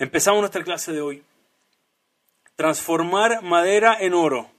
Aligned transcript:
Empezamos 0.00 0.40
nuestra 0.40 0.64
clase 0.64 0.92
de 0.92 1.02
hoy. 1.02 1.22
Transformar 2.56 3.42
madera 3.42 3.98
en 4.00 4.14
oro. 4.14 4.50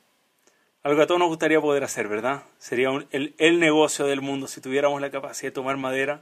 Algo 0.84 0.98
que 0.98 1.04
a 1.04 1.08
todos 1.08 1.20
nos 1.20 1.30
gustaría 1.30 1.60
poder 1.60 1.84
hacer, 1.84 2.08
¿verdad? 2.08 2.44
Sería 2.60 2.90
el, 3.10 3.34
el, 3.40 3.60
negocio 3.60 4.06
del 4.06 4.22
mundo 4.22 4.48
si 4.48 4.62
tuviéramos 4.62 5.02
la 5.02 5.10
capacidad 5.10 5.48
de 5.48 5.56
tomar 5.56 5.78
madera, 5.78 6.22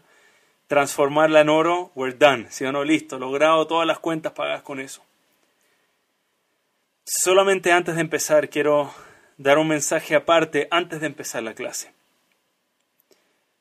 transformarla 0.67 1.41
en 1.41 1.49
oro, 1.49 1.91
we're 1.95 2.15
done. 2.17 2.49
Si 2.49 2.63
no, 2.63 2.85
listo, 2.85 3.19
logrado 3.19 3.67
todas 3.67 3.85
las 3.85 3.99
cuentas 3.99 4.31
pagadas 4.31 4.61
con 4.63 4.79
eso. 4.79 5.03
Solamente 7.03 7.73
antes 7.73 7.95
de 7.95 8.01
empezar, 8.01 8.49
quiero 8.49 8.93
dar 9.37 9.57
un 9.57 9.67
mensaje 9.67 10.15
aparte 10.15 10.69
antes 10.71 11.01
de 11.01 11.07
empezar 11.07 11.43
la 11.43 11.55
clase. 11.55 11.91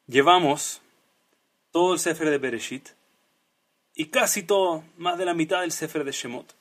Llevamos 0.07 0.83
todo 1.73 1.95
el 1.95 1.99
Sefer 1.99 2.31
de 2.31 2.39
Bereshit 2.39 2.91
y 3.99 4.07
casi 4.07 4.45
todo, 4.45 4.85
más 4.97 5.19
de 5.19 5.25
la 5.25 5.35
mitad 5.35 5.63
del 5.63 5.73
Sefer 5.73 6.05
de 6.05 6.13
Shemot. 6.13 6.55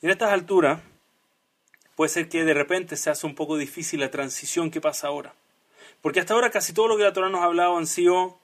En 0.00 0.08
estas 0.08 0.32
alturas, 0.32 0.80
puede 1.96 2.08
ser 2.08 2.30
que 2.30 2.44
de 2.44 2.54
repente 2.54 2.96
se 2.96 3.10
hace 3.10 3.26
un 3.26 3.34
poco 3.34 3.58
difícil 3.58 4.00
la 4.00 4.10
transición 4.10 4.70
que 4.70 4.80
pasa 4.80 5.08
ahora. 5.08 5.34
Porque 6.00 6.20
hasta 6.20 6.32
ahora 6.32 6.50
casi 6.50 6.72
todo 6.72 6.88
lo 6.88 6.96
que 6.96 7.02
la 7.02 7.12
Torah 7.12 7.28
nos 7.28 7.42
ha 7.42 7.44
hablado 7.44 7.76
han 7.76 7.86
sido 7.86 8.38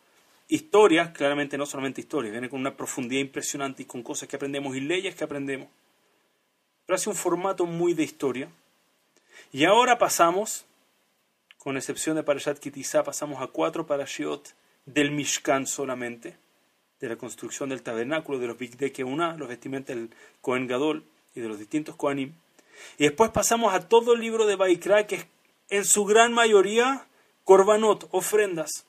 historias, 0.47 1.13
claramente 1.13 1.57
no 1.57 1.65
solamente 1.65 2.03
historias, 2.03 2.33
viene 2.33 2.51
con 2.51 2.61
una 2.61 2.77
profundidad 2.77 3.23
impresionante 3.23 3.85
y 3.85 3.87
con 3.87 4.03
cosas 4.03 4.29
que 4.29 4.37
aprendemos 4.37 4.77
y 4.77 4.81
leyes 4.81 5.15
que 5.15 5.25
aprendemos. 5.25 5.69
Pero 6.85 6.97
hace 6.97 7.09
un 7.09 7.17
formato 7.17 7.65
muy 7.65 7.95
de 7.95 8.03
historia. 8.03 8.51
Y 9.53 9.65
ahora 9.65 9.97
pasamos, 9.97 10.67
con 11.57 11.79
excepción 11.79 12.17
de 12.17 12.25
Parashat 12.25 12.59
Kitizá, 12.59 13.05
pasamos 13.05 13.41
a 13.41 13.47
cuatro 13.47 13.87
parashiot 13.87 14.55
del 14.85 15.13
Mishkan 15.13 15.67
solamente 15.67 16.37
de 17.01 17.09
la 17.09 17.17
construcción 17.17 17.71
del 17.71 17.83
tabernáculo, 17.83 18.39
de 18.39 18.47
los 18.47 18.59
Bigde 18.59 19.05
una, 19.05 19.37
los 19.37 19.49
vestimentas 19.49 19.97
del 19.97 20.11
Cohen 20.41 20.67
Gadol 20.67 21.05
y 21.35 21.41
de 21.41 21.49
los 21.49 21.59
distintos 21.59 21.97
Kohanim. 21.97 22.35
Y 22.99 23.05
después 23.05 23.31
pasamos 23.31 23.75
a 23.75 23.89
todo 23.89 24.15
el 24.15 24.21
libro 24.21 24.47
de 24.47 24.57
Baikra, 24.57 25.07
que 25.07 25.17
es 25.17 25.27
en 25.71 25.85
su 25.85 26.05
gran 26.05 26.33
mayoría 26.33 27.07
korbanot, 27.45 28.09
ofrendas. 28.11 28.87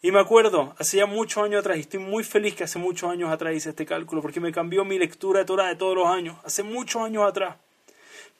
Y 0.00 0.10
me 0.10 0.18
acuerdo, 0.18 0.74
hace 0.78 0.96
ya 0.96 1.06
muchos 1.06 1.44
años 1.44 1.60
atrás, 1.60 1.76
y 1.76 1.80
estoy 1.80 2.00
muy 2.00 2.24
feliz 2.24 2.56
que 2.56 2.64
hace 2.64 2.80
muchos 2.80 3.08
años 3.08 3.30
atrás 3.30 3.54
hice 3.54 3.70
este 3.70 3.86
cálculo, 3.86 4.20
porque 4.20 4.40
me 4.40 4.50
cambió 4.50 4.84
mi 4.84 4.98
lectura 4.98 5.40
de 5.40 5.44
Torah 5.44 5.68
de 5.68 5.76
todos 5.76 5.94
los 5.94 6.08
años, 6.08 6.36
hace 6.42 6.64
muchos 6.64 7.02
años 7.02 7.28
atrás. 7.28 7.56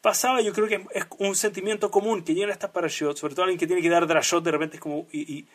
Pasaba, 0.00 0.40
yo 0.40 0.52
creo 0.52 0.66
que 0.66 0.84
es 0.92 1.06
un 1.18 1.36
sentimiento 1.36 1.88
común 1.88 2.24
que 2.24 2.34
llena 2.34 2.52
estas 2.52 2.70
parashot, 2.70 3.16
sobre 3.16 3.34
todo 3.34 3.44
alguien 3.44 3.60
que 3.60 3.68
tiene 3.68 3.80
que 3.80 3.88
dar 3.88 4.08
drashot 4.08 4.42
de 4.42 4.50
repente 4.50 4.77
es 4.77 4.82
como, 4.82 5.06
y 5.12 5.20
¿Y 5.30 5.46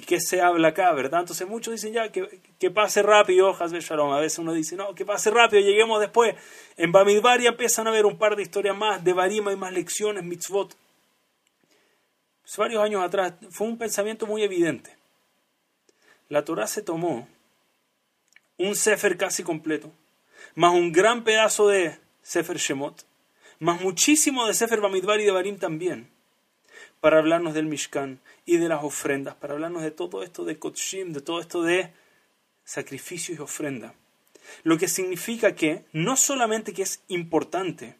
qué 0.00 0.20
se 0.20 0.40
habla 0.40 0.68
acá, 0.68 0.92
verdad? 0.92 1.20
Entonces 1.20 1.46
muchos 1.46 1.72
dicen 1.72 1.92
ya 1.92 2.10
que, 2.10 2.40
que 2.58 2.70
pase 2.70 3.02
rápido, 3.02 3.50
Hasbe 3.50 3.80
Shalom. 3.80 4.12
A 4.12 4.20
veces 4.20 4.40
uno 4.40 4.52
dice, 4.52 4.74
no, 4.74 4.94
que 4.94 5.04
pase 5.04 5.30
rápido, 5.30 5.62
lleguemos 5.62 6.00
después. 6.00 6.34
En 6.76 6.90
Bamidbar 6.90 7.40
ya 7.40 7.50
empiezan 7.50 7.86
a 7.86 7.90
haber 7.90 8.04
un 8.04 8.18
par 8.18 8.34
de 8.34 8.42
historias 8.42 8.76
más, 8.76 9.04
de 9.04 9.12
Barima 9.12 9.52
y 9.52 9.56
más 9.56 9.72
lecciones, 9.72 10.24
mitzvot. 10.24 10.76
Pues 12.42 12.56
varios 12.56 12.82
años 12.82 13.02
atrás 13.02 13.34
fue 13.50 13.68
un 13.68 13.78
pensamiento 13.78 14.26
muy 14.26 14.42
evidente. 14.42 14.96
La 16.28 16.44
Torah 16.44 16.66
se 16.66 16.82
tomó 16.82 17.28
un 18.58 18.74
Sefer 18.74 19.16
casi 19.16 19.42
completo, 19.42 19.92
más 20.54 20.72
un 20.72 20.92
gran 20.92 21.24
pedazo 21.24 21.68
de 21.68 21.98
Sefer 22.22 22.56
Shemot, 22.56 23.06
más 23.60 23.80
muchísimo 23.80 24.46
de 24.46 24.54
Sefer 24.54 24.80
Bamidbar 24.80 25.20
y 25.20 25.24
de 25.24 25.30
Barim 25.30 25.58
también, 25.58 26.10
para 27.04 27.18
hablarnos 27.18 27.52
del 27.52 27.66
Mishkan, 27.66 28.18
y 28.46 28.56
de 28.56 28.66
las 28.66 28.82
ofrendas, 28.82 29.34
para 29.34 29.52
hablarnos 29.52 29.82
de 29.82 29.90
todo 29.90 30.22
esto 30.22 30.42
de 30.46 30.58
Kotshim, 30.58 31.12
de 31.12 31.20
todo 31.20 31.38
esto 31.38 31.62
de 31.62 31.92
sacrificios 32.64 33.38
y 33.38 33.42
ofrenda. 33.42 33.92
Lo 34.62 34.78
que 34.78 34.88
significa 34.88 35.54
que 35.54 35.84
no 35.92 36.16
solamente 36.16 36.72
que 36.72 36.80
es 36.80 37.02
importante 37.08 37.98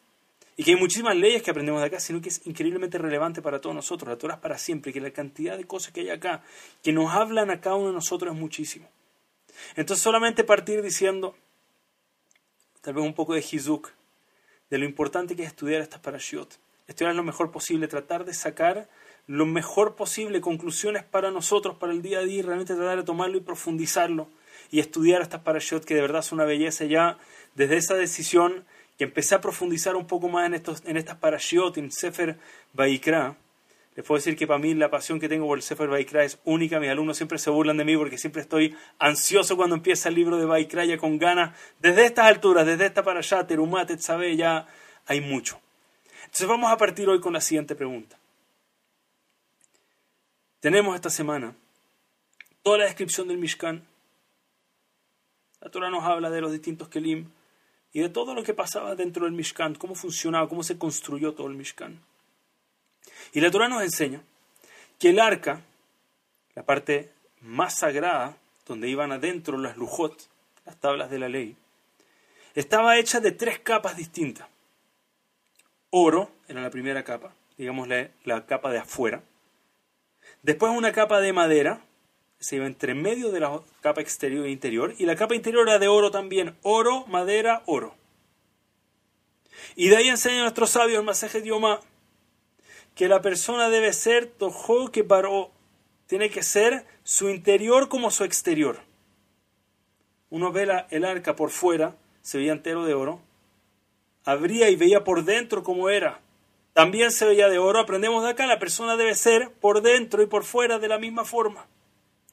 y 0.57 0.65
que 0.65 0.71
hay 0.71 0.77
muchísimas 0.79 1.17
leyes 1.17 1.43
que 1.43 1.51
aprendemos 1.51 1.83
de 1.83 1.89
acá, 1.89 2.01
sino 2.01 2.23
que 2.23 2.31
es 2.31 2.47
increíblemente 2.47 2.97
relevante 2.97 3.43
para 3.43 3.61
todos 3.61 3.77
nosotros. 3.77 4.09
La 4.09 4.17
Torah 4.17 4.37
es 4.37 4.41
para 4.41 4.57
siempre, 4.57 4.91
que 4.91 5.03
la 5.03 5.11
cantidad 5.11 5.59
de 5.59 5.67
cosas 5.67 5.93
que 5.93 6.01
hay 6.01 6.09
acá, 6.09 6.43
que 6.83 6.95
nos 6.95 7.13
hablan 7.13 7.51
a 7.51 7.61
cada 7.61 7.77
uno 7.77 7.89
de 7.89 7.93
nosotros 7.93 8.33
es 8.33 8.41
muchísimo. 8.41 8.89
Entonces 9.77 10.03
solamente 10.03 10.45
partir 10.45 10.81
diciendo, 10.81 11.37
tal 12.81 12.95
vez 12.95 13.05
un 13.05 13.13
poco 13.13 13.35
de 13.35 13.45
Hizuk, 13.53 13.93
de 14.70 14.79
lo 14.79 14.87
importante 14.87 15.37
que 15.37 15.43
es 15.43 15.48
estudiar 15.48 15.83
estas 15.83 16.01
parashiot, 16.01 16.59
estudiar 16.86 17.14
lo 17.14 17.22
mejor 17.22 17.50
posible, 17.50 17.89
tratar 17.89 18.24
de 18.24 18.34
sacar 18.34 18.89
lo 19.27 19.46
mejor 19.46 19.96
posible, 19.96 20.40
conclusiones 20.40 21.05
para 21.05 21.30
nosotros, 21.30 21.77
para 21.77 21.92
el 21.92 22.02
día 22.02 22.18
a 22.18 22.22
día, 22.22 22.39
y 22.39 22.42
realmente 22.42 22.74
tratar 22.74 22.98
de 22.98 23.05
tomarlo 23.05 23.39
y 23.39 23.40
profundizarlo 23.40 24.28
y 24.70 24.80
estudiar 24.80 25.22
estas 25.22 25.40
parashot 25.40 25.84
que 25.84 25.95
de 25.95 26.00
verdad 26.00 26.22
son 26.22 26.39
una 26.39 26.46
belleza 26.46 26.84
ya 26.84 27.18
desde 27.55 27.77
esa 27.77 27.95
decisión 27.95 28.64
que 28.98 29.05
empecé 29.05 29.34
a 29.34 29.40
profundizar 29.40 29.96
un 29.96 30.06
poco 30.06 30.28
más 30.28 30.46
en, 30.46 30.55
estos, 30.55 30.83
en 30.84 30.96
estas 30.96 31.17
parashot, 31.17 31.77
en 31.78 31.90
Sefer 31.90 32.39
Baikra. 32.72 33.36
Les 33.96 34.05
puedo 34.05 34.18
decir 34.18 34.36
que 34.36 34.46
para 34.46 34.58
mí 34.58 34.74
la 34.74 34.90
pasión 34.90 35.20
que 35.20 35.28
tengo 35.28 35.46
por 35.46 35.58
el 35.58 35.62
Sefer 35.62 35.89
Baikra 35.89 36.24
es 36.24 36.39
única. 36.45 36.80
Mis 36.80 36.90
alumnos 36.90 37.16
siempre 37.16 37.39
se 37.39 37.51
burlan 37.51 37.77
de 37.77 37.84
mí 37.84 37.96
porque 37.96 38.18
siempre 38.18 38.42
estoy 38.42 38.77
ansioso 38.98 39.56
cuando 39.56 39.77
empieza 39.77 40.08
el 40.08 40.16
libro 40.16 40.36
de 40.36 40.46
Baikra, 40.46 40.84
ya 40.84 40.98
con 40.98 41.18
ganas. 41.18 41.56
Desde 41.78 42.06
estas 42.06 42.27
alturas, 42.27 42.66
desde 42.66 42.86
esta 42.86 43.05
parashá, 43.05 43.46
Terumat, 43.46 43.96
sabe 43.98 44.36
ya 44.36 44.66
hay 45.06 45.20
mucho. 45.20 45.61
Entonces 46.34 46.48
vamos 46.48 46.72
a 46.72 46.77
partir 46.77 47.08
hoy 47.08 47.20
con 47.20 47.33
la 47.33 47.40
siguiente 47.40 47.77
pregunta. 47.77 48.18
Tenemos 50.58 50.96
esta 50.96 51.08
semana 51.08 51.55
toda 52.64 52.78
la 52.78 52.84
descripción 52.86 53.28
del 53.28 53.39
Mishkan. 53.39 53.86
La 55.61 55.70
Torah 55.70 55.90
nos 55.90 56.02
habla 56.02 56.30
de 56.30 56.40
los 56.40 56.50
distintos 56.50 56.89
Kelim 56.89 57.30
y 57.92 58.00
de 58.00 58.08
todo 58.08 58.34
lo 58.34 58.42
que 58.42 58.52
pasaba 58.52 58.96
dentro 58.96 59.27
del 59.27 59.33
Mishkan, 59.33 59.77
cómo 59.77 59.95
funcionaba, 59.95 60.48
cómo 60.48 60.64
se 60.64 60.77
construyó 60.77 61.34
todo 61.34 61.46
el 61.46 61.55
Mishkan. 61.55 62.00
Y 63.33 63.40
la 63.40 63.52
Torah 63.52 63.68
nos 63.68 63.84
enseña 63.84 64.20
que 64.98 65.11
el 65.11 65.20
arca, 65.20 65.62
la 66.56 66.64
parte 66.64 67.12
más 67.42 67.78
sagrada, 67.78 68.36
donde 68.66 68.89
iban 68.89 69.12
adentro 69.12 69.56
las 69.56 69.77
lujot, 69.77 70.28
las 70.66 70.80
tablas 70.80 71.11
de 71.11 71.20
la 71.20 71.28
ley, 71.28 71.56
estaba 72.56 72.98
hecha 72.98 73.20
de 73.20 73.30
tres 73.30 73.61
capas 73.61 73.96
distintas. 73.96 74.48
Oro 75.97 76.29
era 76.49 76.61
la 76.61 76.71
primera 76.71 77.05
capa, 77.05 77.37
digamos 77.57 77.87
la 78.25 78.47
capa 78.47 78.73
de 78.73 78.79
afuera. 78.79 79.23
Después 80.43 80.73
una 80.77 80.91
capa 80.91 81.21
de 81.21 81.33
madera, 81.33 81.85
se 82.41 82.57
iba 82.57 82.67
entre 82.67 82.95
medio 82.95 83.31
de 83.31 83.39
la 83.39 83.63
capa 83.81 84.01
exterior 84.01 84.45
e 84.45 84.51
interior, 84.51 84.93
y 84.99 85.07
la 85.07 85.15
capa 85.15 85.37
interior 85.37 85.69
era 85.69 85.79
de 85.79 85.87
oro 85.87 86.11
también, 86.11 86.57
oro, 86.63 87.07
madera, 87.07 87.63
oro. 87.67 87.95
Y 89.77 89.89
de 89.89 89.99
ahí 89.99 90.09
enseña 90.09 90.43
nuestro 90.43 90.67
sabio 90.67 90.99
el 90.99 91.05
masaje 91.05 91.43
Dioma 91.43 91.79
que 92.97 93.07
la 93.07 93.23
persona 93.23 93.71
debe 93.71 93.93
ser 93.93 94.27
tojo 94.27 94.91
que 94.91 95.05
paró, 95.05 95.53
tiene 96.09 96.29
que 96.29 96.43
ser 96.43 96.85
su 97.05 97.31
interior 97.31 97.89
como 97.89 98.11
su 98.11 98.25
exterior. 98.25 98.81
Uno 100.29 100.51
ve 100.51 100.67
el 100.91 101.05
arca 101.05 101.37
por 101.37 101.51
fuera, 101.51 101.95
se 102.21 102.39
veía 102.39 102.51
entero 102.51 102.85
de 102.85 102.95
oro, 102.95 103.21
abría 104.24 104.70
y 104.70 104.77
veía 104.77 105.05
por 105.05 105.24
dentro 105.24 105.62
como 105.62 105.89
era 105.89 106.20
también 106.74 107.12
se 107.12 107.24
veía 107.24 107.48
de 107.48 107.58
oro. 107.58 107.79
Aprendemos 107.79 108.23
de 108.24 108.30
acá, 108.30 108.46
la 108.46 108.58
persona 108.58 108.96
debe 108.96 109.14
ser 109.14 109.51
por 109.61 109.80
dentro 109.80 110.23
y 110.23 110.27
por 110.27 110.45
fuera 110.45 110.79
de 110.79 110.89
la 110.89 110.98
misma 110.98 111.24
forma. 111.24 111.67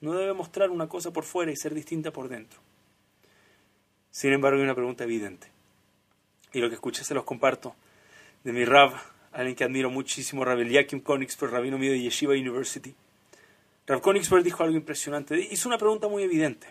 No 0.01 0.13
debe 0.13 0.33
mostrar 0.33 0.71
una 0.71 0.89
cosa 0.89 1.13
por 1.13 1.23
fuera 1.23 1.51
y 1.51 1.55
ser 1.55 1.75
distinta 1.75 2.11
por 2.11 2.27
dentro. 2.27 2.59
Sin 4.09 4.33
embargo, 4.33 4.57
hay 4.57 4.63
una 4.63 4.73
pregunta 4.73 5.03
evidente. 5.03 5.47
Y 6.53 6.59
lo 6.59 6.69
que 6.69 6.75
escuché 6.75 7.03
se 7.03 7.13
los 7.13 7.23
comparto 7.23 7.75
de 8.43 8.51
mi 8.51 8.65
Rav, 8.65 8.93
alguien 9.31 9.55
que 9.55 9.63
admiro 9.63 9.91
muchísimo, 9.91 10.43
Rav 10.43 10.59
Eliakim 10.59 11.01
Konigsberg, 11.01 11.51
rabino 11.51 11.77
mío 11.77 11.91
de 11.91 12.01
Yeshiva 12.01 12.33
University. 12.33 12.95
Rav 13.85 14.01
Konigsberg 14.01 14.43
dijo 14.43 14.63
algo 14.63 14.75
impresionante. 14.75 15.39
Hizo 15.39 15.69
una 15.69 15.77
pregunta 15.77 16.07
muy 16.07 16.23
evidente. 16.23 16.67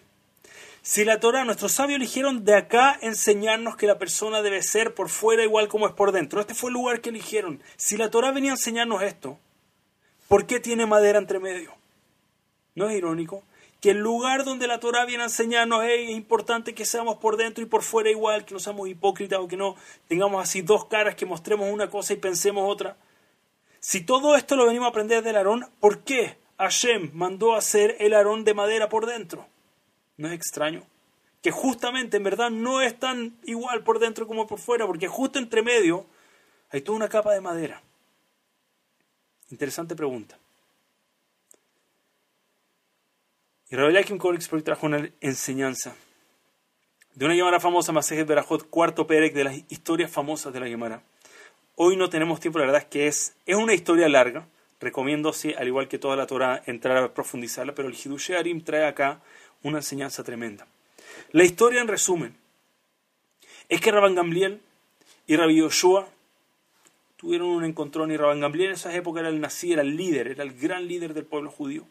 Si 0.83 1.05
la 1.05 1.21
Torah, 1.21 1.45
nuestros 1.45 1.73
sabios 1.73 1.97
eligieron 1.97 2.45
de 2.45 2.57
acá 2.57 2.99
enseñarnos 3.03 3.77
que 3.77 3.87
la 3.87 3.99
persona 3.99 4.41
debe 4.41 4.63
ser 4.63 4.95
por 4.95 5.11
fuera 5.11 5.43
igual 5.43 5.69
como 5.69 5.87
es 5.87 5.93
por 5.93 6.11
dentro. 6.11 6.41
Este 6.41 6.55
fue 6.55 6.71
el 6.71 6.75
lugar 6.75 7.03
que 7.03 7.11
eligieron. 7.11 7.63
Si 7.77 7.99
la 7.99 8.11
Torah 8.11 8.33
venía 8.33 8.53
a 8.53 8.55
enseñarnos 8.55 9.03
esto, 9.03 9.39
¿por 10.27 10.47
qué 10.47 10.59
tiene 10.59 10.87
madera 10.87 11.19
entre 11.19 11.39
medio? 11.39 11.75
¿No 12.75 12.89
es 12.89 12.97
irónico? 12.97 13.43
Que 13.83 13.91
el 13.91 13.99
lugar 13.99 14.45
donde 14.45 14.67
la 14.67 14.81
Torah 14.81 15.05
viene 15.05 15.23
a 15.23 15.27
enseñarnos 15.27 15.85
es 15.85 16.11
importante 16.11 16.75
que 16.75 16.87
seamos 16.87 17.17
por 17.17 17.37
dentro 17.37 17.63
y 17.63 17.67
por 17.67 17.83
fuera 17.83 18.11
igual, 18.11 18.47
que 18.47 18.55
no 18.55 18.61
seamos 18.61 18.89
hipócritas 18.89 19.39
o 19.39 19.49
que 19.49 19.59
no 19.59 19.77
tengamos 20.09 20.43
así 20.43 20.63
dos 20.63 20.87
caras, 20.87 21.15
que 21.15 21.27
mostremos 21.27 21.71
una 21.71 21.91
cosa 21.91 22.15
y 22.15 22.17
pensemos 22.17 22.65
otra. 22.67 22.97
Si 23.81 24.01
todo 24.01 24.35
esto 24.35 24.57
lo 24.57 24.67
venimos 24.67 24.87
a 24.87 24.91
aprender 24.91 25.23
del 25.23 25.37
Aarón, 25.37 25.67
¿por 25.79 26.05
qué 26.05 26.39
Hashem 26.59 27.11
mandó 27.13 27.55
hacer 27.55 27.97
el 28.01 28.15
Aarón 28.15 28.45
de 28.45 28.55
madera 28.55 28.89
por 28.89 29.05
dentro? 29.05 29.47
¿No 30.21 30.29
es 30.29 30.35
extraño? 30.35 30.83
Que 31.41 31.51
justamente 31.51 32.19
en 32.19 32.23
verdad 32.23 32.51
no 32.51 32.83
es 32.83 32.99
tan 32.99 33.39
igual 33.45 33.83
por 33.83 33.99
dentro 33.99 34.27
como 34.27 34.47
por 34.47 34.59
fuera, 34.59 34.87
porque 34.87 35.09
justo 35.09 35.39
entre 35.39 35.63
medio 35.63 36.05
hay 36.69 36.83
toda 36.83 36.97
una 36.97 37.09
capa 37.09 37.33
de 37.33 37.41
madera. 37.41 37.81
Interesante 39.49 39.97
pregunta. 39.97 40.37
Y 43.71 43.77
Rabbi 43.77 44.05
Kim 44.05 44.19
Kolixberg 44.19 44.63
trajo 44.63 44.85
una 44.85 45.09
enseñanza 45.23 45.97
de 47.15 47.25
una 47.25 47.35
Gemara 47.35 47.59
famosa, 47.59 47.91
Masejet 47.91 48.27
Berajot, 48.27 48.69
cuarto 48.69 49.07
Perek, 49.07 49.33
de 49.33 49.45
las 49.45 49.57
historias 49.71 50.11
famosas 50.11 50.53
de 50.53 50.61
la 50.61 50.67
Gemara. 50.67 51.03
Hoy 51.77 51.97
no 51.97 52.11
tenemos 52.11 52.41
tiempo, 52.41 52.59
la 52.59 52.67
verdad 52.67 52.83
es 52.83 52.89
que 52.89 53.07
es, 53.07 53.37
es 53.47 53.57
una 53.57 53.73
historia 53.73 54.07
larga. 54.11 54.47
Recomiendo, 54.81 55.33
sí, 55.33 55.55
al 55.57 55.67
igual 55.67 55.89
que 55.89 55.99
toda 55.99 56.15
la 56.15 56.27
Torah, 56.27 56.63
entrar 56.67 56.99
a 56.99 57.15
profundizarla, 57.15 57.75
pero 57.75 57.89
el 57.89 57.95
Hidush 57.95 58.33
Arim 58.33 58.63
trae 58.63 58.85
acá 58.85 59.23
una 59.63 59.79
enseñanza 59.79 60.25
tremenda. 60.25 60.67
La 61.33 61.45
historia, 61.45 61.81
en 61.81 61.89
resumen, 61.89 62.37
es 63.69 63.81
que 63.81 63.91
Rabban 63.91 64.15
Gamliel 64.15 64.61
y 65.27 65.37
Rabbi 65.37 65.57
Yoshua 65.57 66.09
tuvieron 67.17 67.49
un 67.49 67.65
encontrón 67.65 68.11
y 68.11 68.17
Rabban 68.17 68.41
Gamliel 68.41 68.69
en 68.69 68.75
esa 68.75 68.95
época 68.95 69.21
era 69.21 69.29
el 69.29 69.41
nací, 69.41 69.73
era 69.73 69.83
el 69.83 69.97
líder, 69.97 70.29
era 70.29 70.43
el 70.43 70.59
gran 70.59 70.89
líder 70.89 71.15
del 71.15 71.25
pueblo 71.25 71.51
judío. 71.51 71.87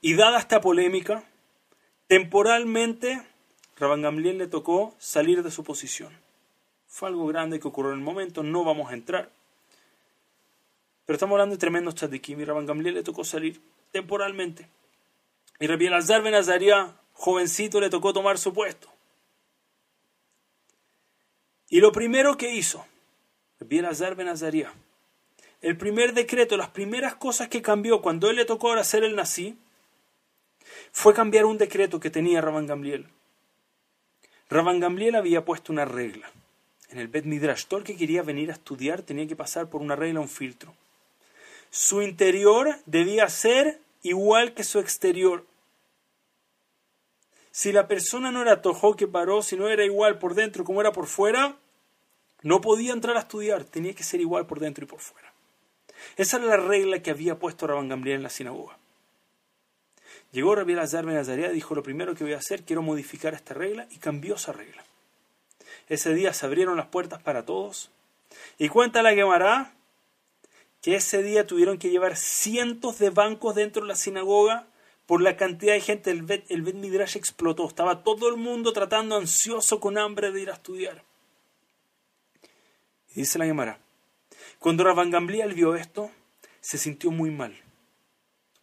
Y 0.00 0.14
dada 0.14 0.38
esta 0.38 0.60
polémica, 0.60 1.24
temporalmente 2.08 3.22
Rabban 3.76 4.02
Gamliel 4.02 4.38
le 4.38 4.46
tocó 4.48 4.94
salir 4.98 5.42
de 5.42 5.50
su 5.50 5.62
posición. 5.62 6.12
Fue 6.88 7.08
algo 7.08 7.26
grande 7.26 7.60
que 7.60 7.68
ocurrió 7.68 7.92
en 7.92 7.98
el 7.98 8.04
momento, 8.04 8.42
no 8.42 8.64
vamos 8.64 8.90
a 8.90 8.94
entrar. 8.94 9.30
Pero 11.06 11.14
estamos 11.16 11.34
hablando 11.34 11.54
de 11.54 11.60
tremendos 11.60 11.94
tzadikim 11.94 12.40
y 12.40 12.44
Rabban 12.44 12.66
Gamliel 12.66 12.94
le 12.94 13.02
tocó 13.02 13.22
salir 13.22 13.60
temporalmente. 13.92 14.68
Y 15.62 15.68
Rabbi 15.68 15.86
Elazar 15.86 16.22
Ben 16.22 16.34
Azaria, 16.34 16.92
jovencito, 17.12 17.80
le 17.80 17.88
tocó 17.88 18.12
tomar 18.12 18.36
su 18.36 18.52
puesto. 18.52 18.88
Y 21.68 21.78
lo 21.78 21.92
primero 21.92 22.36
que 22.36 22.52
hizo, 22.52 22.84
Rabbi 23.60 23.78
Elazar 23.78 24.16
Ben 24.16 24.26
Azaria, 24.26 24.74
el 25.60 25.76
primer 25.76 26.14
decreto, 26.14 26.56
las 26.56 26.70
primeras 26.70 27.14
cosas 27.14 27.46
que 27.46 27.62
cambió 27.62 28.02
cuando 28.02 28.28
él 28.28 28.34
le 28.34 28.44
tocó 28.44 28.70
ahora 28.70 28.82
ser 28.82 29.04
el 29.04 29.14
nací, 29.14 29.56
fue 30.90 31.14
cambiar 31.14 31.44
un 31.44 31.58
decreto 31.58 32.00
que 32.00 32.10
tenía 32.10 32.40
Rabban 32.40 32.66
Gamliel. 32.66 33.06
Rabban 34.50 34.80
Gamliel 34.80 35.14
había 35.14 35.44
puesto 35.44 35.72
una 35.72 35.84
regla 35.84 36.28
en 36.88 36.98
el 36.98 37.06
Bet 37.06 37.24
Midrash. 37.24 37.66
Todo 37.66 37.84
que 37.84 37.96
quería 37.96 38.24
venir 38.24 38.50
a 38.50 38.54
estudiar 38.54 39.02
tenía 39.02 39.28
que 39.28 39.36
pasar 39.36 39.70
por 39.70 39.80
una 39.80 39.94
regla, 39.94 40.18
un 40.18 40.28
filtro. 40.28 40.74
Su 41.70 42.02
interior 42.02 42.80
debía 42.86 43.28
ser 43.28 43.78
igual 44.02 44.54
que 44.54 44.64
su 44.64 44.80
exterior. 44.80 45.46
Si 47.52 47.70
la 47.70 47.86
persona 47.86 48.32
no 48.32 48.42
era 48.42 48.62
tojo 48.62 48.96
que 48.96 49.06
paró, 49.06 49.42
si 49.42 49.56
no 49.56 49.68
era 49.68 49.84
igual 49.84 50.18
por 50.18 50.34
dentro 50.34 50.64
como 50.64 50.80
era 50.80 50.92
por 50.92 51.06
fuera, 51.06 51.56
no 52.42 52.60
podía 52.60 52.92
entrar 52.92 53.16
a 53.16 53.20
estudiar, 53.20 53.64
tenía 53.64 53.94
que 53.94 54.02
ser 54.02 54.20
igual 54.20 54.46
por 54.46 54.58
dentro 54.58 54.84
y 54.84 54.88
por 54.88 55.00
fuera. 55.00 55.32
Esa 56.16 56.38
era 56.38 56.46
la 56.46 56.56
regla 56.56 57.02
que 57.02 57.10
había 57.10 57.38
puesto 57.38 57.66
Rabban 57.66 57.88
Gamliel 57.88 58.16
en 58.16 58.22
la 58.22 58.30
sinagoga. 58.30 58.78
Llegó 60.32 60.54
Rabbi 60.54 60.72
Elazar 60.72 61.04
Ben 61.04 61.22
y 61.22 61.52
dijo, 61.52 61.74
lo 61.74 61.82
primero 61.82 62.14
que 62.14 62.24
voy 62.24 62.32
a 62.32 62.38
hacer, 62.38 62.64
quiero 62.64 62.80
modificar 62.80 63.34
esta 63.34 63.52
regla, 63.52 63.86
y 63.90 63.98
cambió 63.98 64.36
esa 64.36 64.52
regla. 64.52 64.82
Ese 65.88 66.14
día 66.14 66.32
se 66.32 66.46
abrieron 66.46 66.78
las 66.78 66.86
puertas 66.86 67.22
para 67.22 67.44
todos. 67.44 67.90
Y 68.58 68.70
cuenta 68.70 69.02
la 69.02 69.12
Gemara 69.12 69.74
que 70.80 70.96
ese 70.96 71.22
día 71.22 71.46
tuvieron 71.46 71.78
que 71.78 71.90
llevar 71.90 72.16
cientos 72.16 72.98
de 72.98 73.10
bancos 73.10 73.54
dentro 73.54 73.82
de 73.82 73.88
la 73.88 73.94
sinagoga 73.94 74.66
por 75.12 75.20
la 75.20 75.36
cantidad 75.36 75.74
de 75.74 75.82
gente. 75.82 76.10
El 76.10 76.22
Bet, 76.22 76.50
el 76.50 76.62
Midrash 76.62 77.18
explotó. 77.18 77.68
Estaba 77.68 78.02
todo 78.02 78.30
el 78.30 78.38
mundo 78.38 78.72
tratando 78.72 79.14
ansioso 79.14 79.78
con 79.78 79.98
hambre 79.98 80.32
de 80.32 80.40
ir 80.40 80.48
a 80.48 80.54
estudiar. 80.54 81.04
Y 83.10 83.20
dice 83.20 83.38
la 83.38 83.44
Gemara, 83.44 83.78
cuando 84.58 84.84
Rabban 84.84 85.10
Gamliel 85.10 85.52
vio 85.52 85.74
esto, 85.74 86.10
se 86.62 86.78
sintió 86.78 87.10
muy 87.10 87.30
mal 87.30 87.54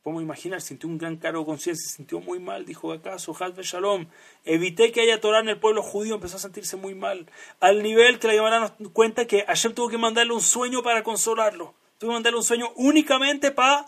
podemos 0.01 0.23
imaginar, 0.23 0.59
sintió 0.61 0.89
un 0.89 0.97
gran 0.97 1.17
cargo 1.17 1.41
de 1.41 1.45
conciencia, 1.45 1.87
se 1.87 1.97
sintió 1.97 2.19
muy 2.19 2.39
mal, 2.39 2.65
dijo 2.65 2.91
acaso, 2.91 3.35
Hazbe 3.39 3.61
Shalom, 3.61 4.07
evité 4.43 4.91
que 4.91 5.01
haya 5.01 5.21
Torah 5.21 5.41
en 5.41 5.49
el 5.49 5.59
pueblo 5.59 5.83
judío, 5.83 6.15
empezó 6.15 6.37
a 6.37 6.39
sentirse 6.39 6.77
muy 6.77 6.95
mal, 6.95 7.27
al 7.59 7.83
nivel 7.83 8.17
que 8.17 8.27
la 8.27 8.33
Gemara 8.33 8.59
nos 8.79 8.91
cuenta 8.91 9.27
que 9.27 9.43
Hashem 9.43 9.75
tuvo 9.75 9.89
que 9.89 9.99
mandarle 9.99 10.33
un 10.33 10.41
sueño 10.41 10.81
para 10.81 11.03
consolarlo, 11.03 11.75
tuvo 11.99 12.09
que 12.09 12.13
mandarle 12.13 12.37
un 12.39 12.45
sueño 12.45 12.71
únicamente 12.75 13.51
para 13.51 13.87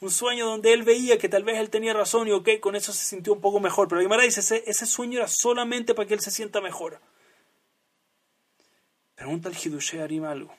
un 0.00 0.10
sueño 0.10 0.46
donde 0.46 0.72
él 0.72 0.82
veía 0.82 1.18
que 1.18 1.28
tal 1.28 1.44
vez 1.44 1.58
él 1.58 1.70
tenía 1.70 1.92
razón 1.92 2.26
y 2.26 2.32
ok, 2.32 2.48
con 2.60 2.74
eso 2.74 2.92
se 2.92 3.04
sintió 3.04 3.32
un 3.32 3.40
poco 3.40 3.60
mejor, 3.60 3.88
pero 3.88 4.00
la 4.00 4.04
Gemara 4.04 4.22
dice, 4.22 4.40
ese, 4.40 4.64
ese 4.66 4.86
sueño 4.86 5.18
era 5.18 5.28
solamente 5.28 5.94
para 5.94 6.08
que 6.08 6.14
él 6.14 6.20
se 6.20 6.30
sienta 6.30 6.60
mejor. 6.60 7.00
Pregunta 9.14 9.50
el 9.50 9.56
Hidush 9.56 9.96
Arim 9.98 10.24
algo. 10.24 10.54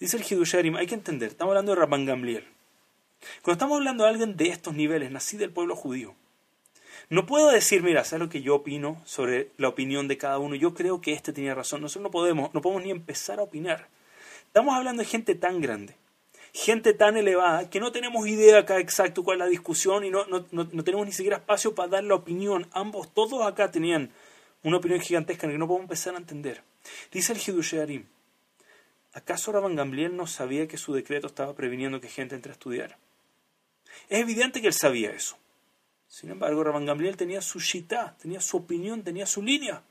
Dice 0.00 0.16
el 0.16 0.24
Hidush 0.24 0.56
Arim, 0.56 0.76
hay 0.76 0.86
que 0.86 0.94
entender, 0.94 1.30
estamos 1.30 1.52
hablando 1.52 1.72
de 1.72 1.80
Rabban 1.80 2.06
Gamliel. 2.06 2.46
Cuando 3.42 3.56
estamos 3.56 3.76
hablando 3.76 4.04
de 4.04 4.10
alguien 4.10 4.36
de 4.36 4.48
estos 4.48 4.74
niveles, 4.74 5.10
nací 5.10 5.36
del 5.36 5.50
pueblo 5.50 5.76
judío, 5.76 6.14
no 7.10 7.24
puedo 7.24 7.50
decir, 7.50 7.82
mira, 7.82 8.04
¿sabes 8.04 8.20
lo 8.20 8.28
que 8.28 8.42
yo 8.42 8.56
opino 8.56 9.00
sobre 9.06 9.50
la 9.56 9.68
opinión 9.68 10.08
de 10.08 10.18
cada 10.18 10.38
uno? 10.38 10.54
Yo 10.56 10.74
creo 10.74 11.00
que 11.00 11.14
este 11.14 11.32
tenía 11.32 11.54
razón. 11.54 11.80
Nosotros 11.80 12.02
no 12.02 12.10
podemos, 12.10 12.52
no 12.52 12.60
podemos 12.60 12.84
ni 12.84 12.90
empezar 12.90 13.38
a 13.38 13.42
opinar. 13.42 13.88
Estamos 14.46 14.74
hablando 14.74 15.02
de 15.02 15.08
gente 15.08 15.34
tan 15.34 15.62
grande, 15.62 15.96
gente 16.52 16.94
tan 16.94 17.16
elevada, 17.16 17.70
que 17.70 17.80
no 17.80 17.92
tenemos 17.92 18.26
idea 18.26 18.58
acá 18.58 18.78
exacto 18.78 19.22
cuál 19.22 19.36
es 19.36 19.40
la 19.40 19.46
discusión 19.46 20.04
y 20.04 20.10
no, 20.10 20.26
no, 20.26 20.46
no, 20.50 20.84
tenemos 20.84 21.06
ni 21.06 21.12
siquiera 21.12 21.38
espacio 21.38 21.74
para 21.74 21.88
dar 21.88 22.04
la 22.04 22.14
opinión. 22.14 22.68
Ambos, 22.72 23.12
todos 23.12 23.46
acá 23.46 23.70
tenían 23.70 24.10
una 24.62 24.78
opinión 24.78 25.00
gigantesca 25.00 25.46
en 25.46 25.52
la 25.52 25.54
que 25.54 25.58
no 25.58 25.66
podemos 25.66 25.84
empezar 25.84 26.14
a 26.14 26.18
entender. 26.18 26.62
Dice 27.12 27.32
el 27.32 27.38
Hidush 27.38 27.74
¿acaso 29.12 29.52
Rabban 29.52 29.76
Gamliel 29.76 30.16
no 30.16 30.26
sabía 30.26 30.66
que 30.66 30.78
su 30.78 30.94
decreto 30.94 31.26
estaba 31.26 31.54
previniendo 31.54 32.00
que 32.00 32.08
gente 32.08 32.34
entre 32.34 32.52
a 32.52 32.54
estudiar? 32.54 32.96
Es 34.08 34.20
evidente 34.20 34.60
que 34.60 34.68
él 34.68 34.74
sabía 34.74 35.10
eso. 35.10 35.36
Sin 36.08 36.30
embargo, 36.30 36.64
Rabban 36.64 36.86
Gamliel 36.86 37.16
tenía 37.16 37.42
su 37.42 37.60
shita, 37.60 38.16
tenía 38.20 38.40
su 38.40 38.56
opinión, 38.56 39.02
tenía 39.02 39.26
su 39.26 39.42
línea. 39.42 39.82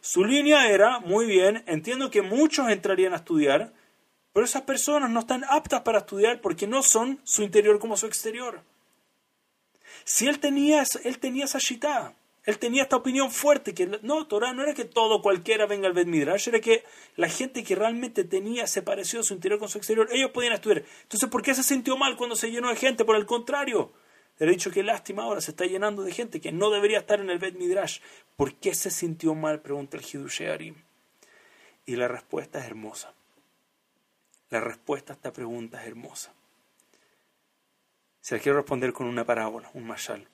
Su 0.00 0.24
línea 0.24 0.68
era, 0.68 0.98
muy 0.98 1.26
bien, 1.26 1.62
entiendo 1.66 2.10
que 2.10 2.22
muchos 2.22 2.68
entrarían 2.70 3.12
a 3.12 3.16
estudiar, 3.16 3.72
pero 4.32 4.46
esas 4.46 4.62
personas 4.62 5.10
no 5.10 5.20
están 5.20 5.44
aptas 5.48 5.82
para 5.82 5.98
estudiar 5.98 6.40
porque 6.40 6.66
no 6.66 6.82
son 6.82 7.20
su 7.24 7.42
interior 7.42 7.78
como 7.78 7.96
su 7.96 8.06
exterior. 8.06 8.62
Si 10.04 10.26
él 10.26 10.38
tenía, 10.38 10.84
él 11.04 11.18
tenía 11.18 11.44
esa 11.44 11.58
shita, 11.58 12.14
él 12.44 12.58
tenía 12.58 12.82
esta 12.82 12.96
opinión 12.96 13.30
fuerte, 13.30 13.74
que 13.74 13.86
no, 14.02 14.26
Torah 14.26 14.52
no 14.52 14.62
era 14.62 14.74
que 14.74 14.84
todo 14.84 15.20
cualquiera 15.20 15.66
venga 15.66 15.88
al 15.88 15.92
Bet 15.92 16.06
Midrash, 16.06 16.48
era 16.48 16.60
que 16.60 16.84
la 17.16 17.28
gente 17.28 17.62
que 17.62 17.74
realmente 17.74 18.24
tenía 18.24 18.64
ese 18.64 18.82
parecido 18.82 19.22
su 19.22 19.34
interior 19.34 19.58
con 19.58 19.68
su 19.68 19.78
exterior, 19.78 20.08
ellos 20.10 20.30
podían 20.30 20.54
estudiar. 20.54 20.84
Entonces, 21.02 21.28
¿por 21.28 21.42
qué 21.42 21.54
se 21.54 21.62
sintió 21.62 21.96
mal 21.96 22.16
cuando 22.16 22.36
se 22.36 22.50
llenó 22.50 22.70
de 22.70 22.76
gente? 22.76 23.04
Por 23.04 23.16
el 23.16 23.26
contrario, 23.26 23.92
le 24.38 24.46
he 24.46 24.50
dicho 24.50 24.70
que 24.70 24.82
lástima 24.82 25.24
ahora, 25.24 25.42
se 25.42 25.50
está 25.50 25.66
llenando 25.66 26.02
de 26.02 26.12
gente 26.12 26.40
que 26.40 26.50
no 26.50 26.70
debería 26.70 26.98
estar 26.98 27.20
en 27.20 27.28
el 27.28 27.38
Bet 27.38 27.56
Midrash. 27.56 28.00
¿Por 28.36 28.54
qué 28.54 28.74
se 28.74 28.90
sintió 28.90 29.34
mal? 29.34 29.60
Pregunta 29.60 29.98
el 29.98 30.04
Hidush 30.04 30.40
Y 31.84 31.96
la 31.96 32.08
respuesta 32.08 32.58
es 32.58 32.64
hermosa. 32.64 33.12
La 34.50 34.60
respuesta 34.60 35.12
a 35.12 35.16
esta 35.16 35.32
pregunta 35.32 35.80
es 35.80 35.88
hermosa. 35.88 36.32
Se 38.20 38.36
la 38.36 38.42
quiero 38.42 38.58
responder 38.58 38.92
con 38.92 39.06
una 39.06 39.24
parábola, 39.24 39.70
un 39.74 39.86
mashal 39.86 40.28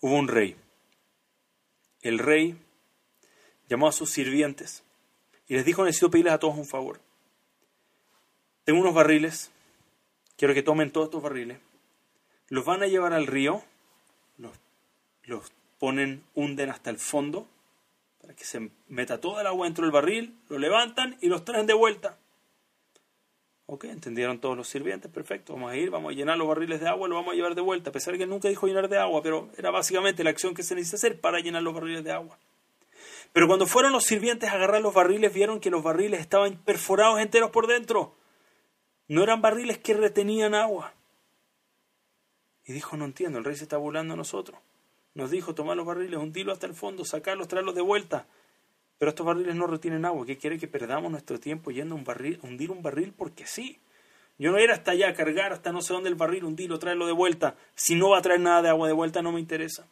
hubo 0.00 0.16
un 0.16 0.28
rey. 0.28 0.56
El 2.02 2.18
rey 2.18 2.56
llamó 3.68 3.88
a 3.88 3.92
sus 3.92 4.10
sirvientes 4.10 4.84
y 5.48 5.54
les 5.54 5.64
dijo, 5.64 5.84
necesito 5.84 6.10
pedirles 6.10 6.34
a 6.34 6.38
todos 6.38 6.56
un 6.56 6.66
favor. 6.66 7.00
Tengo 8.64 8.80
unos 8.80 8.94
barriles, 8.94 9.50
quiero 10.36 10.54
que 10.54 10.62
tomen 10.62 10.90
todos 10.90 11.06
estos 11.06 11.22
barriles, 11.22 11.58
los 12.48 12.64
van 12.64 12.82
a 12.82 12.86
llevar 12.86 13.12
al 13.12 13.26
río, 13.26 13.62
los, 14.38 14.52
los 15.24 15.52
ponen, 15.78 16.24
hunden 16.34 16.70
hasta 16.70 16.90
el 16.90 16.98
fondo, 16.98 17.48
para 18.26 18.34
que 18.34 18.44
se 18.44 18.72
meta 18.88 19.20
todo 19.20 19.40
el 19.40 19.46
agua 19.46 19.66
dentro 19.66 19.84
del 19.84 19.92
barril, 19.92 20.36
lo 20.48 20.58
levantan 20.58 21.16
y 21.20 21.28
los 21.28 21.44
traen 21.44 21.64
de 21.66 21.74
vuelta. 21.74 22.18
Ok, 23.66 23.84
entendieron 23.84 24.40
todos 24.40 24.56
los 24.56 24.66
sirvientes, 24.66 25.08
perfecto, 25.12 25.52
vamos 25.52 25.70
a 25.70 25.76
ir, 25.76 25.90
vamos 25.90 26.10
a 26.10 26.16
llenar 26.16 26.36
los 26.36 26.48
barriles 26.48 26.80
de 26.80 26.88
agua, 26.88 27.06
lo 27.06 27.14
vamos 27.14 27.32
a 27.32 27.36
llevar 27.36 27.54
de 27.54 27.60
vuelta, 27.60 27.90
a 27.90 27.92
pesar 27.92 28.14
de 28.14 28.18
que 28.18 28.26
nunca 28.26 28.48
dijo 28.48 28.66
llenar 28.66 28.88
de 28.88 28.98
agua, 28.98 29.22
pero 29.22 29.48
era 29.56 29.70
básicamente 29.70 30.24
la 30.24 30.30
acción 30.30 30.54
que 30.54 30.64
se 30.64 30.74
necesita 30.74 30.96
hacer 30.96 31.20
para 31.20 31.38
llenar 31.38 31.62
los 31.62 31.72
barriles 31.72 32.02
de 32.02 32.10
agua. 32.10 32.36
Pero 33.32 33.46
cuando 33.46 33.66
fueron 33.66 33.92
los 33.92 34.04
sirvientes 34.04 34.50
a 34.50 34.54
agarrar 34.54 34.82
los 34.82 34.92
barriles, 34.92 35.32
vieron 35.32 35.60
que 35.60 35.70
los 35.70 35.84
barriles 35.84 36.18
estaban 36.18 36.56
perforados 36.64 37.20
enteros 37.20 37.50
por 37.52 37.68
dentro. 37.68 38.16
No 39.06 39.22
eran 39.22 39.40
barriles 39.40 39.78
que 39.78 39.94
retenían 39.94 40.56
agua. 40.56 40.94
Y 42.64 42.72
dijo, 42.72 42.96
no 42.96 43.04
entiendo, 43.04 43.38
el 43.38 43.44
rey 43.44 43.54
se 43.54 43.62
está 43.62 43.76
burlando 43.76 44.14
a 44.14 44.16
nosotros. 44.16 44.58
Nos 45.16 45.30
dijo, 45.30 45.54
tomar 45.54 45.78
los 45.78 45.86
barriles, 45.86 46.20
hundirlos 46.20 46.52
hasta 46.52 46.66
el 46.66 46.74
fondo, 46.74 47.02
sacarlos, 47.06 47.48
traerlos 47.48 47.74
de 47.74 47.80
vuelta. 47.80 48.26
Pero 48.98 49.08
estos 49.08 49.24
barriles 49.24 49.54
no 49.54 49.66
retienen 49.66 50.04
agua. 50.04 50.26
¿Qué 50.26 50.36
quiere 50.36 50.58
que 50.58 50.68
perdamos 50.68 51.10
nuestro 51.10 51.40
tiempo 51.40 51.70
yendo 51.70 51.94
a, 51.94 51.98
un 51.98 52.04
barril, 52.04 52.38
hundir 52.42 52.70
un 52.70 52.82
barril? 52.82 53.14
Porque 53.16 53.46
sí. 53.46 53.78
Yo 54.38 54.52
no 54.52 54.58
era 54.58 54.74
hasta 54.74 54.90
allá 54.90 55.14
cargar 55.14 55.54
hasta 55.54 55.72
no 55.72 55.80
sé 55.80 55.94
dónde 55.94 56.10
el 56.10 56.16
barril, 56.16 56.44
hundirlo, 56.44 56.78
traerlo 56.78 57.06
de 57.06 57.14
vuelta. 57.14 57.56
Si 57.74 57.94
no 57.94 58.10
va 58.10 58.18
a 58.18 58.20
traer 58.22 58.40
nada 58.40 58.60
de 58.60 58.68
agua 58.68 58.88
de 58.88 58.92
vuelta, 58.92 59.22
no 59.22 59.32
me 59.32 59.40
interesa. 59.40 59.86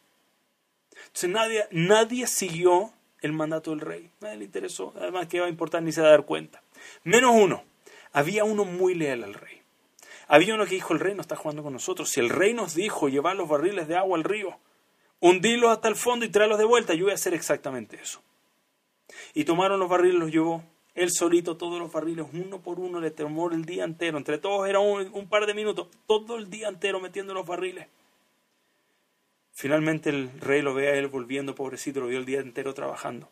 Entonces 0.90 1.31
nadie, 1.31 1.64
nadie 1.71 2.26
siguió 2.26 2.93
el 3.23 3.33
mandato 3.33 3.71
del 3.71 3.81
rey. 3.81 4.11
Nadie 4.21 4.37
le 4.37 4.45
interesó. 4.45 4.93
Además, 4.95 5.26
que 5.28 5.40
va 5.40 5.47
a 5.47 5.49
importar 5.49 5.83
ni 5.83 5.90
se 5.90 6.02
va 6.02 6.09
a 6.09 6.11
dar 6.11 6.26
cuenta. 6.26 6.62
Menos 7.02 7.35
uno. 7.35 7.64
Había 8.12 8.45
uno 8.45 8.66
muy 8.66 8.95
leal 8.95 9.25
al 9.25 9.33
rey. 9.33 9.62
Había 10.28 10.54
uno 10.54 10.66
que 10.66 10.75
dijo, 10.75 10.93
el 10.93 11.00
rey 11.00 11.14
no 11.14 11.23
está 11.23 11.35
jugando 11.35 11.62
con 11.62 11.73
nosotros. 11.73 12.11
Si 12.11 12.21
el 12.21 12.28
rey 12.28 12.52
nos 12.52 12.75
dijo 12.75 13.09
llevar 13.09 13.37
los 13.37 13.49
barriles 13.49 13.88
de 13.88 13.97
agua 13.97 14.19
al 14.19 14.25
río, 14.25 14.59
hundirlos 15.25 15.71
hasta 15.71 15.88
el 15.88 15.97
fondo 15.97 16.26
y 16.26 16.28
traerlos 16.28 16.59
de 16.59 16.66
vuelta. 16.66 16.93
Yo 16.93 17.04
voy 17.04 17.12
a 17.12 17.14
hacer 17.14 17.33
exactamente 17.33 17.99
eso. 18.00 18.21
Y 19.33 19.45
tomaron 19.45 19.81
los 19.81 19.88
barriles, 19.88 20.21
los 20.21 20.31
llevó. 20.31 20.62
Él 20.95 21.11
solito, 21.11 21.57
todos 21.57 21.78
los 21.78 21.90
barriles, 21.90 22.26
uno 22.35 22.61
por 22.61 22.78
uno, 22.78 23.00
le 23.00 23.11
tomó 23.11 23.50
el 23.50 23.64
día 23.64 23.85
entero. 23.85 24.19
Entre 24.19 24.37
todos 24.37 24.69
era 24.69 24.81
un, 24.81 25.11
un 25.14 25.26
par 25.26 25.47
de 25.47 25.54
minutos, 25.54 25.88
todo 26.07 26.37
el 26.37 26.50
día 26.50 26.69
entero 26.69 27.00
metiendo 27.00 27.33
los 27.33 27.47
barriles. 27.47 27.88
Finalmente 29.52 30.11
el 30.11 30.31
rey 30.40 30.61
lo 30.61 30.75
ve 30.75 30.88
a 30.88 30.95
él 30.95 31.09
volviendo, 31.09 31.54
pobrecito, 31.54 32.00
lo 32.00 32.09
vio 32.09 32.19
el 32.19 32.26
día 32.26 32.40
entero 32.40 32.75
trabajando. 32.75 33.31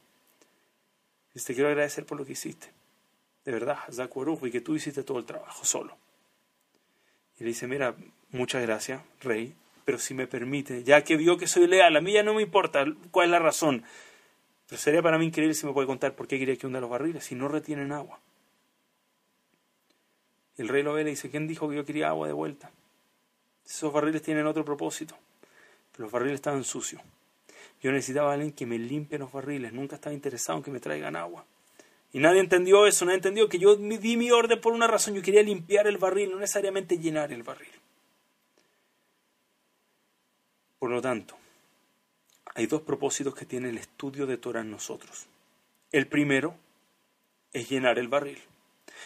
Dice, 1.34 1.48
te 1.48 1.54
quiero 1.54 1.68
agradecer 1.68 2.06
por 2.06 2.18
lo 2.18 2.24
que 2.24 2.32
hiciste. 2.32 2.72
De 3.44 3.52
verdad, 3.52 3.78
y 4.42 4.50
que 4.50 4.60
tú 4.62 4.74
hiciste 4.74 5.02
todo 5.02 5.18
el 5.18 5.26
trabajo 5.26 5.64
solo. 5.66 5.96
Y 7.38 7.44
le 7.44 7.48
dice, 7.50 7.66
mira, 7.66 7.94
muchas 8.30 8.62
gracias, 8.62 9.02
rey, 9.20 9.54
pero 9.84 9.98
si 9.98 10.14
me 10.14 10.26
permite, 10.26 10.84
ya 10.84 11.02
que 11.02 11.16
vio 11.16 11.36
que 11.36 11.46
soy 11.46 11.66
leal, 11.66 11.96
a 11.96 12.00
mí 12.00 12.12
ya 12.12 12.22
no 12.22 12.34
me 12.34 12.42
importa 12.42 12.84
cuál 13.10 13.26
es 13.26 13.30
la 13.32 13.38
razón, 13.38 13.84
pero 14.68 14.80
sería 14.80 15.02
para 15.02 15.18
mí 15.18 15.26
increíble 15.26 15.54
si 15.54 15.66
me 15.66 15.72
puede 15.72 15.86
contar 15.86 16.14
por 16.14 16.28
qué 16.28 16.38
quería 16.38 16.56
que 16.56 16.66
hunda 16.66 16.80
los 16.80 16.90
barriles, 16.90 17.24
si 17.24 17.34
no 17.34 17.48
retienen 17.48 17.92
agua. 17.92 18.20
El 20.56 20.68
rey 20.68 20.82
lo 20.82 20.92
ve 20.92 21.02
y 21.02 21.04
le 21.04 21.10
dice, 21.10 21.30
¿quién 21.30 21.48
dijo 21.48 21.68
que 21.68 21.76
yo 21.76 21.84
quería 21.84 22.08
agua 22.08 22.26
de 22.26 22.32
vuelta? 22.32 22.70
Esos 23.66 23.92
barriles 23.92 24.22
tienen 24.22 24.46
otro 24.46 24.64
propósito, 24.64 25.16
los 25.96 26.10
barriles 26.10 26.36
estaban 26.36 26.64
sucios. 26.64 27.02
Yo 27.82 27.90
necesitaba 27.90 28.30
a 28.30 28.34
alguien 28.34 28.52
que 28.52 28.64
me 28.64 28.78
limpie 28.78 29.18
los 29.18 29.32
barriles, 29.32 29.72
nunca 29.72 29.96
estaba 29.96 30.14
interesado 30.14 30.58
en 30.58 30.64
que 30.64 30.70
me 30.70 30.78
traigan 30.78 31.16
agua. 31.16 31.44
Y 32.12 32.18
nadie 32.20 32.40
entendió 32.40 32.86
eso, 32.86 33.04
nadie 33.04 33.16
entendió 33.16 33.48
que 33.48 33.58
yo 33.58 33.74
di 33.74 34.16
mi 34.16 34.30
orden 34.30 34.60
por 34.60 34.72
una 34.72 34.86
razón, 34.86 35.14
yo 35.14 35.22
quería 35.22 35.42
limpiar 35.42 35.86
el 35.86 35.98
barril, 35.98 36.30
no 36.30 36.38
necesariamente 36.38 36.98
llenar 36.98 37.32
el 37.32 37.42
barril. 37.42 37.81
Por 40.82 40.90
lo 40.90 41.00
tanto, 41.00 41.36
hay 42.56 42.66
dos 42.66 42.82
propósitos 42.82 43.36
que 43.36 43.46
tiene 43.46 43.68
el 43.68 43.78
estudio 43.78 44.26
de 44.26 44.36
Torah 44.36 44.62
en 44.62 44.72
nosotros. 44.72 45.26
El 45.92 46.08
primero 46.08 46.56
es 47.52 47.70
llenar 47.70 48.00
el 48.00 48.08
barril. 48.08 48.42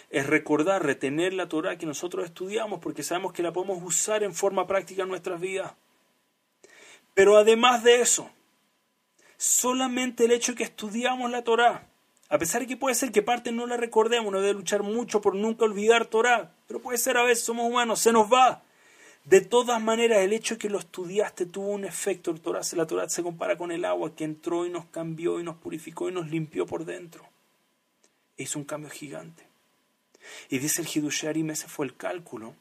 Es 0.09 0.25
recordar, 0.25 0.87
retener 0.87 1.35
la 1.35 1.50
Torah 1.50 1.76
que 1.76 1.85
nosotros 1.85 2.25
estudiamos 2.25 2.80
porque 2.80 3.02
sabemos 3.02 3.35
que 3.35 3.42
la 3.42 3.52
podemos 3.52 3.83
usar 3.83 4.23
en 4.23 4.33
forma 4.33 4.66
práctica 4.66 5.02
en 5.02 5.11
nuestras 5.11 5.38
vidas. 5.38 5.75
Pero 7.12 7.37
además 7.37 7.85
de 7.85 8.00
eso, 8.00 8.30
solamente 9.37 10.25
el 10.25 10.33
hecho 10.33 10.52
de 10.52 10.56
que 10.56 10.64
estudiamos 10.64 11.30
la 11.30 11.45
Torah 11.45 11.87
a 12.30 12.38
pesar 12.38 12.62
de 12.62 12.68
que 12.68 12.78
puede 12.78 12.95
ser 12.95 13.12
que 13.12 13.21
parte 13.21 13.52
no 13.52 13.66
la 13.66 13.76
recordemos, 13.76 14.33
no 14.33 14.40
debe 14.40 14.54
luchar 14.54 14.83
mucho 14.83 15.21
por 15.21 15.35
nunca 15.35 15.66
olvidar 15.66 16.06
Torah, 16.06 16.54
pero 16.66 16.80
puede 16.80 16.97
ser 16.97 17.18
a 17.18 17.23
veces 17.23 17.45
somos 17.45 17.71
humanos, 17.71 18.00
se 18.00 18.12
nos 18.12 18.33
va. 18.33 18.62
De 19.26 19.40
todas 19.40 19.83
maneras, 19.83 20.18
el 20.18 20.33
hecho 20.33 20.54
de 20.54 20.59
que 20.61 20.71
lo 20.71 20.78
estudiaste 20.78 21.47
tuvo 21.47 21.71
un 21.71 21.85
efecto. 21.85 22.30
El 22.30 22.40
Torah, 22.40 22.61
la 22.76 22.87
Torah 22.87 23.09
se 23.09 23.25
compara 23.25 23.59
con 23.59 23.73
el 23.73 23.85
agua 23.85 24.14
que 24.14 24.23
entró 24.23 24.64
y 24.64 24.71
nos 24.71 24.87
cambió 24.87 25.40
y 25.40 25.42
nos 25.42 25.56
purificó 25.56 26.09
y 26.09 26.12
nos 26.12 26.30
limpió 26.30 26.64
por 26.64 26.85
dentro. 26.85 27.28
Hizo 28.37 28.61
un 28.61 28.64
cambio 28.64 28.88
gigante. 28.88 29.49
Y 30.49 30.61
dice 30.61 30.80
el 30.80 30.88
Hidusharim, 30.88 31.50
ese 31.50 31.66
fue 31.66 31.87
el 31.87 31.97
cálculo 31.97 32.54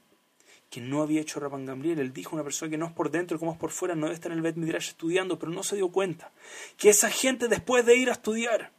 que 0.71 0.81
no 0.81 1.03
había 1.03 1.21
hecho 1.21 1.39
Rabban 1.39 1.67
Gamliel. 1.67 1.99
Él 1.99 2.13
dijo 2.13 2.35
una 2.35 2.43
persona 2.43 2.71
que 2.71 2.79
no 2.79 2.87
es 2.87 2.93
por 2.93 3.11
dentro 3.11 3.37
como 3.37 3.51
es 3.51 3.59
por 3.59 3.69
fuera, 3.69 3.93
no 3.93 4.07
debe 4.07 4.15
estar 4.15 4.31
en 4.31 4.39
el 4.39 4.41
Bet 4.41 4.55
Midrash 4.55 4.89
estudiando, 4.89 5.37
pero 5.37 5.51
no 5.51 5.61
se 5.61 5.75
dio 5.75 5.89
cuenta 5.89 6.31
que 6.77 6.89
esa 6.89 7.11
gente 7.11 7.47
después 7.47 7.85
de 7.85 7.95
ir 7.95 8.09
a 8.09 8.13
estudiar, 8.13 8.71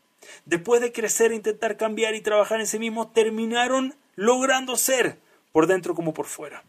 después 0.45 0.81
de 0.81 0.91
crecer, 0.91 1.31
intentar 1.31 1.77
cambiar 1.77 2.17
y 2.17 2.21
trabajar 2.21 2.59
en 2.59 2.67
sí 2.67 2.81
mismos, 2.81 3.13
terminaron 3.13 3.95
logrando 4.17 4.77
ser 4.77 5.21
por 5.53 5.69
dentro 5.69 5.95
como 5.95 6.13
por 6.13 6.27
fuera. 6.27 6.65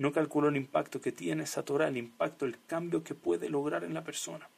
No 0.00 0.12
calculó 0.12 0.48
el 0.48 0.56
impacto 0.56 0.98
que 1.02 1.12
tiene 1.12 1.42
esa 1.42 1.62
Torah, 1.62 1.88
el 1.88 1.98
impacto, 1.98 2.46
el 2.46 2.56
cambio 2.64 3.04
que 3.04 3.14
puede 3.14 3.50
lograr 3.50 3.84
en 3.84 3.92
la 3.92 4.02
persona. 4.02 4.48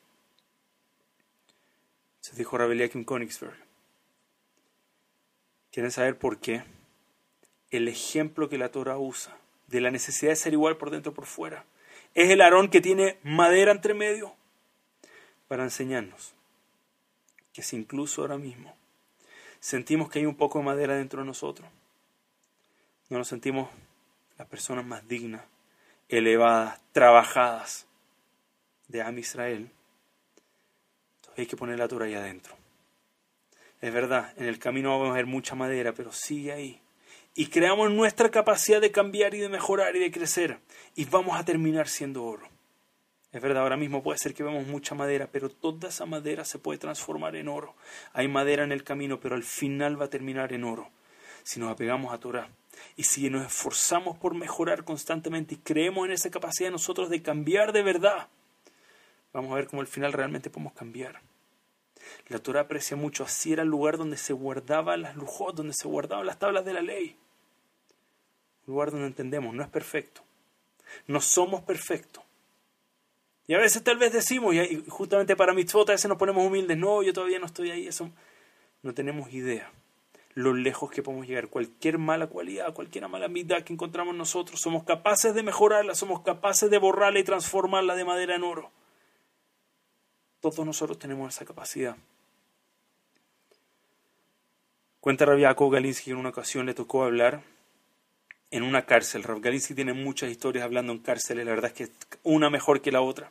Se 2.20 2.36
dijo 2.36 2.56
Rabeliakim 2.56 3.04
Königsberg. 3.04 3.56
¿Quieren 5.72 5.90
saber 5.90 6.16
por 6.16 6.38
qué? 6.38 6.62
El 7.72 7.88
ejemplo 7.88 8.48
que 8.48 8.56
la 8.56 8.70
Torah 8.70 8.98
usa 8.98 9.36
de 9.66 9.80
la 9.80 9.90
necesidad 9.90 10.30
de 10.30 10.36
ser 10.36 10.52
igual 10.52 10.76
por 10.76 10.90
dentro 10.90 11.10
y 11.10 11.14
por 11.16 11.26
fuera 11.26 11.64
es 12.14 12.30
el 12.30 12.40
arón 12.40 12.70
que 12.70 12.80
tiene 12.80 13.18
madera 13.24 13.72
entre 13.72 13.94
medio 13.94 14.36
para 15.48 15.64
enseñarnos 15.64 16.34
que 17.52 17.62
si 17.62 17.74
incluso 17.74 18.22
ahora 18.22 18.38
mismo 18.38 18.76
sentimos 19.58 20.08
que 20.08 20.20
hay 20.20 20.26
un 20.26 20.36
poco 20.36 20.60
de 20.60 20.66
madera 20.66 20.94
dentro 20.94 21.18
de 21.18 21.26
nosotros, 21.26 21.68
no 23.08 23.18
nos 23.18 23.26
sentimos 23.26 23.68
las 24.42 24.48
personas 24.48 24.84
más 24.84 25.06
dignas, 25.06 25.42
elevadas, 26.08 26.80
trabajadas 26.90 27.86
de 28.88 29.00
Am 29.00 29.16
Israel, 29.16 29.70
hay 31.36 31.46
que 31.46 31.56
poner 31.56 31.78
la 31.78 31.86
Torah 31.86 32.06
ahí 32.06 32.14
adentro. 32.14 32.56
Es 33.80 33.94
verdad, 33.94 34.34
en 34.36 34.46
el 34.46 34.58
camino 34.58 34.98
vamos 34.98 35.12
a 35.12 35.14
ver 35.14 35.26
mucha 35.26 35.54
madera, 35.54 35.92
pero 35.92 36.10
sigue 36.10 36.50
ahí. 36.50 36.80
Y 37.36 37.46
creamos 37.46 37.92
nuestra 37.92 38.32
capacidad 38.32 38.80
de 38.80 38.90
cambiar 38.90 39.32
y 39.34 39.38
de 39.38 39.48
mejorar 39.48 39.94
y 39.94 40.00
de 40.00 40.10
crecer. 40.10 40.58
Y 40.96 41.04
vamos 41.04 41.38
a 41.38 41.44
terminar 41.44 41.86
siendo 41.86 42.24
oro. 42.24 42.48
Es 43.30 43.40
verdad, 43.40 43.62
ahora 43.62 43.76
mismo 43.76 44.02
puede 44.02 44.18
ser 44.18 44.34
que 44.34 44.42
vemos 44.42 44.66
mucha 44.66 44.96
madera, 44.96 45.28
pero 45.30 45.50
toda 45.50 45.88
esa 45.88 46.04
madera 46.04 46.44
se 46.44 46.58
puede 46.58 46.80
transformar 46.80 47.36
en 47.36 47.46
oro. 47.46 47.76
Hay 48.12 48.26
madera 48.26 48.64
en 48.64 48.72
el 48.72 48.82
camino, 48.82 49.20
pero 49.20 49.36
al 49.36 49.44
final 49.44 50.00
va 50.00 50.06
a 50.06 50.10
terminar 50.10 50.52
en 50.52 50.64
oro. 50.64 50.90
Si 51.44 51.60
nos 51.60 51.70
apegamos 51.70 52.12
a 52.12 52.18
Torah 52.18 52.48
y 52.96 53.04
si 53.04 53.28
nos 53.30 53.46
esforzamos 53.46 54.18
por 54.18 54.34
mejorar 54.34 54.84
constantemente 54.84 55.54
y 55.54 55.58
creemos 55.58 56.06
en 56.06 56.12
esa 56.12 56.30
capacidad 56.30 56.68
de 56.68 56.72
nosotros 56.72 57.10
de 57.10 57.22
cambiar 57.22 57.72
de 57.72 57.82
verdad, 57.82 58.28
vamos 59.32 59.52
a 59.52 59.56
ver 59.56 59.66
cómo 59.66 59.82
al 59.82 59.88
final 59.88 60.12
realmente 60.12 60.50
podemos 60.50 60.72
cambiar. 60.72 61.20
La 62.28 62.38
Torah 62.38 62.62
aprecia 62.62 62.96
mucho, 62.96 63.24
así 63.24 63.52
era 63.52 63.62
el 63.62 63.68
lugar 63.68 63.96
donde 63.96 64.16
se 64.16 64.32
guardaban 64.32 65.02
las 65.02 65.16
lujos, 65.16 65.54
donde 65.54 65.72
se 65.72 65.88
guardaban 65.88 66.26
las 66.26 66.38
tablas 66.38 66.64
de 66.64 66.72
la 66.72 66.82
ley. 66.82 67.16
Un 68.66 68.74
lugar 68.74 68.90
donde 68.90 69.06
entendemos, 69.06 69.54
no 69.54 69.62
es 69.62 69.68
perfecto. 69.68 70.22
No 71.06 71.20
somos 71.20 71.62
perfectos 71.62 72.22
y 73.46 73.54
a 73.54 73.58
veces 73.58 73.82
tal 73.82 73.98
vez 73.98 74.12
decimos, 74.12 74.54
y 74.54 74.84
justamente 74.88 75.36
para 75.36 75.52
mitzvot 75.52 75.88
a 75.88 75.92
veces 75.92 76.08
nos 76.08 76.18
ponemos 76.18 76.46
humildes, 76.46 76.78
no, 76.78 77.02
yo 77.02 77.12
todavía 77.12 77.38
no 77.38 77.46
estoy 77.46 77.70
ahí, 77.70 77.86
eso 77.86 78.10
no 78.82 78.94
tenemos 78.94 79.32
idea 79.32 79.70
lo 80.34 80.54
lejos 80.54 80.90
que 80.90 81.02
podemos 81.02 81.26
llegar. 81.26 81.48
Cualquier 81.48 81.98
mala 81.98 82.26
cualidad, 82.26 82.72
cualquier 82.72 83.08
mala 83.08 83.28
mitad 83.28 83.62
que 83.62 83.72
encontramos 83.72 84.14
nosotros, 84.14 84.60
somos 84.60 84.84
capaces 84.84 85.34
de 85.34 85.42
mejorarla, 85.42 85.94
somos 85.94 86.22
capaces 86.22 86.70
de 86.70 86.78
borrarla 86.78 87.18
y 87.18 87.24
transformarla 87.24 87.94
de 87.94 88.04
madera 88.04 88.36
en 88.36 88.44
oro. 88.44 88.70
Todos 90.40 90.64
nosotros 90.64 90.98
tenemos 90.98 91.34
esa 91.34 91.44
capacidad. 91.44 91.96
Cuenta 95.00 95.24
Rabiaco 95.24 95.68
Galinsky 95.68 96.06
que 96.06 96.10
en 96.12 96.16
una 96.16 96.28
ocasión 96.28 96.66
le 96.66 96.74
tocó 96.74 97.04
hablar 97.04 97.42
en 98.50 98.62
una 98.62 98.86
cárcel. 98.86 99.24
Rav 99.24 99.40
Galinsky 99.40 99.74
tiene 99.74 99.92
muchas 99.92 100.30
historias 100.30 100.64
hablando 100.64 100.92
en 100.92 101.00
cárceles, 101.00 101.44
la 101.44 101.52
verdad 101.52 101.72
es 101.74 101.88
que 101.88 101.92
una 102.22 102.50
mejor 102.50 102.80
que 102.80 102.92
la 102.92 103.00
otra. 103.00 103.30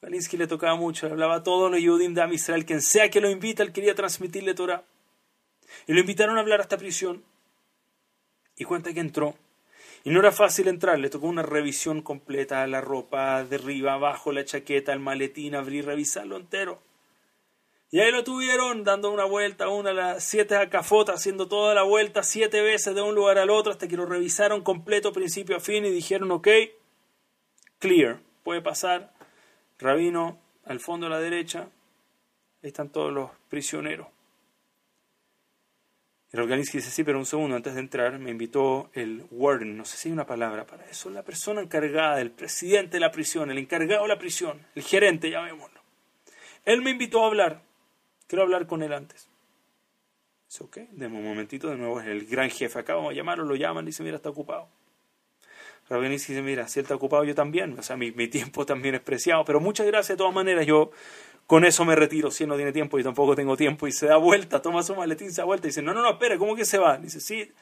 Galinsky 0.00 0.36
le 0.36 0.48
tocaba 0.48 0.74
mucho, 0.74 1.06
hablaba 1.06 1.36
a 1.36 1.42
todos 1.44 1.70
los 1.70 1.80
Yudim 1.80 2.12
de 2.12 2.34
Israel, 2.34 2.66
quien 2.66 2.82
sea 2.82 3.08
que 3.08 3.20
lo 3.20 3.30
invita, 3.30 3.62
él 3.62 3.72
quería 3.72 3.94
transmitirle 3.94 4.54
Torah. 4.54 4.82
Y 5.86 5.92
lo 5.92 6.00
invitaron 6.00 6.36
a 6.36 6.40
hablar 6.40 6.60
a 6.60 6.62
esta 6.62 6.78
prisión. 6.78 7.24
Y 8.56 8.64
cuenta 8.64 8.92
que 8.92 9.00
entró. 9.00 9.34
Y 10.04 10.10
no 10.10 10.20
era 10.20 10.32
fácil 10.32 10.66
entrar, 10.66 10.98
le 10.98 11.10
tocó 11.10 11.26
una 11.26 11.42
revisión 11.42 12.02
completa, 12.02 12.66
la 12.66 12.80
ropa 12.80 13.44
de 13.44 13.56
arriba, 13.56 13.94
abajo, 13.94 14.32
la 14.32 14.44
chaqueta, 14.44 14.92
el 14.92 14.98
maletín, 14.98 15.54
abrir, 15.54 15.86
revisarlo 15.86 16.36
entero. 16.36 16.80
Y 17.92 18.00
ahí 18.00 18.10
lo 18.10 18.24
tuvieron 18.24 18.84
dando 18.84 19.12
una 19.12 19.26
vuelta, 19.26 19.68
una, 19.68 19.92
las 19.92 20.24
siete 20.24 20.56
acafotas, 20.56 21.16
haciendo 21.16 21.46
toda 21.46 21.74
la 21.74 21.82
vuelta 21.82 22.22
siete 22.22 22.62
veces 22.62 22.94
de 22.94 23.02
un 23.02 23.14
lugar 23.14 23.38
al 23.38 23.50
otro 23.50 23.70
hasta 23.70 23.86
que 23.86 23.96
lo 23.96 24.06
revisaron 24.06 24.62
completo, 24.62 25.12
principio 25.12 25.56
a 25.56 25.60
fin, 25.60 25.84
y 25.84 25.90
dijeron, 25.90 26.30
ok, 26.32 26.48
clear, 27.78 28.20
puede 28.42 28.62
pasar. 28.62 29.12
Rabino, 29.78 30.40
al 30.64 30.80
fondo 30.80 31.06
a 31.06 31.10
la 31.10 31.20
derecha, 31.20 31.68
están 32.62 32.88
todos 32.88 33.12
los 33.12 33.30
prisioneros. 33.50 34.08
Y 36.32 36.36
Rolganinsky 36.36 36.78
dice, 36.78 36.90
sí, 36.90 37.04
pero 37.04 37.18
un 37.18 37.26
segundo, 37.26 37.56
antes 37.56 37.74
de 37.74 37.80
entrar 37.80 38.18
me 38.18 38.30
invitó 38.30 38.90
el 38.94 39.26
warden, 39.30 39.76
no 39.76 39.84
sé 39.84 39.98
si 39.98 40.08
hay 40.08 40.12
una 40.12 40.24
palabra 40.24 40.66
para 40.66 40.86
eso, 40.86 41.10
la 41.10 41.22
persona 41.22 41.60
encargada, 41.60 42.20
el 42.20 42.30
presidente 42.30 42.96
de 42.96 43.00
la 43.00 43.10
prisión, 43.10 43.50
el 43.50 43.58
encargado 43.58 44.02
de 44.02 44.08
la 44.08 44.18
prisión, 44.18 44.66
el 44.74 44.82
gerente, 44.82 45.30
llamémoslo. 45.30 45.80
Él 46.64 46.80
me 46.80 46.90
invitó 46.90 47.22
a 47.22 47.26
hablar. 47.26 47.62
Quiero 48.26 48.44
hablar 48.44 48.66
con 48.66 48.82
él 48.82 48.92
antes. 48.92 49.28
Dice, 50.48 50.64
ok, 50.64 50.76
deme 50.92 51.18
un 51.18 51.24
momentito, 51.24 51.68
de 51.68 51.76
nuevo 51.76 52.00
es 52.00 52.06
el 52.06 52.26
gran 52.26 52.48
jefe. 52.48 52.78
Acá 52.78 52.94
vamos 52.94 53.12
a 53.12 53.14
llamarlo, 53.14 53.44
lo 53.44 53.56
llaman, 53.56 53.84
dice, 53.84 54.02
mira, 54.02 54.16
está 54.16 54.30
ocupado. 54.30 54.68
Rabenici 55.88 56.32
dice, 56.32 56.42
mira, 56.42 56.68
si 56.68 56.80
él 56.80 56.84
está 56.84 56.94
ocupado, 56.94 57.24
yo 57.24 57.34
también. 57.34 57.78
O 57.78 57.82
sea, 57.82 57.96
mi, 57.96 58.12
tiempo 58.28 58.64
también 58.64 58.94
es 58.94 59.00
preciado. 59.00 59.44
Pero 59.44 59.60
muchas 59.60 59.86
gracias 59.86 60.16
de 60.16 60.16
todas 60.16 60.34
maneras. 60.34 60.66
Yo 60.66 60.90
con 61.52 61.66
eso 61.66 61.84
me 61.84 61.94
retiro. 61.94 62.30
Si 62.30 62.44
él 62.44 62.48
no 62.48 62.56
tiene 62.56 62.72
tiempo, 62.72 62.96
yo 62.96 63.04
tampoco 63.04 63.36
tengo 63.36 63.58
tiempo. 63.58 63.86
Y 63.86 63.92
se 63.92 64.06
da 64.06 64.16
vuelta, 64.16 64.62
toma 64.62 64.82
su 64.82 64.96
maletín, 64.96 65.30
se 65.30 65.42
da 65.42 65.44
vuelta. 65.44 65.66
Y 65.66 65.68
dice, 65.68 65.82
no, 65.82 65.92
no, 65.92 66.00
no, 66.00 66.12
espera, 66.12 66.38
¿cómo 66.38 66.56
que 66.56 66.64
se 66.64 66.78
va? 66.78 66.96
Dice, 66.96 67.20
sí. 67.20 67.52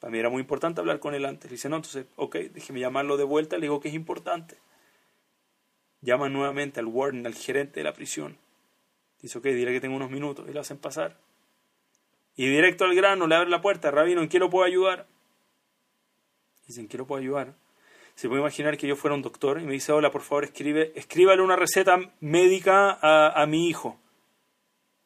Para 0.00 0.10
mí 0.10 0.18
era 0.18 0.30
muy 0.30 0.40
importante 0.40 0.80
hablar 0.80 1.00
con 1.00 1.14
él 1.14 1.26
antes. 1.26 1.50
Dice, 1.50 1.68
no, 1.68 1.76
entonces, 1.76 2.06
ok, 2.16 2.34
déjeme 2.54 2.80
llamarlo 2.80 3.18
de 3.18 3.24
vuelta. 3.24 3.56
Le 3.56 3.64
digo 3.64 3.78
que 3.78 3.88
es 3.88 3.94
importante. 3.94 4.56
llama 6.00 6.30
nuevamente 6.30 6.80
al 6.80 6.86
warden, 6.86 7.26
al 7.26 7.34
gerente 7.34 7.80
de 7.80 7.84
la 7.84 7.92
prisión. 7.92 8.38
Dice, 9.20 9.36
ok, 9.36 9.44
dile 9.44 9.70
que 9.70 9.82
tengo 9.82 9.96
unos 9.96 10.10
minutos 10.10 10.46
y 10.48 10.54
lo 10.54 10.62
hacen 10.62 10.78
pasar. 10.78 11.18
Y 12.36 12.46
directo 12.46 12.86
al 12.86 12.94
grano, 12.94 13.26
le 13.26 13.34
abre 13.34 13.50
la 13.50 13.60
puerta, 13.60 13.90
Rabino, 13.90 14.22
¿en 14.22 14.30
qué 14.30 14.38
lo 14.38 14.48
puedo 14.48 14.64
ayudar? 14.64 15.08
Dicen, 16.66 16.84
¿en 16.84 16.88
qué 16.88 16.96
lo 16.96 17.06
puedo 17.06 17.20
ayudar? 17.20 17.52
Se 18.16 18.28
puede 18.28 18.40
imaginar 18.40 18.78
que 18.78 18.88
yo 18.88 18.96
fuera 18.96 19.14
un 19.14 19.20
doctor 19.20 19.60
y 19.60 19.64
me 19.64 19.74
dice, 19.74 19.92
hola, 19.92 20.10
por 20.10 20.22
favor, 20.22 20.44
escribe, 20.44 20.92
escríbale 20.96 21.42
una 21.42 21.54
receta 21.54 21.98
médica 22.20 22.98
a, 23.00 23.40
a 23.40 23.46
mi 23.46 23.68
hijo. 23.68 23.98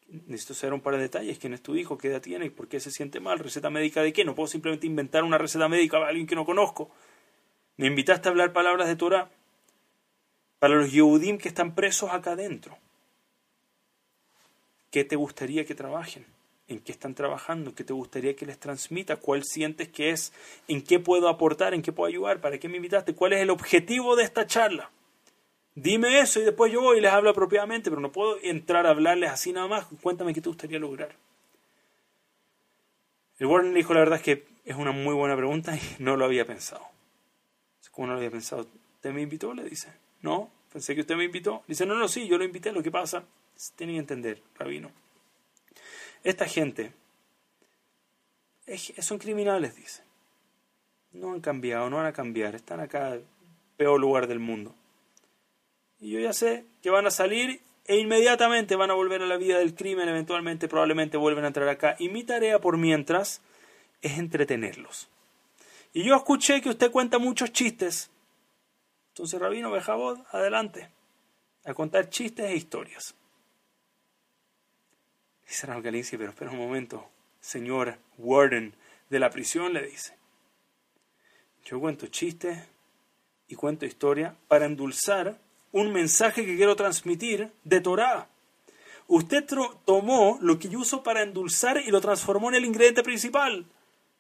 Necesito 0.07 0.55
saber 0.55 0.75
un 0.75 0.81
par 0.81 0.95
de 0.95 1.03
detalles. 1.03 1.39
¿Quién 1.39 1.53
es 1.53 1.61
tu 1.61 1.75
hijo? 1.75 1.99
¿Qué 1.99 2.09
edad 2.09 2.21
tiene? 2.21 2.51
¿Por 2.53 2.69
qué 2.69 2.79
se 2.79 2.93
siente 2.93 3.19
mal? 3.19 3.41
¿Receta 3.41 3.69
médica 3.69 4.01
de 4.03 4.13
qué? 4.13 4.25
No 4.25 4.37
puedo 4.37 4.47
simplemente 4.47 4.87
inventar 4.87 5.25
una 5.25 5.39
receta 5.39 5.69
médica 5.69 5.99
para 5.99 6.11
alguien 6.11 6.27
que 6.29 6.37
no 6.37 6.45
conozco. 6.45 6.91
Me 7.77 7.89
invitaste 7.89 8.29
a 8.29 8.31
hablar 8.31 8.53
palabras 8.53 8.87
de 8.87 8.95
Torah 8.95 9.29
para 10.61 10.75
los 10.75 10.93
Yehudim 10.93 11.39
que 11.39 11.49
están 11.49 11.75
presos 11.75 12.11
acá 12.11 12.33
adentro. 12.33 12.79
¿Qué 14.93 15.05
te 15.05 15.17
gustaría 15.17 15.65
que 15.65 15.75
trabajen? 15.75 16.27
¿En 16.71 16.79
qué 16.79 16.93
están 16.93 17.17
trabajando? 17.17 17.75
¿Qué 17.75 17.83
te 17.83 17.93
gustaría 17.93 18.37
que 18.37 18.47
les 18.47 18.57
transmita? 18.57 19.17
¿Cuál 19.17 19.43
sientes 19.43 19.89
que 19.89 20.11
es? 20.11 20.33
¿En 20.69 20.83
qué 20.83 21.01
puedo 21.01 21.29
aportar? 21.29 21.75
¿En 21.75 21.83
qué 21.83 21.91
puedo 21.91 22.09
ayudar? 22.09 22.41
¿Para 22.41 22.59
qué 22.59 22.69
me 22.69 22.77
invitaste? 22.77 23.13
¿Cuál 23.13 23.33
es 23.33 23.41
el 23.41 23.51
objetivo 23.51 24.15
de 24.15 24.23
esta 24.23 24.47
charla? 24.47 24.89
Dime 25.75 26.21
eso 26.21 26.41
y 26.41 26.45
después 26.45 26.73
yo 26.73 26.81
voy 26.81 26.99
y 26.99 27.01
les 27.01 27.11
hablo 27.11 27.31
apropiadamente, 27.31 27.91
pero 27.91 28.01
no 28.01 28.13
puedo 28.13 28.39
entrar 28.41 28.87
a 28.87 28.91
hablarles 28.91 29.31
así 29.31 29.53
nada 29.53 29.67
más. 29.67 29.87
Cuéntame 30.01 30.33
qué 30.33 30.41
te 30.41 30.49
gustaría 30.49 30.79
lograr. 30.79 31.17
El 33.41 33.47
Warren 33.47 33.73
le 33.73 33.79
dijo, 33.79 33.93
la 33.93 34.01
verdad 34.01 34.19
es 34.19 34.23
que 34.23 34.47
es 34.65 34.77
una 34.77 34.93
muy 34.93 35.15
buena 35.15 35.35
pregunta 35.35 35.75
y 35.75 35.81
no 35.99 36.17
lo 36.17 36.25
había 36.25 36.45
pensado. 36.45 36.85
¿Cómo 37.91 38.07
no 38.07 38.13
lo 38.13 38.19
había 38.21 38.31
pensado? 38.31 38.69
¿Usted 38.95 39.11
me 39.13 39.23
invitó? 39.23 39.53
Le 39.55 39.65
dice. 39.65 39.89
No, 40.23 40.49
pensé 40.73 40.95
que 40.95 41.01
usted 41.01 41.17
me 41.17 41.25
invitó. 41.25 41.65
Dice, 41.67 41.85
no, 41.85 41.97
no, 41.97 42.07
sí, 42.07 42.29
yo 42.29 42.39
lo 42.39 42.45
invité. 42.45 42.71
Lo 42.71 42.81
que 42.81 42.93
pasa, 42.93 43.25
tienen 43.75 43.97
que 43.97 44.01
entender, 44.01 44.43
rabino. 44.57 44.93
Esta 46.23 46.47
gente 46.47 46.93
son 49.01 49.19
criminales, 49.19 49.75
dice. 49.77 50.03
No 51.13 51.33
han 51.33 51.41
cambiado, 51.41 51.91
no 51.91 51.97
van 51.97 52.07
a 52.07 52.13
cambiar. 52.13 52.55
Están 52.55 52.81
acá, 52.81 53.19
peor 53.77 53.99
lugar 54.01 54.27
del 54.27 54.39
mundo. 54.39 54.75
Y 55.99 56.11
yo 56.11 56.21
ya 56.21 56.33
sé 56.33 56.65
que 56.83 56.91
van 56.91 57.07
a 57.07 57.11
salir 57.11 57.61
e 57.87 57.97
inmediatamente 57.99 58.77
van 58.77 58.91
a 58.91 58.95
volver 58.95 59.23
a 59.23 59.27
la 59.27 59.37
vida 59.37 59.59
del 59.59 59.75
crimen, 59.75 60.09
eventualmente 60.09 60.69
probablemente 60.69 61.17
vuelven 61.17 61.45
a 61.45 61.49
entrar 61.49 61.69
acá. 61.69 61.97
Y 61.99 62.09
mi 62.09 62.23
tarea 62.23 62.61
por 62.61 62.77
mientras 62.77 63.43
es 64.01 64.19
entretenerlos. 64.19 65.09
Y 65.93 66.05
yo 66.05 66.15
escuché 66.15 66.61
que 66.61 66.69
usted 66.69 66.91
cuenta 66.91 67.19
muchos 67.19 67.53
chistes. 67.53 68.11
Entonces, 69.09 69.41
Rabino 69.41 69.73
Bejabod, 69.73 70.21
adelante, 70.31 70.89
a 71.65 71.75
contar 71.75 72.09
chistes 72.09 72.47
e 72.47 72.55
historias. 72.55 73.15
Dice 75.51 75.67
Raúl 75.67 75.83
Galicia, 75.83 76.17
pero 76.17 76.31
espera 76.31 76.53
un 76.53 76.59
momento, 76.59 77.11
señor 77.41 77.99
Warden 78.19 78.73
de 79.09 79.19
la 79.19 79.31
prisión, 79.31 79.73
le 79.73 79.85
dice. 79.85 80.17
Yo 81.65 81.81
cuento 81.81 82.07
chistes 82.07 82.57
y 83.49 83.57
cuento 83.57 83.85
historia 83.85 84.37
para 84.47 84.67
endulzar 84.67 85.41
un 85.73 85.93
mensaje 85.93 86.47
que 86.47 86.55
quiero 86.55 86.77
transmitir 86.77 87.51
de 87.65 87.81
Torah. 87.81 88.29
Usted 89.09 89.45
tomó 89.85 90.39
lo 90.41 90.57
que 90.61 90.69
yo 90.69 90.79
uso 90.79 91.03
para 91.03 91.25
endulzar 91.25 91.79
y 91.79 91.91
lo 91.91 92.01
transformó 92.01 92.51
en 92.51 92.55
el 92.55 92.65
ingrediente 92.65 93.03
principal. 93.03 93.67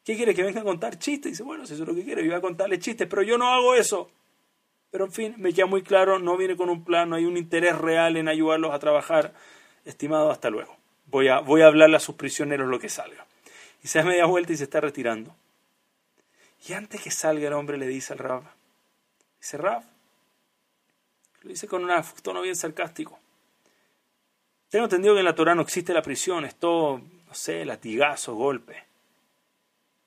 ¿Qué 0.05 0.17
quiere? 0.17 0.35
¿Que 0.35 0.43
venga 0.43 0.63
a 0.63 0.65
contar 0.65 0.99
chistes? 0.99 1.31
Dice, 1.31 1.45
bueno, 1.45 1.65
si 1.65 1.75
eso 1.75 1.85
es 1.85 1.89
lo 1.89 1.95
que 1.95 2.03
quiere, 2.03 2.25
yo 2.25 2.31
voy 2.31 2.39
a 2.39 2.43
contarle 2.43 2.81
chistes, 2.81 3.07
pero 3.09 3.23
yo 3.23 3.39
no 3.39 3.51
hago 3.51 3.77
eso. 3.77 4.11
Pero 4.91 5.05
en 5.05 5.13
fin, 5.13 5.35
me 5.39 5.53
queda 5.53 5.67
muy 5.67 5.85
claro, 5.85 6.19
no 6.19 6.37
viene 6.37 6.57
con 6.57 6.71
un 6.71 6.83
plan, 6.83 7.09
no 7.09 7.15
hay 7.15 7.25
un 7.25 7.37
interés 7.37 7.79
real 7.79 8.17
en 8.17 8.27
ayudarlos 8.27 8.75
a 8.75 8.81
trabajar. 8.81 9.33
Estimado, 9.85 10.33
hasta 10.33 10.51
luego. 10.51 10.80
Voy 11.11 11.29
a, 11.29 11.41
voy 11.41 11.63
a 11.63 11.67
hablarle 11.67 11.97
a 11.97 12.01
sus 12.01 12.15
prisioneros 12.15 12.69
lo 12.69 12.79
que 12.79 12.89
salga. 12.89 13.27
Y 13.83 13.89
se 13.89 13.99
da 13.99 14.05
media 14.05 14.27
vuelta 14.27 14.53
y 14.53 14.57
se 14.57 14.65
está 14.65 14.81
retirando. 14.81 15.35
Y 16.69 16.75
antes 16.75 17.01
que 17.01 17.11
salga 17.11 17.49
el 17.49 17.55
hombre 17.55 17.79
le 17.79 17.87
dice 17.87 18.13
al 18.13 18.19
Rab, 18.19 18.43
dice, 19.41 19.57
Rab, 19.57 19.83
lo 21.43 21.49
dice 21.51 21.67
con 21.67 21.85
un 21.85 21.91
tono 22.23 22.43
bien 22.43 22.55
sarcástico. 22.55 23.19
Tengo 24.69 24.85
entendido 24.85 25.15
que 25.15 25.21
en 25.21 25.25
la 25.25 25.35
Torah 25.35 25.55
no 25.55 25.63
existe 25.63 25.93
la 25.93 26.03
prisión, 26.03 26.45
es 26.45 26.55
todo, 26.55 26.99
no 26.99 27.35
sé, 27.35 27.65
latigazo, 27.65 28.35
golpe. 28.35 28.85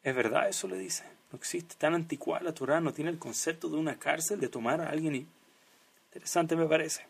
¿Es 0.04 0.16
verdad 0.16 0.48
eso? 0.48 0.68
le 0.68 0.78
dice. 0.78 1.04
No 1.32 1.38
existe, 1.38 1.76
tan 1.76 1.96
anticuada 1.96 2.44
la 2.44 2.54
Torah, 2.54 2.80
no 2.80 2.94
tiene 2.94 3.10
el 3.10 3.18
concepto 3.18 3.68
de 3.68 3.78
una 3.78 3.98
cárcel, 3.98 4.40
de 4.40 4.50
tomar 4.50 4.80
a 4.82 4.90
alguien 4.90 5.16
y... 5.16 5.28
Interesante 6.06 6.56
me 6.56 6.68
parece. 6.68 7.08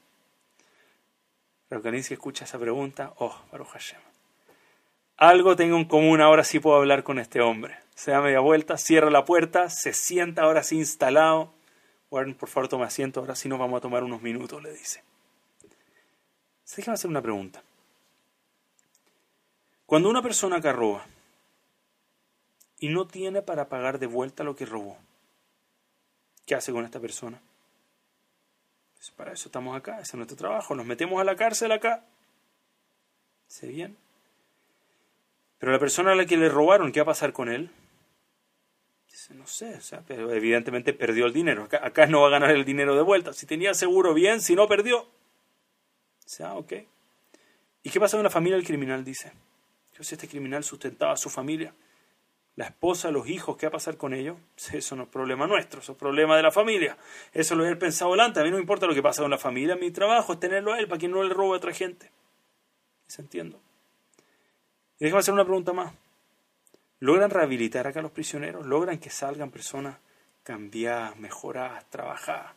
Pero 1.73 1.81
que 1.81 1.97
escucha 1.97 2.45
esa 2.45 2.59
pregunta, 2.59 3.13
oh, 3.17 3.35
Baruch 3.51 3.69
Hashem. 3.69 3.99
Algo 5.17 5.55
tengo 5.55 5.75
en 5.75 5.85
común, 5.85 6.21
ahora 6.21 6.43
sí 6.43 6.59
puedo 6.59 6.77
hablar 6.77 7.03
con 7.03 7.17
este 7.17 7.41
hombre. 7.41 7.79
Se 7.95 8.11
da 8.11 8.21
media 8.21 8.41
vuelta, 8.41 8.77
cierra 8.77 9.09
la 9.09 9.25
puerta, 9.25 9.71
se 9.71 9.91
sienta 9.91 10.43
ahora 10.43 10.61
sí 10.61 10.77
instalado 10.77 11.51
Warren, 12.11 12.35
por 12.35 12.47
favor, 12.47 12.69
toma 12.69 12.85
asiento, 12.85 13.21
ahora 13.21 13.35
sí 13.35 13.49
nos 13.49 13.57
vamos 13.57 13.79
a 13.79 13.81
tomar 13.81 14.03
unos 14.03 14.21
minutos, 14.21 14.61
le 14.61 14.71
dice. 14.71 15.03
Déjame 16.77 16.93
hacer 16.93 17.09
una 17.09 17.23
pregunta. 17.23 17.63
Cuando 19.87 20.11
una 20.11 20.21
persona 20.21 20.61
que 20.61 20.71
roba 20.71 21.07
y 22.77 22.89
no 22.89 23.07
tiene 23.07 23.41
para 23.41 23.67
pagar 23.67 23.97
de 23.97 24.05
vuelta 24.05 24.43
lo 24.43 24.55
que 24.55 24.67
robó, 24.67 24.95
¿qué 26.45 26.53
hace 26.53 26.71
con 26.71 26.85
esta 26.85 26.99
persona? 26.99 27.41
Para 29.11 29.33
eso 29.33 29.49
estamos 29.49 29.75
acá, 29.75 29.99
ese 29.99 30.11
es 30.11 30.15
nuestro 30.15 30.37
trabajo, 30.37 30.75
nos 30.75 30.85
metemos 30.85 31.19
a 31.19 31.23
la 31.23 31.35
cárcel 31.35 31.71
acá. 31.71 32.05
¿Se 33.47 33.67
bien? 33.67 33.97
Pero 35.59 35.71
la 35.71 35.79
persona 35.79 36.11
a 36.13 36.15
la 36.15 36.25
que 36.25 36.37
le 36.37 36.49
robaron, 36.49 36.91
¿qué 36.91 36.99
va 36.99 37.03
a 37.03 37.13
pasar 37.13 37.33
con 37.33 37.49
él? 37.49 37.69
no 39.33 39.47
sé, 39.47 39.75
o 39.75 39.81
sea, 39.81 40.03
pero 40.05 40.31
evidentemente 40.33 40.93
perdió 40.93 41.25
el 41.25 41.33
dinero. 41.33 41.67
Acá, 41.81 42.05
no 42.07 42.21
va 42.21 42.27
a 42.27 42.31
ganar 42.31 42.51
el 42.51 42.65
dinero 42.65 42.95
de 42.95 43.01
vuelta. 43.01 43.33
Si 43.33 43.45
tenía 43.45 43.73
seguro, 43.73 44.13
bien, 44.13 44.41
si 44.41 44.55
no, 44.55 44.67
perdió. 44.67 44.99
O 45.01 45.09
sea, 46.25 46.55
ok. 46.55 46.73
¿Y 47.83 47.89
qué 47.89 47.99
pasa 47.99 48.17
con 48.17 48.23
la 48.23 48.29
familia 48.29 48.57
del 48.57 48.65
criminal? 48.65 49.03
Dice. 49.03 49.31
que 49.95 50.03
si 50.03 50.15
este 50.15 50.27
criminal 50.27 50.63
sustentaba 50.63 51.13
a 51.13 51.17
su 51.17 51.29
familia? 51.29 51.73
La 52.55 52.65
esposa, 52.65 53.09
los 53.09 53.27
hijos, 53.27 53.57
¿qué 53.57 53.65
va 53.65 53.69
a 53.69 53.73
pasar 53.73 53.97
con 53.97 54.13
ellos? 54.13 54.37
Eso 54.73 54.95
no 54.95 55.03
es 55.03 55.09
problema 55.09 55.47
nuestro, 55.47 55.81
eso 55.81 55.93
es 55.93 55.97
problema 55.97 56.37
de 56.37 56.43
la 56.43 56.51
familia. 56.51 56.97
Eso 57.33 57.55
lo 57.55 57.65
he 57.65 57.75
pensado 57.75 58.13
antes. 58.13 58.41
A 58.41 58.43
mí 58.43 58.51
no 58.51 58.57
me 58.57 58.61
importa 58.61 58.85
lo 58.85 58.93
que 58.93 59.01
pasa 59.01 59.21
con 59.21 59.31
la 59.31 59.37
familia. 59.37 59.75
Mi 59.75 59.91
trabajo 59.91 60.33
es 60.33 60.39
tenerlo 60.39 60.73
a 60.73 60.79
él 60.79 60.87
para 60.87 60.99
que 60.99 61.07
no 61.07 61.23
le 61.23 61.33
robe 61.33 61.55
a 61.55 61.57
otra 61.57 61.73
gente. 61.73 62.11
¿Se 63.07 63.21
entiende? 63.21 63.57
Y 64.99 65.05
déjame 65.05 65.19
hacer 65.19 65.33
una 65.33 65.45
pregunta 65.45 65.73
más 65.73 65.93
logran 67.03 67.29
rehabilitar 67.29 67.85
acá 67.85 67.99
a 67.99 68.01
los 68.01 68.13
prisioneros, 68.13 68.65
logran 68.65 68.97
que 68.97 69.09
salgan 69.09 69.51
personas 69.51 69.97
cambiadas, 70.41 71.17
mejoradas, 71.17 71.83
trabajadas. 71.89 72.53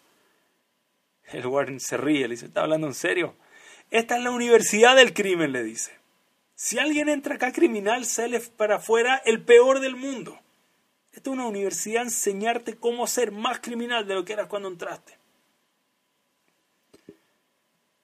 El 1.33 1.45
Warren 1.49 1.81
se 1.81 1.97
ríe, 1.97 2.29
le 2.29 2.35
dice, 2.35 2.47
¿está 2.47 2.63
hablando 2.63 2.87
en 2.87 2.95
serio? 2.95 3.35
Esta 3.91 4.17
es 4.17 4.23
la 4.23 4.31
universidad 4.31 4.95
del 4.95 5.15
crimen, 5.15 5.51
le 5.51 5.65
dice. 5.65 5.99
Si 6.57 6.79
alguien 6.79 7.09
entra 7.11 7.37
acá 7.37 7.53
criminal, 7.53 8.07
sale 8.07 8.41
para 8.41 8.77
afuera 8.77 9.23
el 9.25 9.43
peor 9.43 9.79
del 9.81 9.95
mundo. 9.95 10.41
Esta 11.13 11.31
es 11.31 11.35
una 11.35 11.47
universidad 11.47 12.03
enseñarte 12.03 12.77
cómo 12.77 13.07
ser 13.07 13.31
más 13.31 13.61
criminal 13.61 14.07
de 14.07 14.15
lo 14.15 14.25
que 14.25 14.33
eras 14.33 14.49
cuando 14.49 14.69
entraste. 14.69 15.17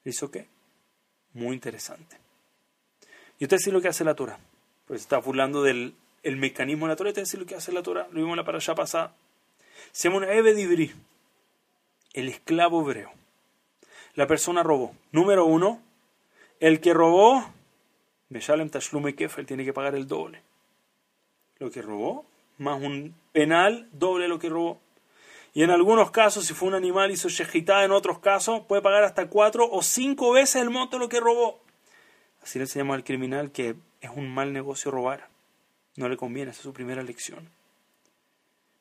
¿Hizo 0.04 0.30
qué? 0.30 0.46
Muy 1.32 1.54
interesante. 1.54 2.18
Y 3.38 3.44
usted 3.44 3.58
sí 3.58 3.70
lo 3.70 3.80
que 3.80 3.88
hace 3.88 4.04
la 4.04 4.14
Torah. 4.14 4.38
Pues 4.86 5.00
está 5.00 5.18
burlando 5.18 5.62
del 5.62 5.94
el 6.22 6.36
mecanismo 6.36 6.86
de 6.86 6.92
la 6.92 6.96
Torah, 6.96 7.10
es 7.10 7.16
decir, 7.16 7.40
lo 7.40 7.46
que 7.46 7.56
hace 7.56 7.72
la 7.72 7.82
Torah, 7.82 8.06
lo 8.12 8.20
vimos 8.20 8.36
la 8.36 8.44
para 8.44 8.58
allá 8.58 8.74
pasada. 8.74 9.14
Se 9.90 10.08
llama 10.08 10.26
Ebedibri, 10.32 10.92
el 12.12 12.28
esclavo 12.28 12.82
hebreo. 12.82 13.10
La 14.14 14.26
persona 14.26 14.62
robó. 14.62 14.94
Número 15.10 15.44
uno, 15.44 15.82
el 16.60 16.80
que 16.80 16.94
robó, 16.94 17.44
Meshalem 18.32 18.70
Tashlume 18.70 19.14
Kefel, 19.14 19.46
tiene 19.46 19.64
que 19.64 19.72
pagar 19.72 19.94
el 19.94 20.06
doble. 20.06 20.42
Lo 21.58 21.70
que 21.70 21.82
robó, 21.82 22.24
más 22.58 22.80
un 22.80 23.14
penal, 23.32 23.88
doble 23.92 24.26
lo 24.26 24.38
que 24.38 24.48
robó. 24.48 24.80
Y 25.54 25.62
en 25.62 25.70
algunos 25.70 26.10
casos, 26.10 26.46
si 26.46 26.54
fue 26.54 26.68
un 26.68 26.74
animal 26.74 27.10
hizo 27.10 27.28
shejitá, 27.28 27.84
en 27.84 27.92
otros 27.92 28.20
casos, 28.20 28.62
puede 28.62 28.80
pagar 28.80 29.04
hasta 29.04 29.28
cuatro 29.28 29.68
o 29.70 29.82
cinco 29.82 30.32
veces 30.32 30.62
el 30.62 30.70
monto 30.70 30.98
lo 30.98 31.10
que 31.10 31.20
robó. 31.20 31.60
Así 32.42 32.58
le 32.58 32.64
enseñamos 32.64 32.94
al 32.94 33.04
criminal 33.04 33.52
que 33.52 33.76
es 34.00 34.10
un 34.16 34.32
mal 34.32 34.52
negocio 34.52 34.90
robar. 34.90 35.28
No 35.96 36.08
le 36.08 36.16
conviene, 36.16 36.50
esa 36.50 36.60
es 36.60 36.64
su 36.64 36.72
primera 36.72 37.02
lección. 37.02 37.50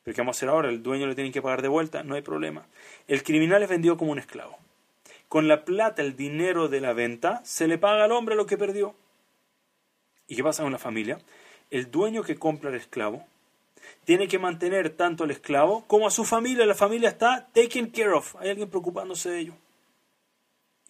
Pero 0.02 0.14
¿qué 0.14 0.20
vamos 0.22 0.36
a 0.36 0.38
hacer 0.38 0.48
ahora? 0.48 0.70
El 0.70 0.82
dueño 0.82 1.06
le 1.06 1.14
tiene 1.14 1.30
que 1.30 1.42
pagar 1.42 1.60
de 1.60 1.68
vuelta, 1.68 2.02
no 2.02 2.14
hay 2.14 2.22
problema. 2.22 2.66
El 3.06 3.22
criminal 3.22 3.62
es 3.62 3.68
vendido 3.68 3.98
como 3.98 4.12
un 4.12 4.18
esclavo. 4.18 4.58
Con 5.28 5.46
la 5.46 5.64
plata, 5.64 6.00
el 6.00 6.16
dinero 6.16 6.68
de 6.68 6.80
la 6.80 6.94
venta, 6.94 7.42
se 7.44 7.68
le 7.68 7.76
paga 7.76 8.04
al 8.04 8.12
hombre 8.12 8.34
lo 8.34 8.46
que 8.46 8.56
perdió. 8.56 8.94
¿Y 10.28 10.36
qué 10.36 10.42
pasa 10.42 10.62
con 10.62 10.72
la 10.72 10.78
familia? 10.78 11.18
El 11.70 11.90
dueño 11.90 12.22
que 12.22 12.36
compra 12.36 12.70
al 12.70 12.76
esclavo 12.76 13.26
tiene 14.04 14.28
que 14.28 14.38
mantener 14.38 14.90
tanto 14.90 15.24
al 15.24 15.30
esclavo 15.30 15.84
como 15.86 16.06
a 16.06 16.10
su 16.10 16.24
familia. 16.24 16.66
La 16.66 16.74
familia 16.74 17.10
está 17.10 17.48
taken 17.52 17.90
care 17.90 18.12
of. 18.12 18.36
Hay 18.36 18.50
alguien 18.50 18.68
preocupándose 18.68 19.30
de 19.30 19.38
ello. 19.40 19.54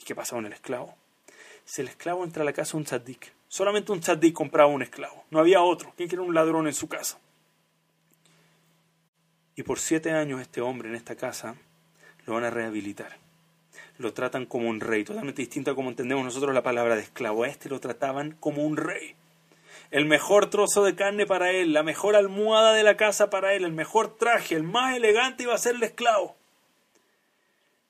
¿Y 0.01 0.05
qué 0.05 0.15
pasa 0.15 0.35
con 0.35 0.47
el 0.47 0.53
esclavo? 0.53 0.95
Si 1.65 1.81
el 1.81 1.89
esclavo 1.89 2.25
entra 2.25 2.43
a 2.43 2.45
la 2.45 2.53
casa 2.53 2.73
de 2.73 2.79
un 2.79 2.85
tzaddik, 2.85 3.33
solamente 3.47 3.93
un 3.93 4.01
tzaddik 4.01 4.35
compraba 4.35 4.69
un 4.69 4.83
esclavo, 4.83 5.25
no 5.31 5.39
había 5.39 5.63
otro. 5.63 5.93
¿Quién 5.97 6.09
quiere 6.09 6.23
un 6.23 6.35
ladrón 6.35 6.67
en 6.67 6.75
su 6.75 6.89
casa? 6.89 7.21
Y 9.55 9.63
por 9.63 9.79
siete 9.79 10.11
años 10.11 10.41
este 10.41 10.61
hombre 10.61 10.89
en 10.89 10.97
esta 10.97 11.15
casa 11.15 11.55
lo 12.27 12.35
van 12.35 12.45
a 12.45 12.51
rehabilitar. 12.51 13.17
Lo 13.99 14.13
tratan 14.13 14.47
como 14.47 14.69
un 14.69 14.81
rey, 14.81 15.05
totalmente 15.05 15.43
distinto 15.43 15.71
a 15.71 15.75
como 15.75 15.91
entendemos 15.91 16.25
nosotros 16.25 16.55
la 16.55 16.63
palabra 16.63 16.97
de 16.97 17.03
esclavo. 17.03 17.45
A 17.45 17.49
este 17.49 17.69
lo 17.69 17.79
trataban 17.79 18.33
como 18.41 18.65
un 18.65 18.77
rey. 18.77 19.15
El 19.93 20.07
mejor 20.07 20.49
trozo 20.49 20.83
de 20.85 20.95
carne 20.95 21.27
para 21.27 21.51
él, 21.51 21.75
la 21.75 21.83
mejor 21.83 22.17
almohada 22.17 22.73
de 22.73 22.83
la 22.83 22.97
casa 22.97 23.29
para 23.29 23.53
él, 23.53 23.63
el 23.63 23.73
mejor 23.73 24.17
traje, 24.17 24.55
el 24.55 24.63
más 24.63 24.97
elegante 24.97 25.43
iba 25.43 25.55
a 25.55 25.59
ser 25.59 25.75
el 25.75 25.83
esclavo. 25.83 26.35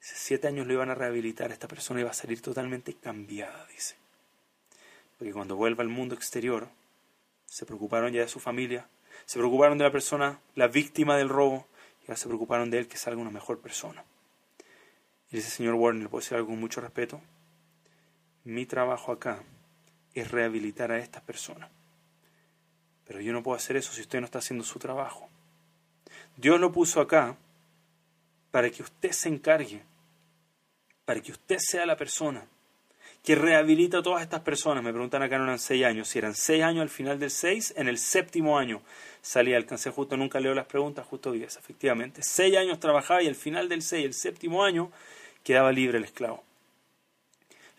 Siete 0.01 0.49
años 0.49 0.67
lo 0.67 0.73
iban 0.73 0.91
a 0.91 0.97
rehabilitar, 0.97 1.53
esta 1.53 1.69
persona 1.69 2.01
iba 2.01 2.11
a 2.11 2.13
salir 2.15 2.43
totalmente 2.43 2.95
cambiada, 2.95 3.67
dice. 3.67 3.95
Porque 5.17 5.33
cuando 5.33 5.55
vuelva 5.55 5.85
al 5.85 5.91
mundo 5.91 6.17
exterior, 6.17 6.69
se 7.47 7.67
preocuparon 7.67 8.13
ya 8.13 8.23
de 8.23 8.29
su 8.29 8.41
familia, 8.41 8.89
se 9.25 9.39
preocuparon 9.39 9.79
de 9.79 9.85
la 9.85 9.93
persona, 9.93 10.41
la 10.57 10.67
víctima 10.67 11.17
del 11.17 11.29
robo, 11.29 11.69
y 12.01 12.07
ahora 12.07 12.17
se 12.17 12.27
preocuparon 12.27 12.69
de 12.73 12.79
él 12.79 12.89
que 12.89 12.97
salga 12.97 13.23
una 13.23 13.31
mejor 13.31 13.61
persona. 13.61 14.03
Y 15.31 15.37
dice, 15.37 15.51
señor 15.51 15.75
Warner, 15.75 16.03
¿le 16.03 16.09
puedo 16.09 16.21
decir 16.21 16.37
algo 16.37 16.49
con 16.49 16.59
mucho 16.59 16.81
respeto? 16.81 17.21
Mi 18.43 18.67
trabajo 18.67 19.13
acá 19.13 19.45
es 20.15 20.33
rehabilitar 20.33 20.91
a 20.91 20.99
estas 20.99 21.23
personas. 21.23 21.71
Pero 23.07 23.21
yo 23.21 23.33
no 23.33 23.43
puedo 23.43 23.57
hacer 23.57 23.77
eso 23.77 23.93
si 23.93 24.03
usted 24.03 24.21
no 24.21 24.27
está 24.27 24.39
haciendo 24.39 24.65
su 24.65 24.79
trabajo. 24.79 25.29
Dios 26.37 26.61
lo 26.61 26.73
puso 26.73 27.01
acá 27.01 27.37
para 28.51 28.71
que 28.71 28.83
usted 28.83 29.13
se 29.13 29.29
encargue, 29.29 29.83
para 31.05 31.21
que 31.21 31.33
usted 31.33 31.59
sea 31.59 31.87
la 31.87 31.97
persona 31.97 32.47
que 33.23 33.35
rehabilita 33.35 33.99
a 33.99 34.03
todas 34.03 34.23
estas 34.23 34.41
personas. 34.41 34.83
Me 34.83 34.93
preguntan 34.93 35.23
acá, 35.23 35.39
no 35.39 35.45
eran 35.45 35.59
seis 35.59 35.85
años. 35.85 36.09
Si 36.09 36.19
eran 36.19 36.35
seis 36.35 36.63
años 36.63 36.83
al 36.83 36.89
final 36.89 37.19
del 37.19 37.31
seis, 37.31 37.73
en 37.77 37.89
el 37.89 37.99
séptimo 37.99 38.59
año 38.59 38.83
salía, 39.21 39.57
alcancé 39.57 39.91
justo, 39.91 40.17
nunca 40.17 40.41
leo 40.41 40.55
las 40.55 40.67
preguntas, 40.67 41.07
justo 41.07 41.31
diez, 41.33 41.57
efectivamente. 41.57 42.23
Seis 42.23 42.57
años 42.57 42.81
trabajaba 42.81 43.23
y 43.23 43.29
al 43.29 43.37
final 43.37 43.69
del 43.69 43.83
seis, 43.83 44.05
el 44.05 44.15
séptimo 44.15 44.65
año, 44.65 44.91
quedaba 45.45 45.73
libre 45.73 45.99
el 45.99 46.05
esclavo. 46.05 46.43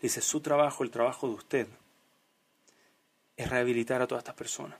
Dice, 0.00 0.20
su 0.20 0.40
trabajo, 0.40 0.82
el 0.82 0.90
trabajo 0.90 1.28
de 1.28 1.34
usted, 1.34 1.66
es 3.36 3.48
rehabilitar 3.48 4.00
a 4.02 4.06
todas 4.06 4.22
estas 4.22 4.34
personas. 4.34 4.78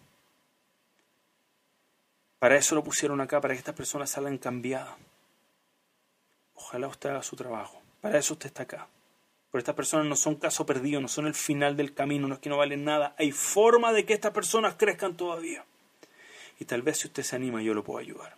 Para 2.45 2.59
eso 2.59 2.75
lo 2.75 2.85
pusieron 2.85 3.23
acá, 3.23 3.41
para 3.41 3.55
que 3.55 3.59
estas 3.61 3.75
personas 3.75 4.11
salgan 4.11 4.37
cambiadas. 4.37 4.95
Ojalá 6.53 6.89
usted 6.89 7.09
haga 7.09 7.23
su 7.23 7.37
trabajo. 7.37 7.81
Para 8.03 8.19
eso 8.19 8.35
usted 8.35 8.49
está 8.49 8.65
acá. 8.65 8.87
Pero 9.51 9.61
estas 9.61 9.75
personas 9.75 10.05
no 10.05 10.15
son 10.15 10.35
caso 10.35 10.67
perdido, 10.67 11.01
no 11.01 11.09
son 11.09 11.27
el 11.27 11.33
final 11.33 11.75
del 11.75 11.95
camino, 11.95 12.29
no 12.29 12.35
es 12.35 12.41
que 12.41 12.51
no 12.51 12.59
valen 12.59 12.85
nada. 12.85 13.15
Hay 13.19 13.33
forma 13.33 13.95
de 13.95 14.05
que 14.05 14.13
estas 14.13 14.33
personas 14.33 14.75
crezcan 14.75 15.17
todavía. 15.17 15.65
Y 16.61 16.67
tal 16.67 16.83
vez 16.83 16.99
si 16.99 17.07
usted 17.07 17.23
se 17.23 17.35
anima, 17.35 17.63
yo 17.63 17.73
lo 17.73 17.83
puedo 17.83 17.99
ayudar. 17.99 18.37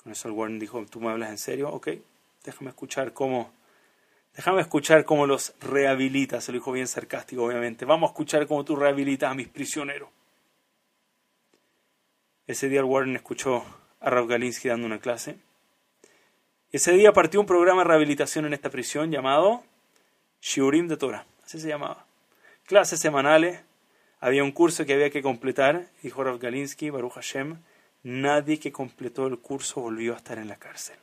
Con 0.00 0.12
eso 0.12 0.28
el 0.28 0.34
Warren 0.34 0.60
dijo, 0.60 0.86
¿tú 0.86 1.00
me 1.00 1.10
hablas 1.10 1.30
en 1.30 1.38
serio? 1.38 1.70
Ok, 1.70 1.88
déjame 2.44 2.70
escuchar 2.70 3.12
cómo... 3.12 3.50
Déjame 4.36 4.60
escuchar 4.60 5.04
cómo 5.04 5.26
los 5.26 5.52
rehabilita, 5.58 6.40
se 6.40 6.52
lo 6.52 6.58
dijo 6.58 6.70
bien 6.70 6.86
sarcástico, 6.86 7.42
obviamente. 7.42 7.84
Vamos 7.84 8.10
a 8.10 8.12
escuchar 8.12 8.46
cómo 8.46 8.64
tú 8.64 8.76
rehabilitas 8.76 9.32
a 9.32 9.34
mis 9.34 9.48
prisioneros. 9.48 10.08
Ese 12.46 12.68
día 12.68 12.80
el 12.80 12.86
Warren 12.86 13.16
escuchó 13.16 13.64
a 14.00 14.10
Rav 14.10 14.26
Galinsky 14.26 14.68
dando 14.68 14.86
una 14.86 15.00
clase 15.00 15.38
ese 16.74 16.90
día 16.90 17.12
partió 17.12 17.38
un 17.38 17.46
programa 17.46 17.82
de 17.82 17.88
rehabilitación 17.90 18.46
en 18.46 18.52
esta 18.52 18.68
prisión 18.68 19.12
llamado 19.12 19.62
Shiurim 20.42 20.88
de 20.88 20.96
Torah, 20.96 21.24
así 21.44 21.60
se 21.60 21.68
llamaba. 21.68 22.04
Clases 22.64 22.98
semanales, 22.98 23.60
había 24.18 24.42
un 24.42 24.50
curso 24.50 24.84
que 24.84 24.94
había 24.94 25.08
que 25.08 25.22
completar, 25.22 25.86
dijo 26.02 26.24
Rav 26.24 26.40
Galinsky, 26.40 26.90
Baruch 26.90 27.12
Hashem, 27.12 27.58
nadie 28.02 28.58
que 28.58 28.72
completó 28.72 29.28
el 29.28 29.38
curso 29.38 29.82
volvió 29.82 30.14
a 30.14 30.16
estar 30.16 30.36
en 30.36 30.48
la 30.48 30.56
cárcel. 30.56 30.96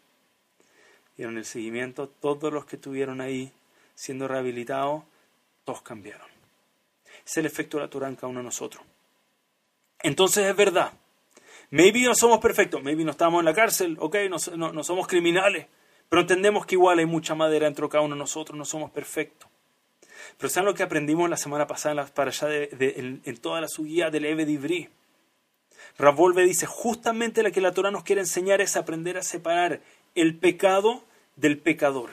Dieron 1.15 1.38
el 1.38 1.45
seguimiento, 1.45 2.10
todos 2.10 2.51
los 2.51 2.65
que 2.65 2.75
estuvieron 2.75 3.21
ahí 3.21 3.54
siendo 3.95 4.27
rehabilitados, 4.27 5.06
todos 5.63 5.82
cambiaron. 5.84 6.27
Es 7.25 7.38
el 7.38 7.45
efecto 7.45 7.77
de 7.77 7.84
la 7.84 7.89
Torah 7.89 8.10
en 8.10 8.17
cada 8.17 8.27
uno 8.27 8.41
de 8.41 8.45
nosotros. 8.47 8.84
Entonces 10.04 10.47
es 10.47 10.56
verdad, 10.58 10.91
Maybe 11.71 12.01
no 12.01 12.13
somos 12.13 12.39
perfectos, 12.39 12.84
maybe 12.84 13.05
no 13.05 13.12
estamos 13.12 13.39
en 13.39 13.45
la 13.45 13.53
cárcel, 13.53 13.95
ok, 13.97 14.17
no, 14.29 14.71
no, 14.73 14.84
somos 14.84 15.07
criminales, 15.07 15.67
pero 16.10 16.21
entendemos 16.21 16.65
que 16.65 16.75
igual 16.75 16.99
hay 16.99 17.05
mucha 17.05 17.34
madera 17.34 17.65
dentro 17.65 17.88
de 17.88 17.91
cada 17.93 18.03
uno 18.03 18.15
de 18.15 18.19
nosotros, 18.19 18.57
no 18.57 18.65
somos 18.65 18.91
perfectos. 18.91 19.49
Pero 20.38 20.49
¿saben 20.49 20.65
lo 20.65 20.73
que 20.73 20.84
aprendimos 20.84 21.29
la 21.29 21.38
semana 21.38 21.67
pasada 21.67 22.05
para 22.07 22.29
allá 22.29 22.47
de, 22.47 23.21
en, 23.23 23.38
toda 23.38 23.62
la 23.62 23.69
subida 23.69 24.10
del 24.10 24.25
Eve 24.25 24.45
Divri? 24.45 24.89
Ravolve 25.97 26.43
dice, 26.43 26.65
justamente 26.65 27.41
lo 27.41 27.51
que 27.53 27.62
la 27.62 27.71
Torah 27.71 27.89
nos 27.89 28.03
quiere 28.03 28.21
enseñar 28.21 28.60
es 28.60 28.75
aprender 28.75 29.17
a 29.17 29.23
separar 29.23 29.79
el 30.13 30.38
pecado 30.38 31.05
del 31.38 31.57
pecador. 31.57 32.10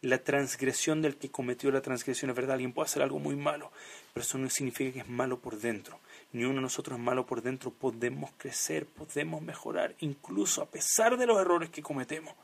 La 0.00 0.18
transgresión 0.18 1.02
del 1.02 1.16
que 1.16 1.30
cometió 1.30 1.70
la 1.70 1.80
transgresión 1.80 2.30
es 2.30 2.36
verdad, 2.36 2.54
alguien 2.54 2.72
puede 2.72 2.86
hacer 2.86 3.02
algo 3.02 3.18
muy 3.18 3.34
malo, 3.34 3.72
pero 4.14 4.24
eso 4.24 4.38
no 4.38 4.48
significa 4.48 4.92
que 4.92 5.00
es 5.00 5.08
malo 5.08 5.40
por 5.40 5.58
dentro 5.58 5.98
ni 6.32 6.44
uno 6.44 6.56
de 6.56 6.60
nosotros 6.60 6.98
es 6.98 7.04
malo 7.04 7.26
por 7.26 7.42
dentro, 7.42 7.70
podemos 7.70 8.30
crecer, 8.36 8.86
podemos 8.86 9.40
mejorar, 9.40 9.94
incluso 10.00 10.62
a 10.62 10.66
pesar 10.66 11.16
de 11.16 11.26
los 11.26 11.40
errores 11.40 11.70
que 11.70 11.82
cometemos. 11.82 12.34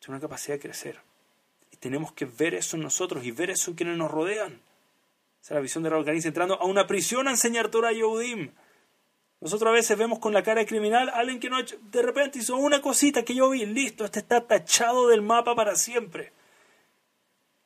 Es 0.00 0.08
una 0.08 0.20
capacidad 0.20 0.56
de 0.56 0.60
crecer. 0.60 0.98
Y 1.70 1.76
tenemos 1.76 2.12
que 2.12 2.24
ver 2.24 2.54
eso 2.54 2.76
en 2.76 2.82
nosotros 2.82 3.24
y 3.24 3.30
ver 3.30 3.50
eso 3.50 3.70
en 3.70 3.76
quienes 3.76 3.96
nos 3.96 4.10
rodean. 4.10 4.60
Esa 5.40 5.54
es 5.54 5.56
la 5.56 5.60
visión 5.60 5.84
de 5.84 5.90
Raúl 5.90 6.04
Garín 6.04 6.22
entrando 6.24 6.60
a 6.60 6.64
una 6.64 6.86
prisión 6.86 7.28
a 7.28 7.30
enseñar 7.30 7.70
Torah 7.70 7.92
Yehudim. 7.92 8.50
Nosotros 9.40 9.70
a 9.70 9.74
veces 9.74 9.96
vemos 9.96 10.18
con 10.18 10.34
la 10.34 10.42
cara 10.42 10.66
criminal 10.66 11.08
a 11.08 11.12
alguien 11.12 11.40
que 11.40 11.48
de 11.48 12.02
repente 12.02 12.40
hizo 12.40 12.56
una 12.56 12.82
cosita 12.82 13.24
que 13.24 13.34
yo 13.34 13.48
vi, 13.50 13.64
listo, 13.64 14.04
este 14.04 14.18
está 14.18 14.46
tachado 14.46 15.08
del 15.08 15.22
mapa 15.22 15.54
para 15.54 15.76
siempre. 15.76 16.32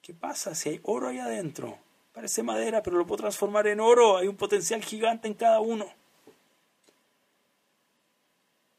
¿Qué 0.04 0.12
pasa 0.12 0.54
si 0.54 0.68
hay 0.68 0.80
oro 0.82 1.08
ahí 1.08 1.18
adentro? 1.18 1.78
Parece 2.12 2.42
madera, 2.42 2.82
pero 2.82 2.98
lo 2.98 3.06
puedo 3.06 3.22
transformar 3.22 3.66
en 3.68 3.80
oro. 3.80 4.18
Hay 4.18 4.28
un 4.28 4.36
potencial 4.36 4.84
gigante 4.84 5.28
en 5.28 5.32
cada 5.32 5.60
uno. 5.60 5.86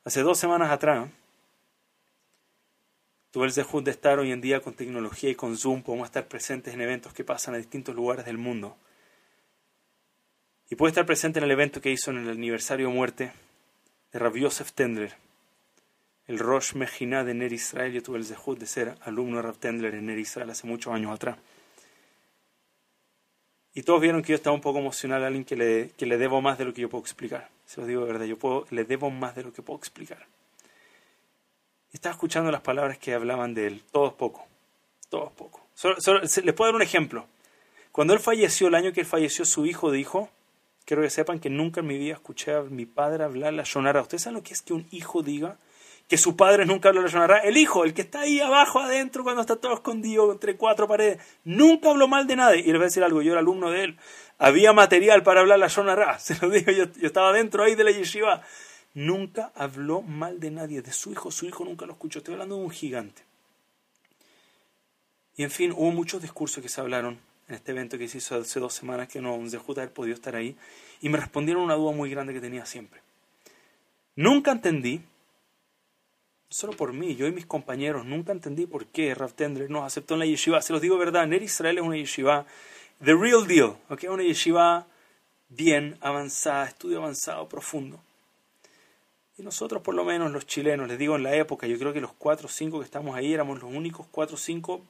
Hace 0.03 0.21
dos 0.21 0.37
semanas 0.37 0.69
atrás, 0.69 1.09
tuve 3.31 3.47
el 3.47 3.53
dejud 3.53 3.81
de 3.81 3.89
estar 3.89 4.19
hoy 4.19 4.31
en 4.31 4.39
día 4.39 4.61
con 4.61 4.75
tecnología 4.75 5.31
y 5.31 5.35
con 5.35 5.57
Zoom. 5.57 5.81
Podemos 5.81 6.05
estar 6.05 6.27
presentes 6.27 6.75
en 6.75 6.81
eventos 6.81 7.11
que 7.11 7.23
pasan 7.23 7.55
a 7.55 7.57
distintos 7.57 7.95
lugares 7.95 8.25
del 8.25 8.37
mundo. 8.37 8.77
Y 10.69 10.75
pude 10.75 10.89
estar 10.89 11.07
presente 11.07 11.39
en 11.39 11.45
el 11.45 11.51
evento 11.51 11.81
que 11.81 11.89
hizo 11.89 12.11
en 12.11 12.19
el 12.19 12.29
aniversario 12.29 12.87
de 12.87 12.93
muerte 12.93 13.31
de 14.11 14.19
Rabbi 14.19 14.41
Yosef 14.41 14.73
Tendler, 14.73 15.15
el 16.27 16.39
Rosh 16.39 16.73
Mejina 16.73 17.23
de 17.23 17.33
Ner 17.33 17.53
Israel. 17.53 17.93
Yo 17.93 18.03
tuve 18.03 18.17
el 18.17 18.27
dejud 18.27 18.57
de 18.57 18.65
ser 18.65 18.95
alumno 19.01 19.37
de 19.37 19.43
Rav 19.43 19.55
en 19.63 20.05
Ner 20.05 20.19
Israel 20.19 20.49
hace 20.49 20.67
muchos 20.67 20.93
años 20.93 21.13
atrás. 21.13 21.37
Y 23.73 23.83
todos 23.83 23.99
vieron 23.99 24.21
que 24.21 24.29
yo 24.29 24.35
estaba 24.35 24.55
un 24.55 24.61
poco 24.61 24.79
emocional 24.79 25.23
a 25.23 25.27
alguien 25.27 25.43
que 25.43 25.57
le, 25.57 25.89
que 25.97 26.05
le 26.05 26.17
debo 26.17 26.41
más 26.41 26.57
de 26.57 26.63
lo 26.63 26.73
que 26.73 26.81
yo 26.81 26.89
puedo 26.89 27.03
explicar. 27.03 27.49
Se 27.65 27.81
los 27.81 27.87
digo 27.87 28.05
de 28.05 28.11
verdad, 28.11 28.25
yo 28.25 28.37
puedo, 28.37 28.65
le 28.69 28.85
debo 28.85 29.09
más 29.09 29.35
de 29.35 29.43
lo 29.43 29.51
que 29.51 29.61
puedo 29.61 29.77
explicar. 29.77 30.25
estaba 31.91 32.13
escuchando 32.13 32.51
las 32.51 32.61
palabras 32.61 32.97
que 32.97 33.13
hablaban 33.13 33.53
de 33.53 33.67
él, 33.67 33.83
todos 33.91 34.13
poco, 34.13 34.47
todos 35.09 35.31
poco. 35.33 35.61
les 36.13 36.53
puedo 36.53 36.69
dar 36.69 36.75
un 36.75 36.81
ejemplo. 36.81 37.27
Cuando 37.91 38.13
él 38.13 38.19
falleció, 38.19 38.67
el 38.67 38.75
año 38.75 38.93
que 38.93 39.01
él 39.01 39.05
falleció, 39.05 39.43
su 39.43 39.65
hijo 39.65 39.91
dijo, 39.91 40.29
quiero 40.85 41.03
que 41.03 41.09
sepan 41.09 41.39
que 41.39 41.49
nunca 41.49 41.81
en 41.81 41.87
mi 41.87 41.97
vida 41.97 42.13
escuché 42.13 42.53
a 42.53 42.61
mi 42.61 42.85
padre 42.85 43.25
hablar 43.25 43.53
la 43.53 43.63
shonara. 43.63 44.01
¿Ustedes 44.01 44.23
saben 44.23 44.35
lo 44.35 44.43
que 44.43 44.53
es 44.53 44.61
que 44.61 44.73
un 44.73 44.87
hijo 44.91 45.21
diga 45.21 45.57
que 46.07 46.17
su 46.17 46.35
padre 46.35 46.65
nunca 46.65 46.91
la 46.91 47.07
Shonara. 47.07 47.39
El 47.39 47.57
hijo, 47.57 47.83
el 47.83 47.93
que 47.93 48.03
está 48.03 48.21
ahí 48.21 48.39
abajo, 48.39 48.79
adentro, 48.79 49.23
cuando 49.23 49.41
está 49.41 49.55
todo 49.55 49.73
escondido 49.73 50.31
entre 50.31 50.55
cuatro 50.55 50.87
paredes, 50.87 51.19
nunca 51.43 51.89
habló 51.89 52.07
mal 52.07 52.27
de 52.27 52.35
nadie. 52.35 52.59
Y 52.59 52.65
les 52.65 52.73
voy 52.73 52.81
a 52.81 52.85
decir 52.85 53.03
algo, 53.03 53.21
yo 53.21 53.31
era 53.31 53.41
alumno 53.41 53.71
de 53.71 53.85
él. 53.85 53.97
Había 54.37 54.73
material 54.73 55.23
para 55.23 55.41
hablar 55.41 55.59
la 55.59 55.67
Shonara. 55.67 56.19
Se 56.19 56.37
lo 56.39 56.49
digo, 56.49 56.71
yo, 56.71 56.85
yo 56.85 57.07
estaba 57.07 57.33
dentro 57.33 57.63
ahí 57.63 57.75
de 57.75 57.83
la 57.83 57.91
yeshiva. 57.91 58.41
Nunca 58.93 59.51
habló 59.55 60.01
mal 60.01 60.39
de 60.39 60.51
nadie, 60.51 60.81
de 60.81 60.93
su 60.93 61.11
hijo. 61.11 61.31
Su 61.31 61.45
hijo 61.45 61.65
nunca 61.65 61.85
lo 61.85 61.93
escuchó. 61.93 62.19
Estoy 62.19 62.33
hablando 62.35 62.55
de 62.57 62.63
un 62.63 62.71
gigante. 62.71 63.23
Y 65.37 65.43
en 65.43 65.51
fin, 65.51 65.73
hubo 65.75 65.91
muchos 65.91 66.21
discursos 66.21 66.61
que 66.61 66.69
se 66.69 66.79
hablaron 66.79 67.19
en 67.47 67.55
este 67.55 67.71
evento 67.71 67.97
que 67.97 68.07
se 68.07 68.19
hizo 68.19 68.35
hace 68.35 68.59
dos 68.59 68.73
semanas 68.73 69.07
que 69.07 69.21
no 69.21 69.37
se 69.49 69.57
haber 69.57 69.91
podido 69.91 70.15
estar 70.15 70.35
ahí. 70.35 70.55
Y 71.01 71.09
me 71.09 71.17
respondieron 71.17 71.63
una 71.63 71.75
duda 71.75 71.91
muy 71.91 72.09
grande 72.09 72.33
que 72.33 72.39
tenía 72.39 72.65
siempre. 72.65 73.01
Nunca 74.15 74.51
entendí 74.51 75.01
solo 76.49 76.73
por 76.73 76.93
mí, 76.93 77.15
yo 77.15 77.27
y 77.27 77.31
mis 77.31 77.45
compañeros, 77.45 78.05
nunca 78.05 78.31
entendí 78.31 78.65
por 78.65 78.85
qué 78.87 79.13
Rav 79.15 79.33
Tendler 79.33 79.69
nos 79.69 79.83
aceptó 79.83 80.15
en 80.15 80.21
la 80.21 80.25
yeshiva. 80.25 80.61
Se 80.61 80.73
los 80.73 80.81
digo 80.81 80.97
verdad, 80.97 81.27
Ner 81.27 81.43
Israel 81.43 81.77
es 81.77 81.83
una 81.83 81.97
yeshiva, 81.97 82.45
the 83.03 83.13
real 83.13 83.45
deal, 83.47 83.77
¿okay? 83.89 84.09
una 84.09 84.23
yeshiva 84.23 84.87
bien 85.49 85.97
avanzada, 86.01 86.65
estudio 86.65 86.99
avanzado, 86.99 87.47
profundo. 87.47 87.99
Y 89.37 89.43
nosotros, 89.43 89.81
por 89.81 89.95
lo 89.95 90.05
menos 90.05 90.31
los 90.31 90.45
chilenos, 90.45 90.87
les 90.87 90.97
digo 90.97 91.15
en 91.15 91.23
la 91.23 91.35
época, 91.35 91.67
yo 91.67 91.77
creo 91.77 91.91
que 91.91 91.99
los 91.99 92.13
cuatro 92.13 92.47
o 92.47 92.49
cinco 92.49 92.79
que 92.79 92.85
estamos 92.85 93.15
ahí 93.15 93.33
éramos 93.33 93.61
los 93.61 93.71
únicos 93.71 94.07
cuatro 94.09 94.35
o 94.35 94.39
cinco 94.39 94.81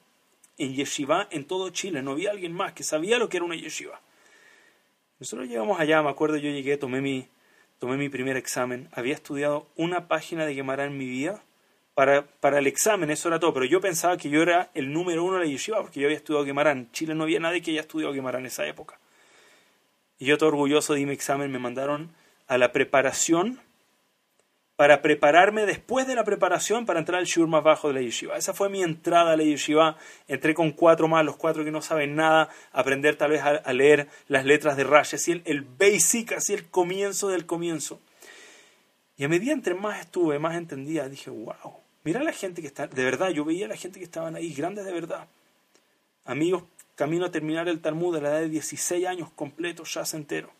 en 0.56 0.74
yeshiva 0.74 1.26
en 1.30 1.46
todo 1.46 1.70
Chile. 1.70 2.02
No 2.02 2.12
había 2.12 2.30
alguien 2.30 2.52
más 2.52 2.72
que 2.72 2.84
sabía 2.84 3.18
lo 3.18 3.28
que 3.28 3.38
era 3.38 3.46
una 3.46 3.56
yeshiva. 3.56 4.00
Nosotros 5.18 5.48
llegamos 5.48 5.80
allá, 5.80 6.02
me 6.02 6.10
acuerdo, 6.10 6.36
yo 6.36 6.50
llegué, 6.50 6.76
tomé 6.76 7.00
mi, 7.00 7.26
tomé 7.78 7.96
mi 7.96 8.08
primer 8.08 8.36
examen. 8.36 8.88
Había 8.92 9.14
estudiado 9.14 9.66
una 9.74 10.08
página 10.08 10.46
de 10.46 10.54
Gemara 10.54 10.84
en 10.84 10.96
mi 10.96 11.06
vida. 11.06 11.42
Para, 11.96 12.26
para 12.26 12.58
el 12.58 12.66
examen, 12.66 13.10
eso 13.10 13.28
era 13.28 13.40
todo. 13.40 13.54
Pero 13.54 13.64
yo 13.64 13.80
pensaba 13.80 14.18
que 14.18 14.28
yo 14.28 14.42
era 14.42 14.68
el 14.74 14.92
número 14.92 15.24
uno 15.24 15.38
de 15.38 15.46
la 15.46 15.50
yeshiva 15.50 15.80
porque 15.80 15.98
yo 15.98 16.08
había 16.08 16.18
estudiado 16.18 16.44
Gemara. 16.44 16.72
En 16.72 16.92
Chile 16.92 17.14
no 17.14 17.24
había 17.24 17.40
nadie 17.40 17.62
que 17.62 17.70
haya 17.70 17.80
estudiado 17.80 18.12
Gemara 18.12 18.38
en 18.38 18.44
esa 18.44 18.66
época. 18.66 18.98
Y 20.18 20.26
yo 20.26 20.36
todo 20.36 20.50
orgulloso 20.50 20.92
di 20.92 21.06
mi 21.06 21.14
examen. 21.14 21.50
Me 21.50 21.58
mandaron 21.58 22.10
a 22.48 22.58
la 22.58 22.70
preparación 22.70 23.62
para 24.76 25.00
prepararme 25.00 25.64
después 25.64 26.06
de 26.06 26.14
la 26.14 26.24
preparación 26.24 26.84
para 26.84 26.98
entrar 26.98 27.18
al 27.18 27.24
shiur 27.24 27.48
más 27.48 27.64
bajo 27.64 27.88
de 27.88 27.94
la 27.94 28.02
yeshiva. 28.02 28.36
Esa 28.36 28.52
fue 28.52 28.68
mi 28.68 28.82
entrada 28.82 29.32
a 29.32 29.36
la 29.38 29.44
yeshiva. 29.44 29.96
Entré 30.28 30.52
con 30.52 30.72
cuatro 30.72 31.08
más, 31.08 31.24
los 31.24 31.36
cuatro 31.36 31.64
que 31.64 31.70
no 31.70 31.80
saben 31.80 32.14
nada, 32.14 32.50
aprender 32.72 33.16
tal 33.16 33.30
vez 33.30 33.40
a, 33.42 33.72
leer 33.72 34.08
las 34.28 34.44
letras 34.44 34.76
de 34.76 34.84
Rashi, 34.84 35.16
así 35.16 35.32
el, 35.32 35.42
el, 35.46 35.62
basic, 35.62 36.32
así 36.32 36.52
el 36.52 36.68
comienzo 36.68 37.28
del 37.28 37.46
comienzo. 37.46 38.02
Y 39.16 39.24
a 39.24 39.30
medida 39.30 39.54
entre 39.54 39.74
más 39.74 40.00
estuve, 40.00 40.38
más 40.38 40.56
entendía, 40.56 41.08
dije, 41.08 41.30
wow, 41.30 41.85
mira 42.06 42.22
la 42.22 42.32
gente 42.32 42.62
que 42.62 42.68
está, 42.68 42.86
de 42.86 43.04
verdad, 43.04 43.30
yo 43.30 43.44
veía 43.44 43.66
a 43.66 43.68
la 43.68 43.76
gente 43.76 43.98
que 43.98 44.04
estaban 44.04 44.36
ahí, 44.36 44.54
grandes 44.54 44.84
de 44.84 44.92
verdad. 44.92 45.26
Amigos, 46.24 46.62
camino 46.94 47.26
a 47.26 47.32
terminar 47.32 47.68
el 47.68 47.80
Talmud 47.80 48.14
a 48.14 48.20
la 48.20 48.28
edad 48.28 48.40
de 48.42 48.48
16 48.48 49.04
años 49.08 49.28
completo, 49.34 49.82
ya 49.82 50.04
se 50.04 50.16
entero 50.16 50.52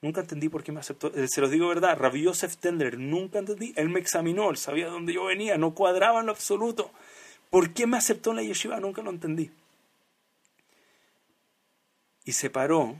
Nunca 0.00 0.22
entendí 0.22 0.48
por 0.48 0.62
qué 0.62 0.72
me 0.72 0.80
aceptó. 0.80 1.14
Eh, 1.14 1.28
se 1.28 1.42
los 1.42 1.50
digo 1.50 1.68
verdad, 1.68 1.98
Rabbi 1.98 2.22
Yosef 2.22 2.56
Tendler, 2.56 2.98
nunca 2.98 3.38
entendí. 3.38 3.74
Él 3.76 3.90
me 3.90 4.00
examinó, 4.00 4.48
él 4.48 4.56
sabía 4.56 4.86
de 4.86 4.92
dónde 4.92 5.12
yo 5.12 5.26
venía, 5.26 5.58
no 5.58 5.74
cuadraba 5.74 6.20
en 6.20 6.26
lo 6.26 6.32
absoluto. 6.32 6.90
¿Por 7.50 7.74
qué 7.74 7.86
me 7.86 7.98
aceptó 7.98 8.30
en 8.30 8.36
la 8.36 8.42
yeshiva? 8.42 8.80
Nunca 8.80 9.02
lo 9.02 9.10
entendí. 9.10 9.50
Y 12.24 12.32
se 12.32 12.48
paró 12.48 12.96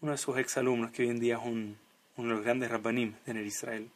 uno 0.00 0.12
de 0.12 0.16
sus 0.16 0.38
exalumnos, 0.38 0.92
que 0.92 1.02
hoy 1.02 1.10
en 1.10 1.20
día 1.20 1.36
es 1.36 1.42
uno 1.44 1.76
de 2.16 2.24
los 2.24 2.42
grandes 2.42 2.70
rabbanim 2.70 3.12
de 3.26 3.44
Israel. 3.44 3.90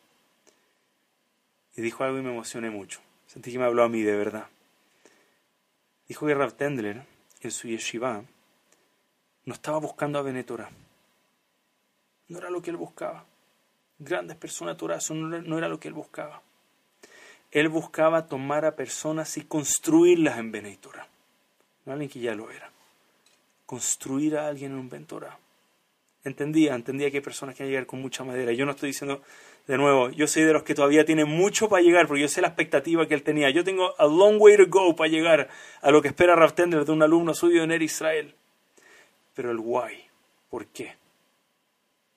Y 1.77 1.83
dijo 1.83 2.05
algo 2.05 2.19
y 2.19 2.23
me 2.23 2.31
emocioné 2.31 2.71
mucho. 2.71 3.01
Sentí 3.27 3.53
que 3.53 3.59
me 3.59 3.65
habló 3.65 3.83
a 3.83 3.89
mí 3.89 4.03
de 4.03 4.17
verdad. 4.17 4.49
Dijo 6.09 6.27
que 6.27 6.35
Rab 6.35 6.55
Tendler, 6.55 7.07
en 7.41 7.51
su 7.51 7.69
yeshiva, 7.69 8.25
no 9.45 9.55
estaba 9.55 9.79
buscando 9.79 10.19
a 10.19 10.23
Benetora 10.23 10.71
no 12.33 12.39
era 12.39 12.51
lo 12.51 12.63
que 12.63 12.71
él 12.71 12.77
buscaba. 12.77 13.25
Grandes 13.99 14.37
personas 14.37 14.77
Torah, 14.77 14.99
no 15.11 15.59
era 15.59 15.69
lo 15.69 15.79
que 15.79 15.89
él 15.89 15.95
buscaba. 15.95 16.43
Él 17.51 17.69
buscaba 17.69 18.27
tomar 18.27 18.65
a 18.65 18.75
personas 18.75 19.37
y 19.37 19.43
construirlas 19.43 20.39
en 20.39 20.51
Benei 20.51 20.79
No 21.85 21.93
alguien 21.93 22.11
que 22.11 22.19
ya 22.19 22.35
lo 22.35 22.51
era. 22.51 22.71
Construir 23.67 24.39
a 24.39 24.49
alguien 24.49 24.73
en 24.73 24.79
un 24.79 24.89
Ben 24.89 25.07
Entendía, 26.25 26.75
entendía 26.75 27.11
que 27.11 27.19
hay 27.19 27.23
personas 27.23 27.55
que 27.55 27.63
van 27.63 27.69
a 27.69 27.71
llegar 27.71 27.87
con 27.87 28.01
mucha 28.01 28.25
madera. 28.25 28.53
Yo 28.53 28.65
no 28.65 28.73
estoy 28.73 28.89
diciendo, 28.89 29.23
de 29.73 29.79
nuevo, 29.79 30.11
yo 30.11 30.27
soy 30.27 30.43
de 30.43 30.53
los 30.53 30.65
que 30.65 30.75
todavía 30.75 31.07
tienen 31.07 31.27
mucho 31.27 31.67
para 31.71 31.83
llegar, 31.83 32.07
porque 32.07 32.21
yo 32.21 32.29
sé 32.29 32.43
la 32.43 32.49
expectativa 32.49 33.09
que 33.09 33.15
él 33.15 33.23
tenía. 33.23 33.49
Yo 33.49 33.65
tengo 33.65 33.99
a 33.99 34.05
long 34.05 34.37
way 34.39 34.55
to 34.59 34.67
go 34.69 34.95
para 34.95 35.09
llegar 35.09 35.49
a 35.81 35.91
lo 35.91 36.03
que 36.03 36.09
espera 36.09 36.37
Rav 36.37 36.53
Tender 36.53 36.85
de 36.85 36.93
un 36.93 37.03
alumno 37.03 37.33
suyo 37.33 37.63
en 37.63 37.81
Israel. 37.81 38.35
Pero 39.33 39.51
el 39.51 39.59
why, 39.59 40.05
¿por 40.51 40.67
qué? 40.67 40.95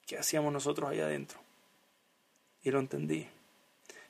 ¿Qué 0.06 0.18
hacíamos 0.18 0.52
nosotros 0.52 0.90
ahí 0.90 1.00
adentro? 1.00 1.40
Y 2.62 2.72
lo 2.72 2.80
entendí. 2.80 3.26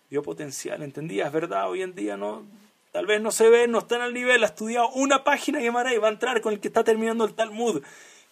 Vio 0.10 0.24
potencial, 0.24 0.82
entendía, 0.82 1.28
es 1.28 1.32
verdad, 1.32 1.70
hoy 1.70 1.84
en 1.84 1.94
día 1.94 2.18
no, 2.18 2.48
tal 2.92 3.06
vez 3.06 3.22
no 3.22 3.30
se 3.30 3.48
ve, 3.50 3.68
no 3.68 3.78
está 3.78 3.98
en 3.98 4.02
el 4.06 4.14
nivel, 4.16 4.44
ha 4.44 4.48
estudiado 4.48 4.90
una 4.96 5.24
página 5.24 5.62
y 5.62 5.70
va 5.70 5.84
a 5.84 6.12
entrar 6.12 6.42
con 6.42 6.52
el 6.52 6.60
que 6.60 6.70
está 6.70 6.84
terminando 6.84 7.24
el 7.26 7.36
Talmud. 7.36 7.84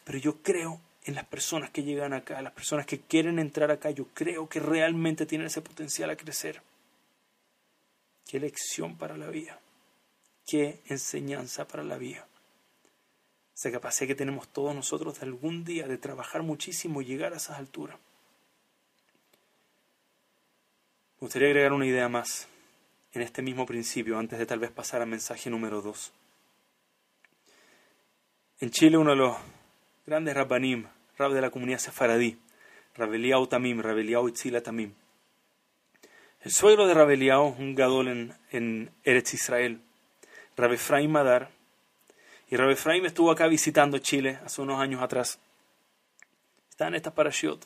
Pero 0.05 0.17
yo 0.17 0.37
creo 0.41 0.81
en 1.05 1.15
las 1.15 1.25
personas 1.25 1.69
que 1.69 1.83
llegan 1.83 2.13
acá, 2.13 2.41
las 2.41 2.53
personas 2.53 2.85
que 2.85 2.99
quieren 2.99 3.39
entrar 3.39 3.71
acá, 3.71 3.91
yo 3.91 4.07
creo 4.13 4.47
que 4.47 4.59
realmente 4.59 5.25
tienen 5.25 5.47
ese 5.47 5.61
potencial 5.61 6.09
a 6.09 6.15
crecer. 6.15 6.61
Qué 8.25 8.39
lección 8.39 8.97
para 8.97 9.17
la 9.17 9.27
vida, 9.27 9.59
qué 10.45 10.81
enseñanza 10.87 11.67
para 11.67 11.83
la 11.83 11.97
vida 11.97 12.25
esa 13.55 13.71
capacidad 13.71 14.07
que 14.07 14.15
tenemos 14.15 14.47
todos 14.47 14.75
nosotros 14.75 15.19
de 15.19 15.25
algún 15.25 15.63
día 15.63 15.87
de 15.87 15.97
trabajar 15.97 16.41
muchísimo 16.41 17.01
y 17.01 17.05
llegar 17.05 17.33
a 17.33 17.37
esas 17.37 17.59
alturas. 17.59 17.97
Me 21.15 21.25
gustaría 21.27 21.49
agregar 21.49 21.73
una 21.73 21.85
idea 21.85 22.09
más 22.09 22.47
en 23.13 23.21
este 23.21 23.41
mismo 23.41 23.65
principio, 23.65 24.17
antes 24.17 24.39
de 24.39 24.45
tal 24.45 24.59
vez 24.59 24.71
pasar 24.71 25.01
al 25.01 25.07
mensaje 25.07 25.49
número 25.49 25.81
2. 25.81 26.11
En 28.59 28.71
Chile 28.71 28.97
uno 28.97 29.11
de 29.11 29.17
los 29.17 29.37
grandes 30.05 30.33
rabbanim, 30.33 30.87
rab 31.17 31.33
de 31.33 31.41
la 31.41 31.49
comunidad 31.49 31.79
sefaradí, 31.79 32.37
Rabeliao 32.95 33.47
Tamim, 33.47 33.81
Rabeliao 33.81 34.27
Itzila 34.27 34.61
Tamim. 34.61 34.93
El 36.41 36.51
suegro 36.51 36.87
de 36.87 36.93
Rabeliao, 36.93 37.55
un 37.57 37.75
gadol 37.75 38.07
en, 38.07 38.33
en 38.51 38.91
Eretz 39.03 39.33
Israel, 39.33 39.81
Rabefraim 40.55 41.09
Madar, 41.09 41.49
y 42.53 42.55
Rabbi 42.55 42.73
Efraim 42.73 43.03
estuvo 43.05 43.31
acá 43.31 43.47
visitando 43.47 43.97
Chile 43.97 44.39
hace 44.45 44.61
unos 44.61 44.79
años 44.79 45.01
atrás. 45.01 45.39
Está 46.69 46.87
en 46.87 46.93
esta 46.93 47.11
parashiot. 47.11 47.65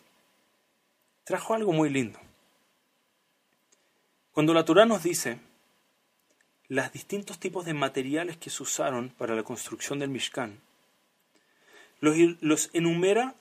Trajo 1.25 1.53
algo 1.53 1.73
muy 1.73 1.89
lindo. 1.89 2.19
Cuando 4.31 4.53
la 4.53 4.63
Torah 4.63 4.85
nos 4.85 5.03
dice 5.03 5.39
los 6.69 6.91
distintos 6.93 7.37
tipos 7.37 7.65
de 7.65 7.73
materiales 7.73 8.37
que 8.37 8.49
se 8.49 8.63
usaron 8.63 9.09
para 9.09 9.35
la 9.35 9.43
construcción 9.43 9.99
del 9.99 10.09
Mishkan, 10.09 10.61
los, 11.99 12.69
enumera 12.73 13.35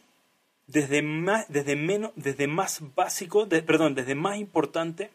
desde 0.67 1.03
más, 1.03 1.47
desde 1.49 1.77
menos, 1.77 2.13
desde 2.17 2.47
más 2.47 2.81
básico, 2.95 3.49
perdón, 3.49 3.95
desde 3.95 4.15
más 4.15 4.39
importante, 4.39 5.11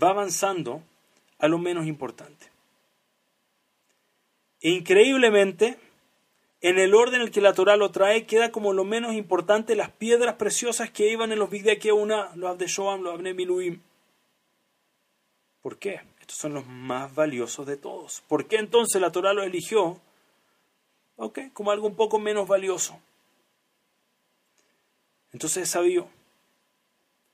va 0.00 0.10
avanzando 0.10 0.82
a 1.38 1.48
lo 1.48 1.58
menos 1.58 1.86
importante. 1.86 2.46
E 4.60 4.70
increíblemente, 4.70 5.76
en 6.60 6.78
el 6.78 6.94
orden 6.94 7.16
en 7.16 7.22
el 7.22 7.30
que 7.32 7.40
la 7.40 7.52
Torah 7.52 7.76
lo 7.76 7.90
trae, 7.90 8.24
queda 8.26 8.52
como 8.52 8.72
lo 8.72 8.84
menos 8.84 9.14
importante 9.14 9.74
las 9.74 9.90
piedras 9.90 10.36
preciosas 10.36 10.90
que 10.90 11.10
iban 11.10 11.32
en 11.32 11.40
los 11.40 11.50
que 11.50 11.92
una, 11.92 12.34
los 12.36 12.50
Abdeshoam, 12.50 13.02
los 13.02 13.14
Abnemiluim. 13.14 13.80
¿Por 15.60 15.78
qué? 15.78 16.00
Estos 16.20 16.36
son 16.38 16.54
los 16.54 16.66
más 16.66 17.12
valiosos 17.14 17.66
de 17.66 17.76
todos. 17.76 18.22
¿Por 18.28 18.46
qué 18.46 18.56
entonces 18.56 19.00
la 19.00 19.10
Torah 19.10 19.32
los 19.32 19.44
eligió? 19.44 19.98
Ok, 21.16 21.38
como 21.52 21.70
algo 21.70 21.86
un 21.86 21.96
poco 21.96 22.18
menos 22.18 22.48
valioso. 22.48 22.98
Entonces 25.32 25.64
es 25.64 25.70
sabio. 25.70 26.08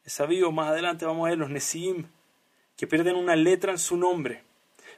Es 0.05 0.15
sabio, 0.15 0.53
más 0.53 0.69
adelante 0.69 1.05
vamos 1.05 1.27
a 1.27 1.31
ver 1.31 1.39
los 1.39 1.51
Nesim, 1.51 2.07
que 2.77 2.87
pierden 2.87 3.17
una 3.17 3.37
letra 3.37 3.73
en 3.73 3.79
su 3.79 3.97
nombre. 3.97 4.43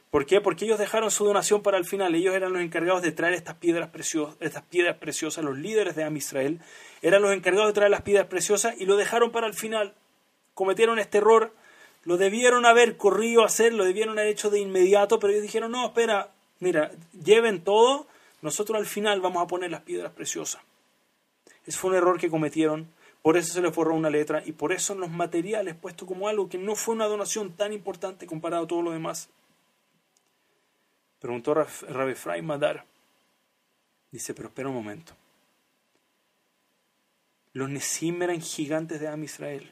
¿Por 0.09 0.25
qué? 0.25 0.41
Porque 0.41 0.65
ellos 0.65 0.77
dejaron 0.77 1.09
su 1.09 1.25
donación 1.25 1.61
para 1.61 1.77
el 1.77 1.85
final. 1.85 2.13
Ellos 2.13 2.35
eran 2.35 2.51
los 2.51 2.61
encargados 2.61 3.01
de 3.01 3.13
traer 3.13 3.33
estas 3.33 3.55
piedras 3.55 3.89
preciosas, 3.89 4.35
estas 4.41 4.63
piedras 4.63 4.97
preciosas. 4.97 5.43
Los 5.43 5.57
líderes 5.57 5.95
de 5.95 6.03
Am 6.03 6.17
Israel 6.17 6.59
eran 7.01 7.21
los 7.21 7.33
encargados 7.33 7.67
de 7.67 7.73
traer 7.73 7.91
las 7.91 8.01
piedras 8.01 8.27
preciosas 8.27 8.75
y 8.77 8.85
lo 8.85 8.97
dejaron 8.97 9.31
para 9.31 9.47
el 9.47 9.53
final. 9.53 9.93
Cometieron 10.53 10.99
este 10.99 11.19
error. 11.19 11.53
Lo 12.03 12.17
debieron 12.17 12.65
haber 12.65 12.97
corrido 12.97 13.43
a 13.43 13.45
hacer, 13.45 13.73
lo 13.73 13.85
debieron 13.85 14.17
haber 14.17 14.31
hecho 14.31 14.49
de 14.49 14.59
inmediato, 14.59 15.19
pero 15.19 15.31
ellos 15.31 15.43
dijeron, 15.43 15.71
no, 15.71 15.85
espera, 15.85 16.31
mira, 16.59 16.91
lleven 17.23 17.63
todo, 17.63 18.07
nosotros 18.41 18.77
al 18.77 18.85
final 18.85 19.21
vamos 19.21 19.43
a 19.43 19.47
poner 19.47 19.71
las 19.71 19.81
piedras 19.81 20.11
preciosas. 20.13 20.61
Ese 21.65 21.77
fue 21.77 21.91
un 21.91 21.97
error 21.97 22.19
que 22.19 22.29
cometieron, 22.29 22.91
por 23.21 23.37
eso 23.37 23.53
se 23.53 23.61
les 23.61 23.73
forró 23.73 23.93
una 23.93 24.09
letra 24.09 24.41
y 24.45 24.51
por 24.51 24.71
eso 24.71 24.95
los 24.95 25.11
materiales 25.11 25.75
puesto 25.75 26.05
como 26.05 26.27
algo 26.27 26.49
que 26.49 26.57
no 26.57 26.75
fue 26.75 26.95
una 26.95 27.05
donación 27.05 27.53
tan 27.53 27.71
importante 27.71 28.25
comparado 28.25 28.63
a 28.63 28.67
todo 28.67 28.81
lo 28.81 28.91
demás. 28.91 29.29
Preguntó 31.19 31.53
Rabbi 31.53 32.13
Efraim 32.13 32.45
Madar. 32.45 32.83
Dice, 34.11 34.33
pero 34.33 34.47
espera 34.47 34.69
un 34.69 34.75
momento. 34.75 35.13
Los 37.53 37.69
Nesim 37.69 38.21
eran 38.23 38.41
gigantes 38.41 38.99
de 38.99 39.07
Am 39.07 39.23
Israel. 39.23 39.71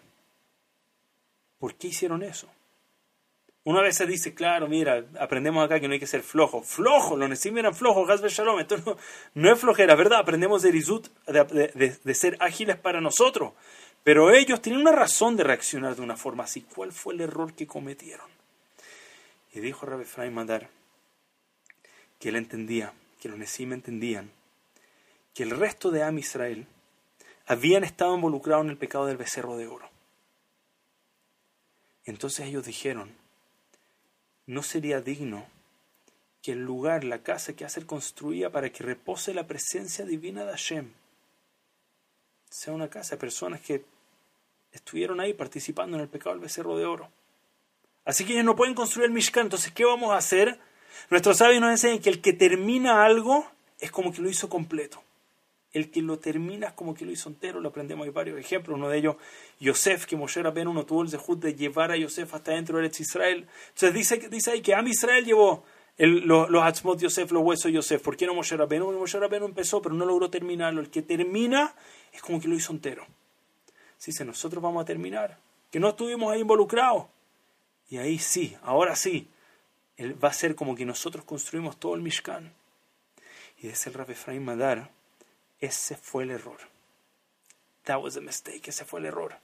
¿Por 1.57 1.75
qué 1.75 1.87
hicieron 1.87 2.23
eso? 2.23 2.47
Una 3.69 3.83
vez 3.83 3.97
se 3.97 4.07
dice, 4.07 4.33
claro, 4.33 4.67
mira, 4.67 5.05
aprendemos 5.19 5.63
acá 5.63 5.79
que 5.79 5.87
no 5.87 5.93
hay 5.93 5.99
que 5.99 6.07
ser 6.07 6.23
flojo. 6.23 6.63
Flojo, 6.63 7.15
los 7.15 7.29
Nesim 7.29 7.55
eran 7.55 7.75
flojos, 7.75 8.09
Hasbe 8.09 8.27
Shalom. 8.27 8.59
Esto 8.59 8.97
no, 9.35 9.53
es 9.53 9.59
flojera, 9.59 9.93
¿verdad? 9.93 10.17
Aprendemos 10.17 10.63
de 10.63 10.71
Rizut, 10.71 11.07
de, 11.27 12.13
ser 12.15 12.35
ágiles 12.39 12.77
para 12.77 12.99
nosotros. 12.99 13.53
Pero 14.03 14.31
ellos 14.33 14.59
tienen 14.59 14.81
una 14.81 14.91
razón 14.91 15.37
de 15.37 15.43
reaccionar 15.43 15.95
de 15.95 16.01
una 16.01 16.17
forma 16.17 16.45
así. 16.45 16.63
¿Cuál 16.63 16.91
fue 16.91 17.13
el 17.13 17.21
error 17.21 17.53
que 17.53 17.67
cometieron? 17.67 18.25
Y 19.53 19.59
dijo 19.59 19.85
Rabbi 19.85 20.01
Efraim 20.01 20.33
Madar, 20.33 20.67
que 22.17 22.29
él 22.29 22.37
entendía, 22.37 22.91
que 23.21 23.29
los 23.29 23.37
Nesim 23.37 23.71
entendían, 23.71 24.31
que 25.35 25.43
el 25.43 25.51
resto 25.51 25.91
de 25.91 26.01
Am 26.01 26.17
Israel 26.17 26.65
habían 27.45 27.83
estado 27.83 28.15
involucrados 28.15 28.65
en 28.65 28.71
el 28.71 28.77
pecado 28.77 29.05
del 29.05 29.17
becerro 29.17 29.57
de 29.57 29.67
oro. 29.67 29.87
Entonces 32.05 32.47
ellos 32.47 32.65
dijeron, 32.65 33.18
no 34.49 34.63
sería 34.63 34.99
digno 34.99 35.45
que 36.41 36.53
el 36.53 36.65
lugar, 36.65 37.03
la 37.03 37.21
casa 37.21 37.53
que 37.53 37.65
va 37.65 37.67
a 37.67 37.69
ser 37.69 37.85
construida 37.85 38.49
para 38.49 38.71
que 38.71 38.83
repose 38.83 39.31
la 39.35 39.45
presencia 39.45 40.05
divina 40.05 40.43
de 40.43 40.49
Hashem, 40.49 40.91
sea 42.49 42.73
una 42.73 42.89
casa 42.89 43.11
de 43.11 43.19
personas 43.19 43.61
que 43.61 43.83
estuvieron 44.71 45.19
ahí 45.19 45.35
participando 45.35 45.97
en 45.97 46.01
el 46.01 46.09
pecado 46.09 46.31
del 46.31 46.41
becerro 46.41 46.77
de 46.79 46.85
oro. 46.85 47.09
Así 48.05 48.25
que 48.25 48.33
ellos 48.33 48.45
no 48.45 48.55
pueden 48.55 48.73
construir 48.73 49.05
el 49.05 49.11
Mishkan. 49.11 49.45
Entonces, 49.45 49.71
¿qué 49.71 49.85
vamos 49.85 50.11
a 50.11 50.17
hacer? 50.17 50.59
Nuestros 51.11 51.37
sabios 51.37 51.61
nos 51.61 51.69
enseñan 51.69 51.99
que 51.99 52.09
el 52.09 52.19
que 52.19 52.33
termina 52.33 53.05
algo 53.05 53.47
es 53.77 53.91
como 53.91 54.11
que 54.11 54.21
lo 54.23 54.31
hizo 54.31 54.49
completo. 54.49 55.03
El 55.71 55.91
que 55.91 56.01
lo 56.01 56.17
termina 56.17 56.67
es 56.67 56.73
como 56.73 56.95
que 56.95 57.05
lo 57.05 57.11
hizo 57.11 57.29
entero. 57.29 57.59
Lo 57.59 57.69
aprendemos, 57.69 58.05
hay 58.05 58.11
varios 58.11 58.39
ejemplos. 58.39 58.77
Uno 58.77 58.89
de 58.89 58.97
ellos, 58.97 59.15
Yosef, 59.59 60.05
que 60.05 60.15
Moshe 60.15 60.41
Rabbeinu 60.41 60.73
no 60.73 60.85
tuvo 60.85 61.03
el 61.03 61.09
zehut 61.09 61.39
de 61.39 61.53
llevar 61.53 61.91
a 61.91 61.97
Yosef 61.97 62.33
hasta 62.33 62.53
dentro 62.53 62.79
de 62.79 62.87
Israel. 62.87 63.47
Entonces 63.67 63.93
dice, 63.93 64.29
dice 64.29 64.51
ahí 64.51 64.61
que 64.61 64.73
Am 64.73 64.87
Israel 64.87 65.23
llevó 65.25 65.63
el, 65.97 66.21
los, 66.21 66.49
los 66.49 66.63
Atzmot 66.63 66.99
Yosef, 66.99 67.31
los 67.31 67.43
huesos 67.43 67.65
de 67.65 67.73
Yosef. 67.73 68.01
¿Por 68.01 68.17
qué 68.17 68.25
no 68.25 68.33
Moshe 68.33 68.57
Rabbeinu? 68.57 68.85
Porque 68.85 68.99
Moshe 68.99 69.19
Rabbeinu 69.19 69.45
empezó, 69.45 69.81
pero 69.81 69.93
no 69.93 70.05
logró 70.05 70.29
terminarlo. 70.29 70.81
El 70.81 70.89
que 70.89 71.03
termina 71.03 71.75
es 72.11 72.21
como 72.21 72.41
que 72.41 72.47
lo 72.47 72.55
hizo 72.55 72.73
entero. 72.73 73.05
Dice, 74.03 74.25
nosotros 74.25 74.63
vamos 74.63 74.81
a 74.81 74.85
terminar. 74.85 75.37
Que 75.69 75.79
no 75.79 75.89
estuvimos 75.89 76.31
ahí 76.31 76.41
involucrados. 76.41 77.05
Y 77.89 77.97
ahí 77.97 78.17
sí, 78.17 78.55
ahora 78.61 78.95
sí, 78.95 79.27
él 79.97 80.23
va 80.23 80.29
a 80.29 80.33
ser 80.33 80.55
como 80.55 80.75
que 80.75 80.85
nosotros 80.85 81.25
construimos 81.25 81.77
todo 81.77 81.95
el 81.95 82.01
Mishkan. 82.01 82.53
Y 83.57 83.67
dice 83.67 83.89
el 83.89 83.95
Rav 83.95 84.09
Efraim 84.09 84.43
Madar, 84.43 84.89
ese 85.59 85.95
fue 85.95 86.23
el 86.23 86.31
error. 86.31 86.57
That 87.83 88.01
was 88.01 88.17
a 88.17 88.21
mistake, 88.21 88.67
ese 88.67 88.85
fue 88.85 88.99
el 88.99 89.07
error. 89.07 89.35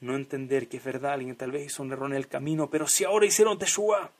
No 0.00 0.16
entender 0.16 0.68
que 0.68 0.78
es 0.78 0.84
verdad, 0.84 1.12
alguien 1.12 1.36
tal 1.36 1.52
vez 1.52 1.64
hizo 1.64 1.82
un 1.82 1.92
error 1.92 2.10
en 2.10 2.16
el 2.16 2.26
camino, 2.26 2.68
pero 2.68 2.88
si 2.88 3.04
ahora 3.04 3.24
hicieron 3.24 3.58
Teshuvah, 3.58 4.10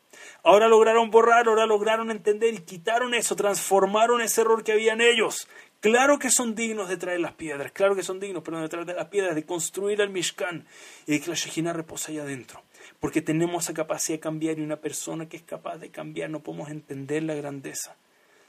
ahora 0.45 0.69
lograron 0.69 1.11
borrar, 1.11 1.49
ahora 1.49 1.67
lograron 1.67 2.11
entender 2.13 2.55
y 2.55 2.59
quitaron 2.59 3.15
eso, 3.15 3.35
transformaron 3.35 4.21
ese 4.21 4.43
error 4.43 4.63
que 4.63 4.73
había 4.73 4.93
en 4.93 5.01
ellos. 5.01 5.49
Claro 5.81 6.21
que 6.21 6.31
son 6.31 6.55
dignos 6.55 6.89
de 6.89 6.97
traer 6.97 7.19
las 7.19 7.33
piedras, 7.33 7.73
claro 7.73 7.97
que 7.97 8.05
son 8.05 8.21
dignos, 8.21 8.45
pero 8.45 8.61
de 8.61 8.95
las 8.95 9.09
piedras, 9.09 9.35
de 9.35 9.45
construir 9.45 10.01
el 10.01 10.11
Mishkan 10.11 10.65
y 11.09 11.13
de 11.13 11.21
que 11.21 11.31
la 11.31 11.35
Shekhinah 11.35 11.73
reposa 11.73 12.13
ahí 12.13 12.19
adentro. 12.21 12.63
Porque 13.01 13.21
tenemos 13.21 13.65
esa 13.65 13.75
capacidad 13.75 14.19
de 14.19 14.21
cambiar 14.21 14.61
y 14.61 14.63
una 14.63 14.77
persona 14.77 15.29
que 15.29 15.37
es 15.37 15.43
capaz 15.43 15.79
de 15.79 15.91
cambiar 15.91 16.31
no 16.31 16.39
podemos 16.39 16.71
entender 16.71 17.25
la 17.25 17.35
grandeza 17.35 17.97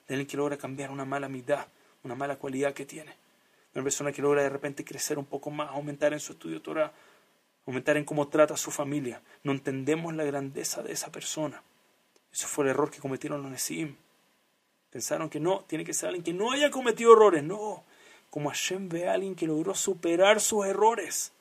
de 0.08 0.14
alguien 0.14 0.28
que 0.28 0.38
logra 0.38 0.58
cambiar 0.58 0.92
una 0.92 1.06
mala 1.06 1.28
mitad, 1.28 1.66
una 2.04 2.16
mala 2.16 2.38
cualidad 2.38 2.74
que 2.74 2.86
tiene. 2.86 3.16
Una 3.74 3.84
persona 3.84 4.12
que 4.12 4.22
logra 4.22 4.44
de 4.44 4.50
repente 4.50 4.86
crecer 4.86 5.18
un 5.18 5.26
poco 5.26 5.50
más, 5.50 5.70
aumentar 5.70 6.14
en 6.14 6.20
su 6.20 6.34
estudio 6.34 6.62
Torah, 6.62 6.94
aumentar 7.66 7.98
en 7.98 8.06
cómo 8.06 8.28
trata 8.28 8.54
a 8.54 8.58
su 8.58 8.72
familia. 8.72 9.22
No 9.44 9.52
entendemos 9.52 10.14
la 10.14 10.24
grandeza 10.24 10.84
de 10.84 10.92
esa 10.92 11.12
persona. 11.12 11.64
Eso 12.32 12.48
fue 12.48 12.66
el 12.66 12.72
error 12.72 12.92
que 12.92 13.00
cometieron 13.00 13.42
los 13.42 13.52
Nesim. 13.52 13.96
Pensaron 14.92 15.30
que 15.30 15.40
no, 15.40 15.64
tiene 15.68 15.84
que 15.84 15.94
ser 15.94 16.10
alguien 16.10 16.24
que 16.24 16.34
no 16.34 16.52
haya 16.52 16.70
cometido 16.70 17.14
errores. 17.14 17.44
No, 17.44 17.84
como 18.30 18.50
Hashem 18.50 18.90
ve 18.90 19.10
a 19.10 19.14
alguien 19.14 19.36
que 19.36 19.48
logró 19.48 19.74
superar 19.74 20.40
sus 20.40 20.66
errores. 20.66 21.32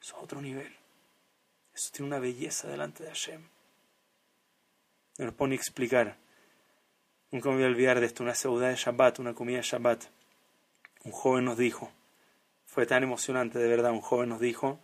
Eso 0.00 0.16
es 0.16 0.22
otro 0.22 0.42
nivel. 0.42 0.74
Eso 1.74 1.90
tiene 1.92 2.08
una 2.08 2.18
belleza 2.18 2.68
delante 2.68 3.02
de 3.02 3.08
Hashem. 3.08 3.42
Me 5.18 5.24
lo 5.26 5.32
pone 5.32 5.54
a 5.54 5.56
explicar. 5.56 6.16
Nunca 7.34 7.48
me 7.48 7.56
voy 7.56 7.64
a 7.64 7.66
olvidar 7.66 7.98
de 7.98 8.06
esto, 8.06 8.22
una 8.22 8.36
ciudad 8.36 8.70
de 8.70 8.76
Shabbat, 8.76 9.18
una 9.18 9.34
comida 9.34 9.56
de 9.56 9.64
Shabbat. 9.64 10.04
Un 11.02 11.10
joven 11.10 11.44
nos 11.44 11.58
dijo, 11.58 11.90
fue 12.64 12.86
tan 12.86 13.02
emocionante 13.02 13.58
de 13.58 13.66
verdad, 13.66 13.90
un 13.90 14.02
joven 14.02 14.28
nos 14.28 14.38
dijo, 14.38 14.78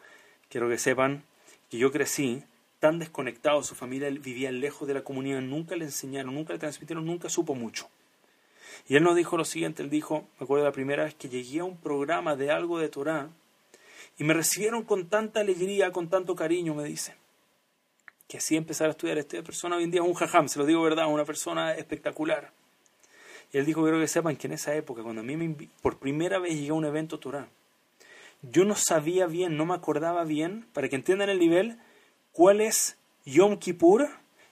quiero 0.49 0.69
que 0.69 0.77
sepan 0.77 1.23
que 1.71 1.79
yo 1.79 1.93
crecí 1.93 2.43
tan 2.81 2.99
desconectado, 2.99 3.63
su 3.63 3.77
familia 3.77 4.11
vivía 4.11 4.51
lejos 4.51 4.89
de 4.89 4.95
la 4.95 5.05
comunidad, 5.05 5.41
nunca 5.43 5.77
le 5.77 5.85
enseñaron, 5.85 6.35
nunca 6.35 6.53
le 6.53 6.59
transmitieron, 6.59 7.07
nunca 7.07 7.29
supo 7.29 7.55
mucho. 7.55 7.89
Y 8.89 8.97
él 8.97 9.05
nos 9.05 9.15
dijo 9.15 9.37
lo 9.37 9.45
siguiente, 9.45 9.85
él 9.85 9.89
dijo, 9.89 10.27
me 10.41 10.43
acuerdo 10.43 10.65
la 10.65 10.73
primera 10.73 11.05
vez 11.05 11.15
que 11.15 11.29
llegué 11.29 11.61
a 11.61 11.65
un 11.65 11.77
programa 11.77 12.35
de 12.35 12.51
algo 12.51 12.81
de 12.81 12.89
Torah, 12.89 13.29
y 14.19 14.25
me 14.25 14.35
recibieron 14.35 14.83
con 14.83 15.09
tanta 15.09 15.39
alegría, 15.39 15.93
con 15.93 16.09
tanto 16.09 16.35
cariño, 16.35 16.75
me 16.75 16.83
dice, 16.83 17.15
que 18.31 18.39
así 18.39 18.57
empezar 18.57 18.87
a 18.87 18.91
estudiar. 18.93 19.19
Esta 19.19 19.43
persona 19.43 19.77
hoy 19.77 19.85
en 19.85 19.91
día 19.91 20.01
es 20.01 20.07
un 20.07 20.15
jajam, 20.15 20.49
se 20.49 20.61
lo 20.61 20.65
digo 20.65 20.81
verdad, 20.83 21.09
una 21.09 21.25
persona 21.25 21.75
espectacular. 21.75 22.53
Y 23.53 23.59
él 23.59 23.67
dijo, 23.67 23.83
quiero 23.83 23.99
que 23.99 24.07
sepan 24.07 24.37
que 24.37 24.47
en 24.47 24.53
esa 24.53 24.73
época, 24.77 25.03
cuando 25.03 25.23
a 25.23 25.25
mí 25.25 25.69
por 25.83 25.99
primera 25.99 26.39
vez 26.39 26.55
llegué 26.55 26.71
a 26.71 26.75
un 26.75 26.85
evento 26.85 27.19
Torah, 27.19 27.49
yo 28.43 28.65
no 28.65 28.77
sabía 28.77 29.27
bien, 29.27 29.57
no 29.57 29.67
me 29.67 29.75
acordaba 29.75 30.23
bien, 30.23 30.65
para 30.73 30.89
que 30.89 30.95
entiendan 30.95 31.29
el 31.29 31.41
nivel, 31.41 31.77
cuál 32.31 32.61
es 32.61 32.97
Yom 33.27 33.59
Kippur 33.59 34.09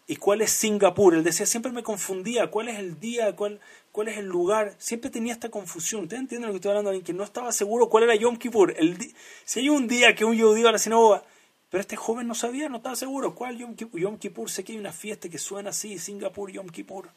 y 0.08 0.16
cuál 0.16 0.42
es 0.42 0.50
Singapur. 0.50 1.14
Él 1.14 1.22
decía, 1.22 1.46
siempre 1.46 1.70
me 1.70 1.84
confundía, 1.84 2.50
cuál 2.50 2.68
es 2.68 2.80
el 2.80 2.98
día, 2.98 3.36
cuál, 3.36 3.60
cuál 3.92 4.08
es 4.08 4.18
el 4.18 4.26
lugar. 4.26 4.74
Siempre 4.78 5.08
tenía 5.08 5.32
esta 5.32 5.50
confusión. 5.50 6.02
¿Ustedes 6.02 6.22
entienden 6.22 6.48
lo 6.48 6.54
que 6.54 6.56
estoy 6.56 6.70
hablando? 6.70 6.90
Alguien 6.90 7.06
que 7.06 7.12
no 7.12 7.22
estaba 7.22 7.52
seguro 7.52 7.88
cuál 7.88 8.04
era 8.04 8.16
Yom 8.16 8.36
Kippur. 8.38 8.74
El 8.76 8.98
si 9.44 9.60
hay 9.60 9.68
un 9.68 9.86
día 9.86 10.16
que 10.16 10.24
un 10.24 10.36
judío 10.36 10.68
a 10.68 10.72
la 10.72 10.78
sinagoga, 10.78 11.22
pero 11.70 11.82
este 11.82 11.96
joven 11.96 12.26
no 12.26 12.34
sabía, 12.34 12.68
no 12.68 12.78
estaba 12.78 12.96
seguro. 12.96 13.34
¿Cuál 13.34 13.58
Yom 13.58 14.18
Kippur? 14.18 14.50
Sé 14.50 14.64
que 14.64 14.72
hay 14.72 14.78
una 14.78 14.92
fiesta 14.92 15.28
que 15.28 15.38
suena 15.38 15.70
así, 15.70 15.98
Singapur, 15.98 16.50
Yom 16.50 16.68
Kippur. 16.68 17.10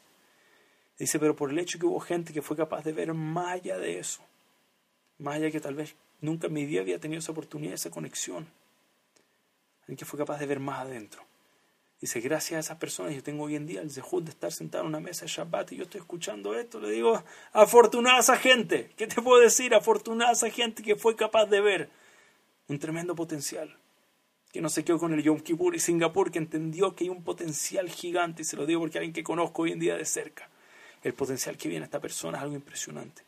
Dice, 0.98 1.18
pero 1.18 1.34
por 1.34 1.50
el 1.50 1.58
hecho 1.58 1.78
que 1.78 1.86
hubo 1.86 2.00
gente 2.00 2.32
que 2.32 2.42
fue 2.42 2.56
capaz 2.56 2.84
de 2.84 2.92
ver 2.92 3.14
más 3.14 3.54
allá 3.54 3.78
de 3.78 3.98
eso, 3.98 4.20
más 5.18 5.36
allá 5.36 5.50
que 5.50 5.60
tal 5.60 5.74
vez 5.74 5.96
nunca 6.20 6.48
en 6.48 6.52
mi 6.52 6.66
vida 6.66 6.82
había 6.82 7.00
tenido 7.00 7.20
esa 7.20 7.32
oportunidad, 7.32 7.74
esa 7.74 7.90
conexión, 7.90 8.46
alguien 9.80 9.96
que 9.96 10.04
fue 10.04 10.18
capaz 10.18 10.38
de 10.38 10.46
ver 10.46 10.60
más 10.60 10.80
adentro. 10.80 11.24
Dice, 11.98 12.20
gracias 12.20 12.56
a 12.56 12.60
esas 12.60 12.78
personas 12.78 13.14
yo 13.14 13.22
tengo 13.22 13.44
hoy 13.44 13.56
en 13.56 13.66
día 13.66 13.80
el 13.80 13.90
zehut 13.90 14.24
de 14.24 14.30
estar 14.30 14.52
sentado 14.52 14.84
en 14.84 14.88
una 14.88 15.00
mesa 15.00 15.24
de 15.24 15.30
Shabbat 15.30 15.72
y 15.72 15.76
yo 15.76 15.84
estoy 15.84 16.00
escuchando 16.00 16.54
esto, 16.54 16.78
le 16.78 16.90
digo, 16.90 17.24
afortunada 17.52 18.18
esa 18.18 18.36
gente, 18.36 18.90
¿qué 18.96 19.06
te 19.06 19.22
puedo 19.22 19.40
decir? 19.40 19.74
Afortunada 19.74 20.32
esa 20.32 20.50
gente 20.50 20.82
que 20.82 20.96
fue 20.96 21.16
capaz 21.16 21.46
de 21.46 21.60
ver 21.60 21.90
un 22.68 22.78
tremendo 22.78 23.14
potencial 23.14 23.76
que 24.52 24.60
no 24.60 24.68
se 24.68 24.84
quedó 24.84 24.98
con 24.98 25.14
el 25.14 25.22
Yom 25.22 25.40
Kippur 25.40 25.74
y 25.74 25.80
Singapur, 25.80 26.30
que 26.30 26.38
entendió 26.38 26.94
que 26.94 27.04
hay 27.04 27.10
un 27.10 27.24
potencial 27.24 27.88
gigante, 27.88 28.42
y 28.42 28.44
se 28.44 28.56
lo 28.56 28.66
digo 28.66 28.80
porque 28.80 28.98
alguien 28.98 29.14
que 29.14 29.24
conozco 29.24 29.62
hoy 29.62 29.72
en 29.72 29.80
día 29.80 29.96
de 29.96 30.04
cerca. 30.04 30.48
El 31.02 31.14
potencial 31.14 31.56
que 31.56 31.68
viene 31.68 31.84
a 31.84 31.86
esta 31.86 32.00
persona 32.00 32.38
es 32.38 32.44
algo 32.44 32.54
impresionante. 32.54 33.22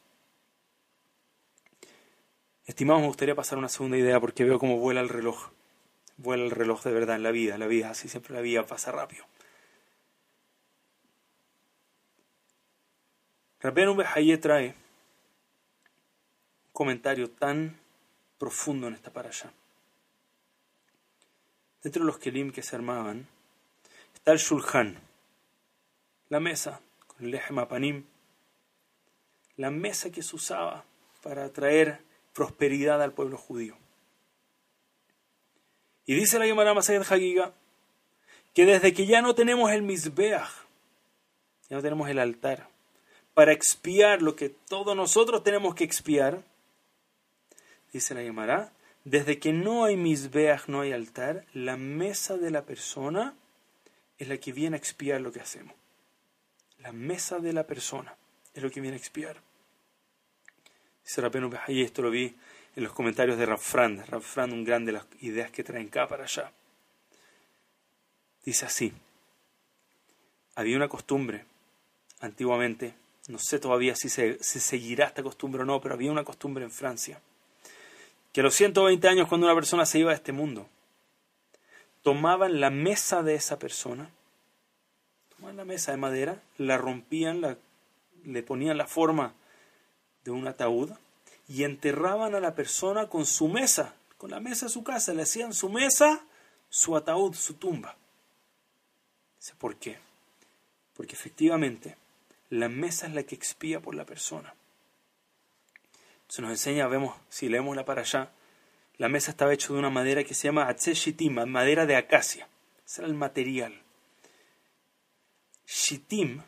Estimados, 2.66 3.02
me 3.02 3.08
gustaría 3.08 3.34
pasar 3.34 3.58
una 3.58 3.68
segunda 3.68 3.96
idea 3.96 4.20
porque 4.20 4.44
veo 4.44 4.58
cómo 4.58 4.78
vuela 4.78 5.00
el 5.00 5.08
reloj. 5.08 5.50
Vuela 6.18 6.44
el 6.44 6.50
reloj 6.50 6.84
de 6.84 6.92
verdad 6.92 7.16
en 7.16 7.22
la 7.22 7.30
vida, 7.30 7.58
la 7.58 7.66
vida, 7.66 7.90
así 7.90 8.08
siempre 8.08 8.34
la 8.34 8.40
vida 8.40 8.66
pasa 8.66 8.92
rápido. 8.92 9.24
Rabbeinu 13.60 13.94
Behaye 13.94 14.36
trae 14.36 14.68
un 14.68 14.74
comentario 16.72 17.30
tan 17.30 17.78
profundo 18.38 18.88
en 18.88 18.94
esta 18.94 19.10
allá. 19.18 19.52
Dentro 21.84 22.00
de 22.00 22.06
los 22.06 22.18
kelim 22.18 22.50
que 22.50 22.62
se 22.62 22.74
armaban 22.74 23.28
está 24.14 24.32
el 24.32 24.38
shulchan, 24.38 24.98
la 26.30 26.40
mesa 26.40 26.80
con 27.06 27.26
el 27.26 27.30
lejem 27.30 27.58
apanim, 27.58 28.04
la 29.58 29.70
mesa 29.70 30.10
que 30.10 30.22
se 30.22 30.34
usaba 30.34 30.84
para 31.22 31.52
traer 31.52 32.00
prosperidad 32.32 33.02
al 33.02 33.12
pueblo 33.12 33.36
judío. 33.36 33.76
Y 36.06 36.14
dice 36.14 36.38
la 36.38 36.46
Gemara 36.46 36.72
Masayed 36.72 37.02
Hagiga 37.02 37.52
que 38.54 38.64
desde 38.64 38.94
que 38.94 39.04
ya 39.04 39.20
no 39.20 39.34
tenemos 39.34 39.70
el 39.70 39.82
Mizbeach, 39.82 40.48
ya 41.68 41.76
no 41.76 41.82
tenemos 41.82 42.08
el 42.08 42.18
altar, 42.18 42.66
para 43.34 43.52
expiar 43.52 44.22
lo 44.22 44.36
que 44.36 44.48
todos 44.48 44.96
nosotros 44.96 45.42
tenemos 45.42 45.74
que 45.74 45.84
expiar, 45.84 46.42
dice 47.92 48.14
la 48.14 48.22
Gemara, 48.22 48.72
desde 49.04 49.38
que 49.38 49.52
no 49.52 49.84
hay 49.84 49.96
misbeach, 49.96 50.66
no 50.68 50.80
hay 50.80 50.92
altar, 50.92 51.44
la 51.52 51.76
mesa 51.76 52.38
de 52.38 52.50
la 52.50 52.62
persona 52.62 53.34
es 54.18 54.28
la 54.28 54.38
que 54.38 54.52
viene 54.52 54.76
a 54.76 54.78
expiar 54.78 55.20
lo 55.20 55.30
que 55.30 55.40
hacemos. 55.40 55.74
La 56.78 56.92
mesa 56.92 57.38
de 57.38 57.52
la 57.52 57.66
persona 57.66 58.16
es 58.54 58.62
lo 58.62 58.70
que 58.70 58.80
viene 58.80 58.96
a 58.96 58.98
expiar. 58.98 59.36
Dice 61.04 61.22
y 61.68 61.82
esto 61.82 62.00
lo 62.00 62.10
vi 62.10 62.34
en 62.76 62.82
los 62.82 62.94
comentarios 62.94 63.36
de 63.36 63.44
Rafran. 63.44 64.06
Rafran, 64.06 64.52
un 64.52 64.64
gran 64.64 64.86
de 64.86 64.92
las 64.92 65.04
ideas 65.20 65.50
que 65.50 65.62
traen 65.62 65.88
acá 65.88 66.08
para 66.08 66.24
allá. 66.24 66.50
Dice 68.42 68.64
así: 68.64 68.92
había 70.54 70.76
una 70.76 70.88
costumbre 70.88 71.44
antiguamente, 72.20 72.94
no 73.28 73.38
sé 73.38 73.58
todavía 73.58 73.94
si 73.96 74.08
se, 74.08 74.42
seguirá 74.42 75.06
esta 75.06 75.22
costumbre 75.22 75.62
o 75.62 75.66
no, 75.66 75.80
pero 75.80 75.94
había 75.94 76.10
una 76.10 76.24
costumbre 76.24 76.64
en 76.64 76.70
Francia 76.70 77.20
que 78.34 78.40
a 78.40 78.44
los 78.44 78.56
120 78.56 79.06
años 79.06 79.28
cuando 79.28 79.46
una 79.46 79.54
persona 79.54 79.86
se 79.86 80.00
iba 80.00 80.10
a 80.10 80.14
este 80.14 80.32
mundo, 80.32 80.68
tomaban 82.02 82.60
la 82.60 82.68
mesa 82.68 83.22
de 83.22 83.36
esa 83.36 83.60
persona, 83.60 84.10
tomaban 85.28 85.56
la 85.56 85.64
mesa 85.64 85.92
de 85.92 85.98
madera, 85.98 86.42
la 86.58 86.76
rompían, 86.76 87.40
la, 87.40 87.56
le 88.24 88.42
ponían 88.42 88.76
la 88.76 88.88
forma 88.88 89.34
de 90.24 90.32
un 90.32 90.48
ataúd 90.48 90.90
y 91.46 91.62
enterraban 91.62 92.34
a 92.34 92.40
la 92.40 92.56
persona 92.56 93.08
con 93.08 93.24
su 93.24 93.46
mesa, 93.46 93.94
con 94.18 94.32
la 94.32 94.40
mesa 94.40 94.66
de 94.66 94.72
su 94.72 94.82
casa, 94.82 95.14
le 95.14 95.22
hacían 95.22 95.54
su 95.54 95.68
mesa 95.68 96.24
su 96.68 96.96
ataúd, 96.96 97.34
su 97.34 97.54
tumba. 97.54 97.94
¿Por 99.58 99.76
qué? 99.76 99.96
Porque 100.96 101.14
efectivamente 101.14 101.96
la 102.50 102.68
mesa 102.68 103.06
es 103.06 103.14
la 103.14 103.22
que 103.22 103.36
expía 103.36 103.78
por 103.78 103.94
la 103.94 104.04
persona. 104.04 104.54
Se 106.28 106.42
nos 106.42 106.50
enseña, 106.50 106.86
vemos, 106.88 107.14
si 107.28 107.48
leemos 107.48 107.76
la 107.76 107.84
para 107.84 108.02
allá, 108.02 108.30
la 108.96 109.08
mesa 109.08 109.30
estaba 109.30 109.52
hecha 109.52 109.72
de 109.72 109.78
una 109.78 109.90
madera 109.90 110.24
que 110.24 110.34
se 110.34 110.48
llama 110.48 110.72
Shitim, 110.72 111.44
madera 111.46 111.86
de 111.86 111.96
acacia. 111.96 112.48
Ese 112.86 113.00
era 113.00 113.08
el 113.08 113.14
material. 113.14 113.82
Shitim, 115.66 116.42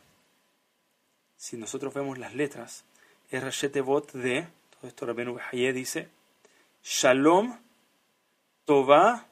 si 1.35 1.57
nosotros 1.57 1.93
vemos 1.93 2.17
las 2.17 2.33
letras, 2.35 2.85
es 3.29 3.43
Rashetevot 3.43 4.13
de, 4.13 4.47
todo 4.71 4.87
esto 4.87 5.05
Rabenu 5.05 5.35
Behaye 5.35 5.73
dice, 5.73 6.09
Shalom, 6.83 7.59
Tová, 8.65 9.27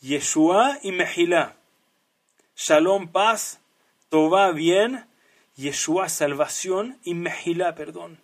Yeshua 0.00 0.78
y 0.82 0.92
Mejilá. 0.92 1.56
Shalom, 2.56 3.08
paz, 3.08 3.60
Tová, 4.10 4.52
bien, 4.52 5.06
Yeshua, 5.56 6.08
salvación 6.08 6.98
y 7.04 7.14
Mejilá, 7.14 7.74
perdón. 7.74 8.20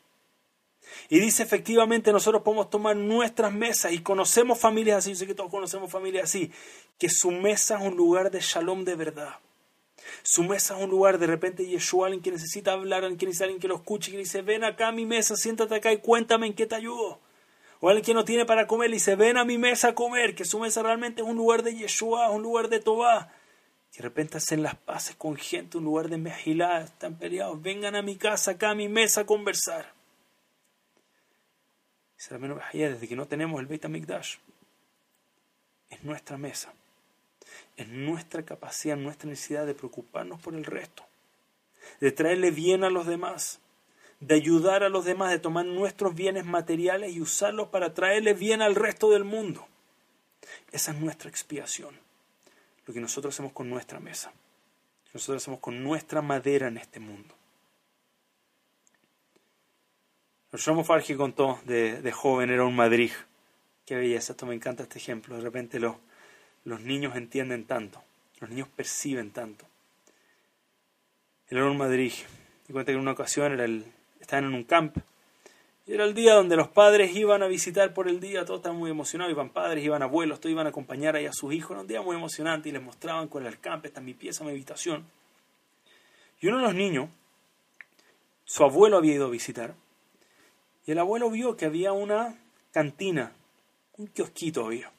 Y 1.08 1.20
dice 1.20 1.42
efectivamente 1.42 2.12
nosotros 2.12 2.42
podemos 2.42 2.70
tomar 2.70 2.96
nuestras 2.96 3.52
mesas 3.52 3.92
y 3.92 4.00
conocemos 4.00 4.58
familias 4.58 4.98
así, 4.98 5.10
yo 5.10 5.16
sé 5.16 5.26
que 5.26 5.34
todos 5.34 5.50
conocemos 5.50 5.90
familias 5.90 6.24
así, 6.24 6.50
que 6.98 7.08
su 7.08 7.30
mesa 7.30 7.78
es 7.78 7.86
un 7.86 7.96
lugar 7.96 8.30
de 8.30 8.40
shalom 8.40 8.84
de 8.84 8.94
verdad. 8.94 9.36
Su 10.22 10.44
mesa 10.44 10.76
es 10.76 10.84
un 10.84 10.90
lugar 10.90 11.18
de 11.18 11.26
repente 11.26 11.66
Yeshua, 11.66 12.06
alguien 12.06 12.22
que 12.22 12.30
necesita 12.30 12.72
hablar, 12.72 13.02
alguien 13.02 13.18
que 13.18 13.26
necesita 13.26 13.44
alguien 13.44 13.60
que 13.60 13.68
lo 13.68 13.76
escuche, 13.76 14.10
que 14.10 14.18
dice, 14.18 14.42
ven 14.42 14.64
acá 14.64 14.88
a 14.88 14.92
mi 14.92 15.06
mesa, 15.06 15.36
siéntate 15.36 15.74
acá 15.74 15.92
y 15.92 15.98
cuéntame 15.98 16.46
en 16.46 16.54
qué 16.54 16.66
te 16.66 16.74
ayudo. 16.74 17.20
O 17.80 17.88
alguien 17.88 18.04
que 18.04 18.14
no 18.14 18.24
tiene 18.24 18.46
para 18.46 18.66
comer, 18.66 18.90
le 18.90 18.96
dice, 18.96 19.16
ven 19.16 19.36
a 19.36 19.44
mi 19.44 19.58
mesa 19.58 19.88
a 19.88 19.94
comer, 19.94 20.34
que 20.34 20.44
su 20.44 20.58
mesa 20.58 20.82
realmente 20.82 21.22
es 21.22 21.28
un 21.28 21.36
lugar 21.36 21.62
de 21.62 21.74
Yeshua, 21.74 22.30
un 22.30 22.42
lugar 22.42 22.68
de 22.68 22.80
Tobá. 22.80 23.32
De 23.96 24.02
repente 24.02 24.38
hacen 24.38 24.62
las 24.62 24.76
paces 24.76 25.16
con 25.16 25.36
gente, 25.36 25.78
un 25.78 25.84
lugar 25.84 26.08
de 26.08 26.18
Mejilá, 26.18 26.82
están 26.82 27.18
peleados, 27.18 27.60
vengan 27.62 27.96
a 27.96 28.02
mi 28.02 28.16
casa, 28.16 28.52
acá 28.52 28.70
a 28.70 28.74
mi 28.74 28.88
mesa 28.88 29.22
a 29.22 29.26
conversar. 29.26 29.95
Desde 32.18 33.08
que 33.08 33.16
no 33.16 33.26
tenemos 33.26 33.60
el 33.60 33.66
Beit 33.66 33.84
HaMikdash, 33.84 34.36
es 35.90 36.02
nuestra 36.02 36.36
mesa, 36.36 36.72
es 37.76 37.88
nuestra 37.88 38.42
capacidad, 38.42 38.96
nuestra 38.96 39.28
necesidad 39.28 39.66
de 39.66 39.74
preocuparnos 39.74 40.40
por 40.40 40.54
el 40.54 40.64
resto, 40.64 41.04
de 42.00 42.10
traerle 42.12 42.50
bien 42.50 42.82
a 42.84 42.90
los 42.90 43.06
demás, 43.06 43.60
de 44.18 44.34
ayudar 44.34 44.82
a 44.82 44.88
los 44.88 45.04
demás, 45.04 45.30
de 45.30 45.38
tomar 45.38 45.66
nuestros 45.66 46.14
bienes 46.14 46.44
materiales 46.44 47.14
y 47.14 47.20
usarlos 47.20 47.68
para 47.68 47.94
traerle 47.94 48.34
bien 48.34 48.62
al 48.62 48.74
resto 48.74 49.10
del 49.10 49.24
mundo. 49.24 49.68
Esa 50.72 50.92
es 50.92 50.98
nuestra 50.98 51.30
expiación, 51.30 51.96
lo 52.86 52.94
que 52.94 53.00
nosotros 53.00 53.34
hacemos 53.34 53.52
con 53.52 53.68
nuestra 53.68 54.00
mesa, 54.00 54.30
lo 54.30 55.12
que 55.12 55.18
nosotros 55.18 55.42
hacemos 55.42 55.60
con 55.60 55.84
nuestra 55.84 56.22
madera 56.22 56.68
en 56.68 56.78
este 56.78 56.98
mundo. 56.98 57.35
Shlomo 60.52 60.84
Fargi 60.84 61.14
contó 61.16 61.60
de, 61.64 62.12
joven, 62.12 62.50
era 62.50 62.64
un 62.64 62.74
Madrid. 62.74 63.10
Qué 63.84 63.96
belleza, 63.96 64.32
esto 64.32 64.46
me 64.46 64.54
encanta 64.54 64.84
este 64.84 64.98
ejemplo. 64.98 65.36
De 65.36 65.42
repente 65.42 65.78
los, 65.78 65.96
los 66.64 66.80
niños 66.80 67.16
entienden 67.16 67.66
tanto, 67.66 68.02
los 68.40 68.50
niños 68.50 68.68
perciben 68.68 69.32
tanto. 69.32 69.66
Él 71.48 71.58
era 71.58 71.70
un 71.70 71.76
Madrid. 71.76 72.12
Y 72.68 72.72
cuenta 72.72 72.90
que 72.90 72.96
en 72.96 73.02
una 73.02 73.12
ocasión 73.12 73.52
era 73.52 73.64
el, 73.64 73.84
estaban 74.20 74.46
en 74.46 74.54
un 74.54 74.64
camp. 74.64 74.96
Y 75.86 75.94
era 75.94 76.04
el 76.04 76.14
día 76.14 76.34
donde 76.34 76.56
los 76.56 76.68
padres 76.68 77.14
iban 77.14 77.42
a 77.44 77.46
visitar 77.46 77.94
por 77.94 78.08
el 78.08 78.18
día, 78.18 78.44
todos 78.44 78.58
estaban 78.58 78.78
muy 78.78 78.90
emocionados, 78.90 79.32
iban 79.32 79.50
padres, 79.50 79.84
iban 79.84 80.02
abuelos, 80.02 80.40
todos 80.40 80.50
iban 80.50 80.66
a 80.66 80.70
acompañar 80.70 81.14
ahí 81.14 81.26
a 81.26 81.32
sus 81.32 81.52
hijos. 81.52 81.72
Era 81.72 81.80
un 81.82 81.86
día 81.86 82.02
muy 82.02 82.16
emocionante 82.16 82.68
y 82.68 82.72
les 82.72 82.82
mostraban 82.82 83.28
cuál 83.28 83.44
era 83.44 83.52
el 83.52 83.60
camp, 83.60 83.84
esta 83.84 84.00
es 84.00 84.06
mi 84.06 84.14
pieza, 84.14 84.42
mi 84.42 84.50
habitación. 84.50 85.06
Y 86.40 86.48
uno 86.48 86.56
de 86.56 86.64
los 86.64 86.74
niños, 86.74 87.08
su 88.44 88.64
abuelo 88.64 88.96
había 88.96 89.14
ido 89.14 89.26
a 89.26 89.30
visitar, 89.30 89.74
y 90.86 90.92
el 90.92 90.98
abuelo 90.98 91.30
vio 91.30 91.56
que 91.56 91.66
había 91.66 91.92
una 91.92 92.38
cantina, 92.70 93.32
un 93.96 94.06
kiosquito 94.06 94.66
había. 94.66 94.90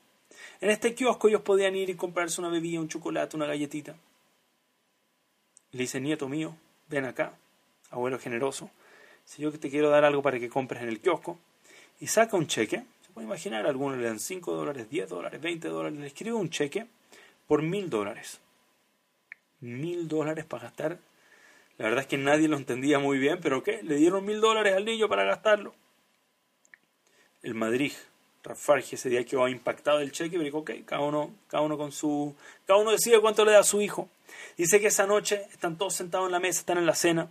En 0.60 0.70
este 0.70 0.94
kiosco 0.94 1.30
ellos 1.30 1.42
podían 1.42 1.76
ir 1.76 1.90
y 1.90 1.96
comprarse 1.96 2.42
una 2.42 2.50
bebida, 2.50 2.80
un 2.80 2.90
chocolate, 2.90 3.38
una 3.38 3.46
galletita. 3.46 3.96
le 5.72 5.80
dice, 5.80 6.02
nieto 6.02 6.28
mío, 6.28 6.56
ven 6.90 7.06
acá, 7.06 7.34
abuelo 7.90 8.20
generoso. 8.20 8.70
Si 9.24 9.42
yo 9.42 9.52
te 9.52 9.70
quiero 9.70 9.90
dar 9.90 10.04
algo 10.06 10.22
para 10.22 10.40
que 10.40 10.50
compres 10.50 10.82
en 10.82 10.90
el 10.90 11.00
kiosco. 11.00 11.38
Y 12.00 12.08
saca 12.08 12.38
un 12.38 12.48
cheque. 12.48 12.84
Se 13.02 13.12
puede 13.14 13.28
imaginar, 13.28 13.66
algunos 13.66 13.98
le 13.98 14.06
dan 14.06 14.20
5 14.20 14.54
dólares, 14.54 14.90
10 14.90 15.10
dólares, 15.10 15.42
20 15.42 15.68
dólares. 15.68 16.00
Le 16.00 16.08
escribe 16.08 16.36
un 16.36 16.50
cheque 16.50 16.88
por 17.48 17.62
mil 17.62 17.90
dólares. 17.90 18.40
Mil 19.60 20.08
dólares 20.08 20.46
para 20.46 20.64
gastar 20.64 21.00
la 21.78 21.86
verdad 21.86 22.02
es 22.02 22.08
que 22.08 22.18
nadie 22.18 22.48
lo 22.48 22.58
entendía 22.58 23.00
muy 23.00 23.20
bien, 23.20 23.40
pero 23.42 23.62
¿qué? 23.64 23.82
Le 23.84 23.96
dieron 23.96 24.26
mil 24.26 24.42
dólares 24.42 24.76
al 24.76 24.86
niño 24.86 25.08
para 25.08 25.24
gastarlo. 25.24 25.76
El 27.44 27.54
Madrid, 27.54 27.94
Rafarge, 28.44 28.96
ese 28.96 29.10
día 29.10 29.24
quedó 29.24 29.48
impactado 29.48 30.00
el 30.00 30.12
cheque, 30.12 30.32
pero 30.32 30.44
dijo, 30.44 30.58
ok, 30.60 30.72
cada 30.86 31.02
uno, 31.02 31.36
cada 31.48 31.62
uno 31.64 31.78
con 31.78 31.92
su... 31.92 32.36
Cada 32.66 32.80
uno 32.80 32.92
decide 32.92 33.22
cuánto 33.22 33.46
le 33.46 33.52
da 33.52 33.60
a 33.60 33.64
su 33.64 33.82
hijo. 33.82 34.10
Dice 34.58 34.80
que 34.80 34.88
esa 34.88 35.06
noche 35.06 35.46
están 35.52 35.78
todos 35.78 35.94
sentados 35.94 36.28
en 36.28 36.32
la 36.32 36.40
mesa, 36.40 36.60
están 36.60 36.80
en 36.80 36.86
la 36.86 36.96
cena, 36.96 37.30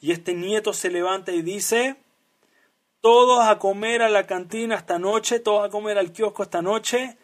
y 0.00 0.12
este 0.12 0.34
nieto 0.34 0.72
se 0.74 0.90
levanta 0.90 1.32
y 1.32 1.40
dice, 1.40 1.96
todos 3.00 3.46
a 3.46 3.58
comer 3.58 4.02
a 4.02 4.10
la 4.10 4.26
cantina 4.26 4.76
esta 4.76 4.98
noche, 4.98 5.40
todos 5.40 5.66
a 5.66 5.70
comer 5.70 5.98
al 5.98 6.12
kiosco 6.12 6.42
esta 6.42 6.60
noche, 6.60 7.16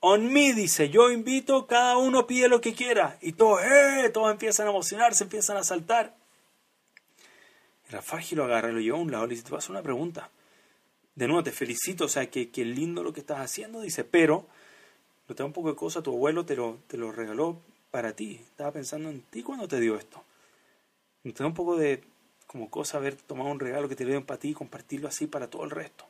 On 0.00 0.32
me, 0.32 0.54
dice, 0.54 0.90
yo 0.90 1.10
invito, 1.10 1.66
cada 1.66 1.96
uno 1.96 2.26
pide 2.26 2.48
lo 2.48 2.60
que 2.60 2.74
quiera. 2.74 3.18
Y 3.20 3.32
todos, 3.32 3.60
¡eh! 3.64 4.10
Todos 4.12 4.30
empiezan 4.30 4.66
a 4.66 4.70
emocionarse, 4.70 5.24
empiezan 5.24 5.56
a 5.56 5.64
saltar. 5.64 6.16
Y 7.88 7.92
Rafaji 7.92 8.36
lo 8.36 8.44
agarra, 8.44 8.70
lo 8.70 8.80
lleva 8.80 8.98
a 8.98 9.00
un 9.00 9.10
lado 9.10 9.24
y 9.24 9.28
le 9.28 9.34
dice, 9.34 9.46
te 9.46 9.52
vas 9.52 9.68
a 9.68 9.72
una 9.72 9.82
pregunta. 9.82 10.30
De 11.16 11.26
nuevo, 11.26 11.42
te 11.42 11.50
felicito, 11.50 12.04
o 12.04 12.08
sea, 12.08 12.30
que, 12.30 12.50
que 12.50 12.64
lindo 12.64 13.02
lo 13.02 13.12
que 13.12 13.20
estás 13.20 13.40
haciendo. 13.40 13.80
Dice, 13.80 14.04
pero, 14.04 14.46
no 15.28 15.34
te 15.34 15.42
da 15.42 15.46
un 15.46 15.52
poco 15.52 15.70
de 15.70 15.76
cosa, 15.76 16.02
tu 16.02 16.12
abuelo 16.12 16.46
te 16.46 16.54
lo, 16.54 16.78
te 16.86 16.96
lo 16.96 17.10
regaló 17.10 17.60
para 17.90 18.14
ti. 18.14 18.40
Estaba 18.40 18.72
pensando 18.72 19.10
en 19.10 19.22
ti 19.22 19.42
cuando 19.42 19.66
te 19.66 19.80
dio 19.80 19.96
esto. 19.96 20.22
No 21.24 21.32
te 21.32 21.42
da 21.42 21.46
un 21.48 21.54
poco 21.54 21.76
de 21.76 22.04
como 22.46 22.70
cosa 22.70 22.96
haber 22.96 23.14
tomado 23.14 23.50
un 23.50 23.60
regalo 23.60 23.88
que 23.88 23.96
te 23.96 24.04
dieron 24.04 24.24
para 24.24 24.40
ti 24.40 24.50
y 24.50 24.54
compartirlo 24.54 25.06
así 25.06 25.26
para 25.26 25.50
todo 25.50 25.64
el 25.64 25.70
resto. 25.70 26.07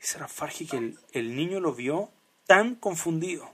Dice 0.00 0.18
Rafarji 0.18 0.66
que 0.66 0.94
el, 1.12 1.36
niño 1.36 1.60
lo 1.60 1.74
vio 1.74 2.10
tan 2.46 2.74
confundido. 2.74 3.50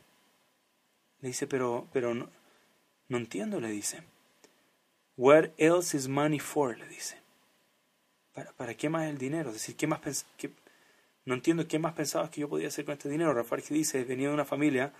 Le 1.21 1.29
dice, 1.29 1.47
pero, 1.47 1.89
pero 1.93 2.15
no, 2.15 2.31
no 3.09 3.17
entiendo, 3.17 3.61
le 3.61 3.69
dice. 3.69 4.03
What 5.17 5.51
else 5.57 5.97
is 5.97 6.09
money 6.09 6.39
for? 6.39 6.79
Le 6.79 6.87
dice. 6.89 7.19
¿Para, 8.33 8.53
para 8.53 8.75
qué 8.75 8.89
más 8.89 9.09
el 9.09 9.19
dinero? 9.19 9.51
Es 9.51 9.57
decir, 9.57 9.77
¿qué 9.77 9.87
más 9.87 10.27
qué, 10.37 10.53
no 11.27 11.35
entiendo 11.35 11.67
qué 11.67 11.79
más 11.79 11.95
pensabas 11.95 12.31
que 12.31 12.41
yo 12.41 12.49
podía 12.49 12.69
hacer 12.69 12.85
con 12.85 12.93
este 12.93 13.09
dinero. 13.09 13.35
Rafarji 13.35 13.75
dice, 13.75 14.05
venía 14.05 14.29
de 14.29 14.35
una 14.35 14.45
familia 14.45 14.93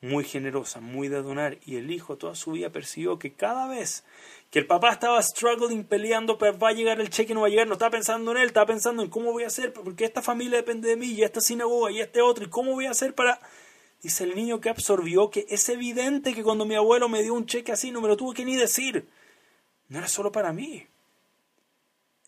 muy 0.00 0.24
generosa, 0.24 0.80
muy 0.80 1.08
de 1.08 1.22
donar, 1.22 1.58
y 1.64 1.76
el 1.76 1.90
hijo 1.90 2.16
toda 2.16 2.34
su 2.34 2.52
vida 2.52 2.70
persiguió 2.70 3.18
que 3.18 3.32
cada 3.32 3.68
vez 3.68 4.04
que 4.50 4.58
el 4.58 4.66
papá 4.66 4.92
estaba 4.92 5.20
struggling, 5.22 5.84
peleando, 5.84 6.38
va 6.38 6.68
a 6.68 6.72
llegar 6.72 7.00
el 7.00 7.10
cheque, 7.10 7.34
no 7.34 7.40
va 7.40 7.46
a 7.46 7.50
llegar, 7.50 7.66
no 7.66 7.72
estaba 7.72 7.90
pensando 7.90 8.30
en 8.32 8.38
él, 8.38 8.46
estaba 8.46 8.66
pensando 8.66 9.02
en 9.02 9.10
cómo 9.10 9.32
voy 9.32 9.44
a 9.44 9.48
hacer, 9.48 9.72
porque 9.72 10.04
esta 10.04 10.22
familia 10.22 10.58
depende 10.58 10.88
de 10.88 10.96
mí, 10.96 11.06
y 11.06 11.22
esta 11.22 11.40
sinagoga, 11.40 11.90
y 11.90 12.00
este 12.00 12.20
otro, 12.20 12.44
y 12.44 12.50
cómo 12.50 12.72
voy 12.72 12.86
a 12.86 12.90
hacer 12.90 13.14
para... 13.14 13.40
Dice 14.02 14.24
el 14.24 14.34
niño 14.34 14.60
que 14.60 14.68
absorbió 14.68 15.30
que 15.30 15.46
es 15.48 15.66
evidente 15.70 16.34
que 16.34 16.42
cuando 16.42 16.66
mi 16.66 16.74
abuelo 16.74 17.08
me 17.08 17.22
dio 17.22 17.32
un 17.32 17.46
cheque 17.46 17.72
así, 17.72 17.90
no 17.90 18.02
me 18.02 18.08
lo 18.08 18.18
tuve 18.18 18.34
que 18.34 18.44
ni 18.44 18.54
decir. 18.54 19.08
No 19.88 19.96
era 19.96 20.08
solo 20.08 20.30
para 20.30 20.52
mí, 20.52 20.86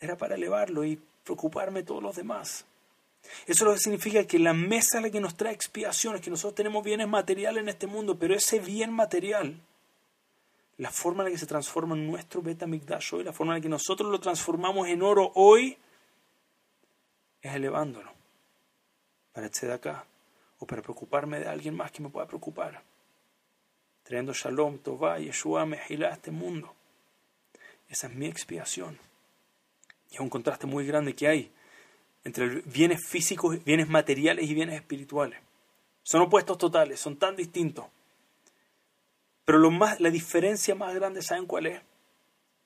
era 0.01 0.17
para 0.17 0.37
elevarlo 0.37 0.85
y 0.85 0.99
preocuparme 1.23 1.83
todos 1.83 2.03
los 2.03 2.17
demás. 2.17 2.65
Eso 3.47 3.65
lo 3.65 3.73
que 3.73 3.79
significa 3.79 4.27
que 4.27 4.39
la 4.39 4.53
mesa 4.53 4.99
es 4.99 5.05
la 5.05 5.11
que 5.11 5.21
nos 5.21 5.37
trae 5.37 5.53
expiaciones, 5.53 6.21
que 6.21 6.31
nosotros 6.31 6.55
tenemos 6.55 6.85
bienes 6.85 7.09
materiales 7.09 7.63
en 7.63 7.69
este 7.69 7.87
mundo, 7.87 8.19
pero 8.19 8.35
ese 8.35 8.59
bien 8.59 8.93
material, 8.93 9.61
la 10.79 10.91
forma 10.91 11.23
en 11.23 11.27
la 11.27 11.31
que 11.33 11.39
se 11.39 11.47
transforma 11.47 11.95
en 11.95 12.07
nuestro 12.07 12.43
Betamigdash 12.43 13.15
hoy, 13.15 13.25
la 13.25 13.33
forma 13.33 13.55
en 13.55 13.59
la 13.59 13.63
que 13.63 13.69
nosotros 13.69 14.11
lo 14.11 14.21
transformamos 14.21 14.89
en 14.89 15.03
oro 15.03 15.33
hoy, 15.35 15.79
es 17.43 17.55
elevándolo 17.55 18.17
para 19.33 19.75
acá 19.75 20.07
o 20.59 20.67
para 20.67 20.81
preocuparme 20.81 21.39
de 21.41 21.47
alguien 21.47 21.77
más 21.77 21.93
que 21.93 22.03
me 22.03 22.09
pueda 22.09 22.27
preocupar. 22.27 22.83
Trayendo 24.03 24.33
Shalom, 24.33 24.79
Tová, 24.79 25.19
Yeshua, 25.19 25.67
Mejilá 25.67 26.09
a 26.09 26.13
este 26.15 26.31
mundo. 26.31 26.75
Esa 27.89 28.07
es 28.07 28.15
mi 28.15 28.27
expiación. 28.27 28.99
Y 30.11 30.15
es 30.15 30.21
un 30.21 30.31
contraste 30.31 30.67
muy 30.67 30.87
grande 30.87 31.15
que 31.15 31.29
hay 31.29 31.53
entre 32.27 32.61
bienes 32.63 33.07
físicos, 33.07 33.63
bienes 33.65 33.89
materiales 33.89 34.51
y 34.51 34.53
bienes 34.53 34.75
espirituales. 34.75 35.39
Son 36.03 36.23
opuestos 36.23 36.59
totales, 36.59 36.99
son 36.99 37.17
tan 37.17 37.37
distintos. 37.37 37.87
Pero 39.45 39.59
lo 39.59 39.71
más, 39.71 40.01
la 40.01 40.11
diferencia 40.11 40.75
más 40.75 40.93
grande, 40.93 41.23
¿saben 41.23 41.47
cuál 41.47 41.67
es? 41.67 41.81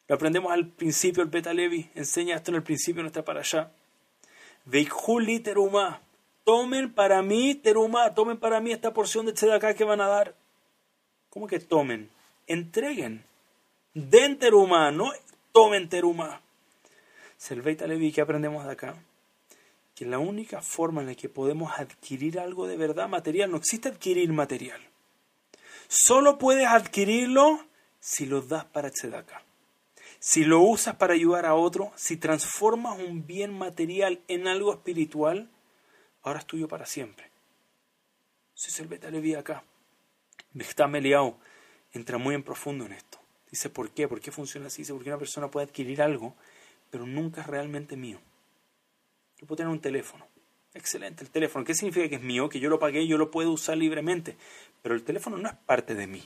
Lo 0.09 0.15
aprendemos 0.15 0.51
al 0.51 0.67
principio, 0.67 1.23
el 1.23 1.29
Beta 1.29 1.53
Levi 1.53 1.91
enseña 1.95 2.37
esto 2.37 2.51
en 2.51 2.55
el 2.55 2.63
principio 2.63 3.01
de 3.01 3.03
nuestra 3.03 3.23
para 3.23 3.41
allá. 3.41 3.71
Veikhu 4.65 5.21
literuma, 5.21 6.01
tomen 6.45 6.95
para 6.95 7.21
mí, 7.21 7.55
teruma, 7.55 8.15
tomen 8.15 8.39
para 8.39 8.61
mí 8.61 8.73
esta 8.73 8.95
porción 8.95 9.27
de 9.27 9.53
acá 9.53 9.75
que 9.75 9.85
van 9.85 10.01
a 10.01 10.09
dar. 10.09 10.35
¿Cómo 11.29 11.47
que 11.47 11.61
tomen? 11.61 12.09
Entreguen. 12.47 13.27
Den 13.93 14.39
teruma, 14.39 14.91
no 14.91 15.13
tomen 15.53 15.91
teruma. 15.91 16.41
Selveita 17.37 17.87
Levi, 17.87 18.11
¿qué 18.11 18.23
aprendemos 18.23 18.65
de 18.65 18.73
acá? 18.73 18.97
Que 20.01 20.07
la 20.07 20.19
única 20.19 20.63
forma 20.63 21.03
en 21.03 21.09
la 21.09 21.15
que 21.15 21.29
podemos 21.29 21.79
adquirir 21.79 22.41
algo 22.41 22.67
de 22.67 22.79
verdad 22.79 23.07
material, 23.07 23.51
no 23.51 23.59
existe 23.59 23.91
adquirir 23.91 24.33
material. 24.33 24.81
Solo 25.89 26.39
puedes 26.39 26.67
adquirirlo 26.67 27.67
si 27.99 28.25
lo 28.25 28.41
das 28.41 28.65
para 28.65 28.91
tzedakah. 28.91 29.43
Si 30.19 30.47
lo 30.47 30.63
usas 30.63 30.97
para 30.97 31.13
ayudar 31.13 31.45
a 31.45 31.55
otro, 31.55 31.93
si 31.97 32.17
transformas 32.17 32.99
un 32.99 33.27
bien 33.27 33.53
material 33.53 34.23
en 34.27 34.49
algo 34.49 34.73
espiritual, 34.73 35.51
ahora 36.23 36.39
es 36.39 36.47
tuyo 36.47 36.67
para 36.67 36.87
siempre. 36.87 37.31
Si 38.55 38.69
es 38.69 38.81
el 38.81 38.89
Betalevi 38.89 39.35
acá. 39.35 39.65
Meliao 40.89 41.39
entra 41.93 42.17
muy 42.17 42.35
en 42.35 42.43
profundo 42.43 42.87
en 42.87 42.95
esto. 42.95 43.19
Dice, 43.51 43.69
¿por 43.69 43.91
qué? 43.91 44.09
¿Por 44.09 44.23
qué 44.23 44.33
funciona 44.33 44.69
así? 44.69 44.81
Dice, 44.81 44.95
porque 44.95 45.11
una 45.11 45.19
persona 45.19 45.51
puede 45.51 45.67
adquirir 45.67 46.01
algo, 46.01 46.35
pero 46.91 47.05
nunca 47.05 47.43
es 47.43 47.47
realmente 47.47 47.99
mío. 47.99 48.19
Yo 49.41 49.47
puedo 49.47 49.57
tener 49.57 49.73
un 49.73 49.81
teléfono. 49.81 50.27
Excelente, 50.75 51.25
el 51.25 51.31
teléfono. 51.31 51.65
¿Qué 51.65 51.75
significa 51.75 52.09
que 52.09 52.17
es 52.17 52.23
mío? 52.23 52.49
Que 52.49 52.61
yo 52.61 52.69
lo 52.69 52.79
pagué 52.79 53.07
yo 53.07 53.17
lo 53.17 53.31
puedo 53.31 53.51
usar 53.51 53.77
libremente. 53.77 54.37
Pero 54.83 54.95
el 54.95 55.03
teléfono 55.03 55.39
no 55.39 55.49
es 55.49 55.55
parte 55.55 55.95
de 55.95 56.07
mí. 56.07 56.23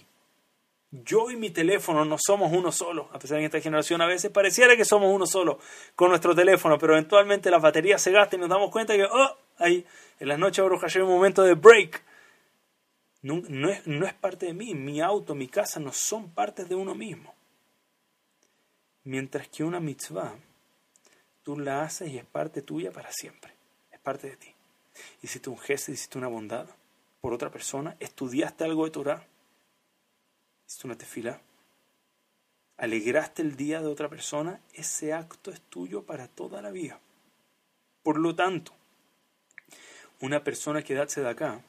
Yo 0.91 1.31
y 1.31 1.37
mi 1.37 1.51
teléfono 1.51 2.05
no 2.05 2.17
somos 2.19 2.53
uno 2.53 2.73
solo. 2.73 3.09
A 3.12 3.19
pesar 3.19 3.37
de 3.37 3.43
que 3.43 3.47
esta 3.47 3.61
generación 3.61 4.03
a 4.03 4.07
veces 4.07 4.31
pareciera 4.33 4.77
que 4.77 4.85
somos 4.85 5.15
uno 5.15 5.27
solo 5.27 5.59
con 5.95 6.11
nuestro 6.11 6.35
teléfono, 6.35 6.77
pero 6.79 6.93
eventualmente 6.95 7.51
las 7.51 7.62
baterías 7.62 8.03
se 8.03 8.11
gastan 8.11 8.41
y 8.41 8.43
nos 8.43 8.51
damos 8.51 8.71
cuenta 8.71 8.95
que, 8.95 9.05
oh, 9.05 9.37
ahí, 9.59 9.87
en 10.19 10.29
las 10.29 10.39
noches 10.39 10.65
hay 10.65 11.03
un 11.03 11.09
momento 11.09 11.43
de 11.43 11.55
break. 11.55 12.03
No, 13.23 13.43
no, 13.49 13.71
es, 13.71 13.87
no 13.87 14.07
es 14.07 14.15
parte 14.15 14.47
de 14.47 14.55
mí. 14.55 14.75
Mi 14.75 15.01
auto, 15.01 15.35
mi 15.35 15.49
casa 15.49 15.81
no 15.81 15.93
son 15.93 16.31
partes 16.31 16.69
de 16.69 16.75
uno 16.75 16.95
mismo. 16.95 17.35
Mientras 19.05 19.49
que 19.49 19.65
una 19.65 19.81
mitzvah, 19.81 20.35
tú 21.45 21.57
la 21.57 21.82
haces 21.82 22.11
y 22.11 22.18
es 22.18 22.24
parte 22.24 22.62
tuya 22.62 22.90
para 22.90 23.12
siempre. 23.12 23.53
Es 23.92 24.01
parte 24.01 24.30
de 24.30 24.36
ti. 24.36 24.53
Hiciste 25.22 25.49
un 25.49 25.59
gesto, 25.59 25.92
hiciste 25.92 26.18
una 26.18 26.28
bondad 26.28 26.66
por 27.20 27.32
otra 27.32 27.51
persona, 27.51 27.97
estudiaste 28.01 28.64
algo 28.64 28.84
de 28.84 28.90
Torah 28.90 29.26
hiciste 30.66 30.86
una 30.86 30.97
tefila, 30.97 31.40
alegraste 32.76 33.42
el 33.42 33.57
día 33.57 33.80
de 33.80 33.86
otra 33.86 34.09
persona, 34.09 34.61
ese 34.72 35.12
acto 35.12 35.51
es 35.51 35.61
tuyo 35.61 36.03
para 36.03 36.26
toda 36.26 36.62
la 36.62 36.70
vida. 36.70 36.99
Por 38.03 38.18
lo 38.18 38.34
tanto, 38.34 38.72
una 40.20 40.42
persona 40.42 40.82
que 40.82 40.95
da 40.95 41.07
acá 41.28 41.61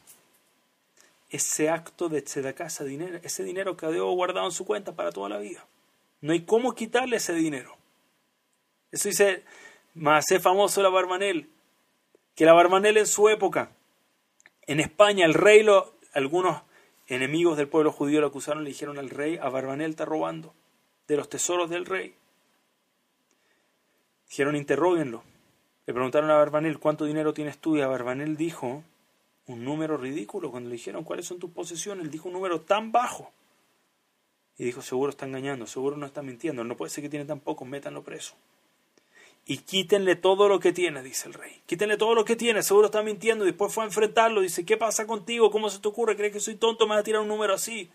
ese 1.30 1.70
acto 1.70 2.08
de 2.08 2.22
tzedaká, 2.22 2.68
ese 2.68 2.86
dinero, 2.86 3.20
ese 3.24 3.44
dinero 3.44 3.76
quedó 3.76 4.10
guardado 4.12 4.46
en 4.46 4.52
su 4.52 4.66
cuenta 4.66 4.94
para 4.94 5.12
toda 5.12 5.30
la 5.30 5.38
vida. 5.38 5.66
No 6.22 6.34
hay 6.34 6.46
cómo 6.46 6.74
quitarle 6.76 7.18
ese 7.18 7.34
dinero. 7.34 7.75
Eso 8.96 9.10
dice 9.10 9.44
más 9.94 10.24
famoso 10.42 10.82
la 10.82 10.88
Barmanel, 10.88 11.50
que 12.34 12.46
la 12.46 12.54
Barmanel 12.54 12.96
en 12.96 13.06
su 13.06 13.28
época, 13.28 13.72
en 14.68 14.80
España, 14.80 15.26
el 15.26 15.34
rey, 15.34 15.64
lo, 15.64 15.96
algunos 16.14 16.62
enemigos 17.08 17.58
del 17.58 17.68
pueblo 17.68 17.92
judío 17.92 18.22
lo 18.22 18.28
acusaron, 18.28 18.64
le 18.64 18.70
dijeron 18.70 18.98
al 18.98 19.10
rey, 19.10 19.36
a 19.36 19.50
Barbanel 19.50 19.90
está 19.90 20.06
robando 20.06 20.54
de 21.10 21.18
los 21.18 21.28
tesoros 21.28 21.70
del 21.70 21.86
rey. 21.86 22.16
Dijeron, 24.30 24.56
interróguenlo. 24.56 25.24
Le 25.86 25.94
preguntaron 25.94 26.32
a 26.32 26.38
Barbanel, 26.38 26.80
¿cuánto 26.80 27.04
dinero 27.04 27.34
tienes 27.34 27.58
tú? 27.58 27.76
Y 27.76 27.82
a 27.82 27.88
Barbanel 27.88 28.38
dijo 28.38 28.82
un 29.48 29.66
número 29.66 29.98
ridículo. 29.98 30.52
Cuando 30.52 30.70
le 30.70 30.78
dijeron, 30.78 31.04
¿cuáles 31.04 31.26
son 31.26 31.38
tus 31.38 31.52
posesiones? 31.52 32.06
Él 32.06 32.12
dijo 32.12 32.30
un 32.30 32.34
número 32.34 32.62
tan 32.62 32.94
bajo. 32.94 33.30
Y 34.58 34.64
dijo, 34.64 34.82
seguro 34.82 35.10
está 35.10 35.26
engañando, 35.26 35.68
seguro 35.68 35.98
no 35.98 36.06
está 36.06 36.22
mintiendo. 36.22 36.64
No 36.64 36.78
puede 36.78 36.92
ser 36.92 37.04
que 37.04 37.10
tiene 37.10 37.26
tan 37.26 37.42
poco, 37.42 37.66
métanlo 37.66 38.02
preso 38.02 38.36
y 39.46 39.60
quítenle 39.60 40.16
todo 40.16 40.48
lo 40.48 40.60
que 40.60 40.74
tiene, 40.74 41.04
dice 41.04 41.28
el 41.28 41.36
rey. 41.36 41.62
Quítenle 41.68 41.98
todo 41.98 42.16
lo 42.16 42.26
que 42.26 42.36
tiene, 42.36 42.64
seguro 42.64 42.88
está 42.88 43.04
mintiendo. 43.04 43.46
Después 43.46 43.72
fue 43.72 43.84
a 43.84 43.88
enfrentarlo, 43.88 44.42
dice, 44.42 44.66
¿qué 44.66 44.76
pasa 44.76 45.06
contigo? 45.06 45.52
¿Cómo 45.52 45.70
se 45.70 45.80
te 45.80 45.88
ocurre? 45.88 46.16
¿Crees 46.16 46.34
que 46.34 46.40
soy 46.40 46.56
tonto? 46.56 46.88
¿Me 46.88 46.96
vas 46.96 47.02
a 47.02 47.04
tirar 47.04 47.22
un 47.22 47.28
número 47.28 47.54
así? 47.54 47.90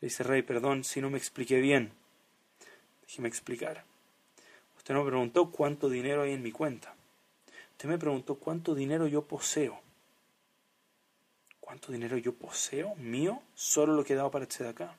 Le 0.00 0.06
dice, 0.06 0.22
rey, 0.22 0.42
perdón 0.42 0.84
si 0.84 1.00
no 1.00 1.10
me 1.10 1.18
expliqué 1.18 1.60
bien. 1.60 1.92
Déjeme 3.06 3.28
explicar. 3.28 3.84
Usted 4.76 4.94
no 4.94 5.02
me 5.02 5.10
preguntó 5.10 5.50
cuánto 5.50 5.88
dinero 5.88 6.22
hay 6.22 6.32
en 6.32 6.42
mi 6.42 6.52
cuenta. 6.52 6.94
Usted 7.72 7.88
me 7.88 7.98
preguntó 7.98 8.36
cuánto 8.36 8.74
dinero 8.74 9.08
yo 9.08 9.22
poseo. 9.22 9.80
¿Cuánto 11.58 11.90
dinero 11.90 12.16
yo 12.16 12.32
poseo? 12.32 12.94
Mío, 12.94 13.42
solo 13.54 13.94
lo 13.94 14.04
que 14.04 14.12
he 14.12 14.16
dado 14.16 14.30
para 14.30 14.44
este 14.44 14.62
de 14.62 14.70
acá. 14.70 14.96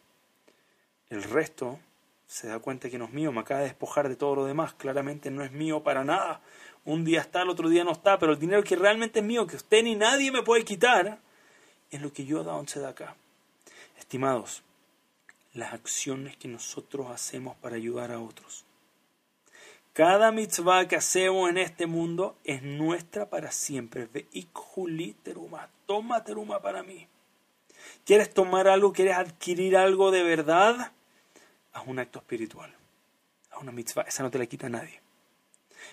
El 1.10 1.24
resto 1.24 1.80
se 2.28 2.48
da 2.48 2.60
cuenta 2.60 2.90
que 2.90 2.98
no 2.98 3.06
es 3.06 3.14
mío, 3.14 3.32
me 3.32 3.40
acaba 3.40 3.62
de 3.62 3.68
despojar 3.68 4.10
de 4.10 4.16
todo 4.16 4.36
lo 4.36 4.46
demás, 4.46 4.74
claramente 4.74 5.32
no 5.32 5.44
es 5.44 5.52
mío 5.52 5.82
para 5.82 6.04
nada. 6.04 6.42
Un 6.86 7.04
día 7.04 7.22
está, 7.22 7.42
el 7.42 7.50
otro 7.50 7.70
día 7.70 7.84
no 7.84 7.92
está, 7.92 8.20
pero 8.20 8.34
el 8.34 8.40
dinero 8.40 8.64
que 8.64 8.76
realmente 8.76 9.20
es 9.20 9.26
mío, 9.26 9.48
que 9.48 9.56
usted 9.56 9.84
ni 9.84 9.96
nadie 9.96 10.32
me 10.32 10.44
puede 10.44 10.64
quitar, 10.64 11.20
es 11.90 12.02
lo 12.02 12.12
que 12.12 12.26
yo 12.26 12.42
he 12.42 12.44
dado 12.44 12.64
en 12.76 12.86
acá. 12.86 13.16
Estimados, 13.98 14.62
las 15.54 15.74
acciones 15.74 16.38
que 16.38 16.48
nosotros 16.48 17.08
hacemos 17.10 17.56
para 17.58 17.78
ayudar 17.78 18.12
a 18.12 18.20
otros. 18.20 18.66
Cada 19.94 20.32
mitzvah 20.32 20.88
que 20.88 20.96
hacemos 20.96 21.50
en 21.50 21.58
este 21.58 21.88
mundo 21.88 22.38
es 22.44 22.62
nuestra 22.62 23.30
para 23.30 23.52
siempre. 23.52 24.08
teruma. 25.24 25.70
Toma 25.88 26.24
teruma 26.24 26.62
para 26.62 26.84
mí. 26.84 27.08
¿Quieres 28.06 28.32
tomar 28.32 28.68
algo? 28.68 28.94
¿Quieres 28.94 29.18
adquirir 29.18 29.76
algo 29.76 30.12
de 30.12 30.22
verdad? 30.22 30.92
Haz 31.78 31.88
un 31.88 32.00
acto 32.00 32.20
espiritual, 32.20 32.74
haz 33.52 33.62
una 33.62 33.72
mitzvah, 33.72 34.04
esa 34.04 34.24
no 34.24 34.32
te 34.32 34.40
la 34.40 34.48
quita 34.48 34.68
nadie. 34.68 35.00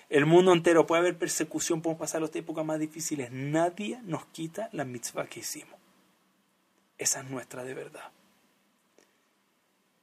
El 0.09 0.25
mundo 0.25 0.51
entero 0.51 0.87
puede 0.87 1.01
haber 1.01 1.17
persecución, 1.17 1.81
podemos 1.81 1.99
pasar 1.99 2.21
las 2.21 2.35
épocas 2.35 2.65
más 2.65 2.79
difíciles, 2.79 3.31
nadie 3.31 3.99
nos 4.03 4.25
quita 4.25 4.69
la 4.71 4.83
mitzvah 4.83 5.27
que 5.27 5.41
hicimos. 5.41 5.79
Esa 6.97 7.21
es 7.21 7.29
nuestra 7.29 7.63
de 7.63 7.73
verdad. 7.73 8.11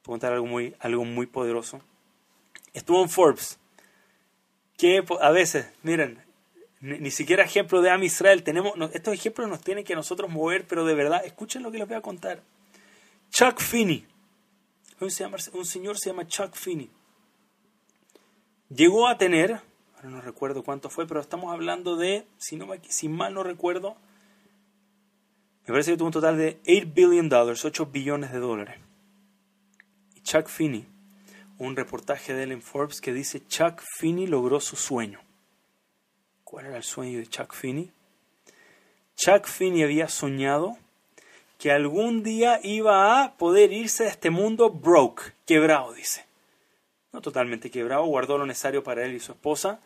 Puedo 0.03 0.13
contar 0.13 0.33
algo 0.33 0.45
muy, 0.45 0.75
algo 0.79 1.03
muy 1.05 1.25
poderoso. 1.25 1.81
Estuvo 2.73 3.01
en 3.01 3.09
Forbes, 3.09 3.59
que 4.77 5.03
a 5.21 5.31
veces, 5.31 5.67
miren, 5.83 6.23
ni, 6.79 7.11
siquiera 7.11 7.43
ejemplo 7.43 7.81
de 7.81 7.89
Am 7.89 8.03
Israel 8.03 8.43
tenemos, 8.43 8.73
estos 8.93 9.13
ejemplos 9.13 9.49
nos 9.49 9.61
tienen 9.61 9.83
que 9.83 9.95
nosotros 9.95 10.29
mover, 10.29 10.65
pero 10.65 10.85
de 10.85 10.95
verdad, 10.95 11.25
escuchen 11.25 11.61
lo 11.61 11.71
que 11.71 11.77
les 11.77 11.87
voy 11.87 11.97
a 11.97 12.01
contar. 12.01 12.41
Chuck 13.29 13.59
Finney, 13.59 14.05
un, 15.03 15.65
señor 15.65 15.97
se 15.97 16.09
llama 16.09 16.27
Chuck 16.27 16.55
Finney. 16.55 16.89
Llegó 18.69 19.07
a 19.07 19.17
tener, 19.17 19.61
ahora 19.95 20.09
no 20.09 20.21
recuerdo 20.21 20.63
cuánto 20.63 20.89
fue, 20.89 21.07
pero 21.07 21.19
estamos 21.19 21.53
hablando 21.53 21.95
de, 21.95 22.25
si, 22.37 22.55
no, 22.55 22.67
mal 23.09 23.33
no 23.33 23.43
recuerdo, 23.43 23.95
me 25.65 25.67
parece 25.67 25.91
que 25.91 25.97
tuvo 25.97 26.07
un 26.07 26.13
total 26.13 26.37
de 26.37 26.59
8 26.67 26.91
billion 26.93 27.29
dollars, 27.29 27.63
8 27.63 27.85
billones 27.85 28.31
de 28.31 28.39
dólares. 28.39 28.79
Y 30.15 30.21
Chuck 30.21 30.47
Finney, 30.47 30.85
un 31.57 31.75
reportaje 31.75 32.33
de 32.33 32.43
él 32.43 32.51
en 32.51 32.61
Forbes 32.61 32.99
que 32.99 33.13
dice 33.13 33.45
Chuck 33.47 33.81
Finney 33.97 34.27
logró 34.27 34.59
su 34.59 34.75
sueño. 34.75 35.21
¿Cuál 36.43 36.65
era 36.65 36.77
el 36.77 36.83
sueño 36.83 37.19
de 37.19 37.27
Chuck 37.27 37.53
Finney? 37.53 37.91
Chuck 39.15 39.45
Finney 39.47 39.83
había 39.83 40.07
soñado 40.09 40.77
que 41.57 41.71
algún 41.71 42.23
día 42.23 42.59
iba 42.63 43.23
a 43.23 43.37
poder 43.37 43.71
irse 43.71 44.03
de 44.03 44.09
este 44.09 44.29
mundo 44.29 44.69
broke, 44.69 45.33
quebrado, 45.45 45.93
dice. 45.93 46.25
No 47.11 47.21
totalmente 47.21 47.69
quebrado, 47.69 48.05
guardó 48.05 48.37
lo 48.37 48.45
necesario 48.45 48.83
para 48.83 49.05
él 49.05 49.13
y 49.13 49.19
su 49.19 49.31
esposa, 49.31 49.79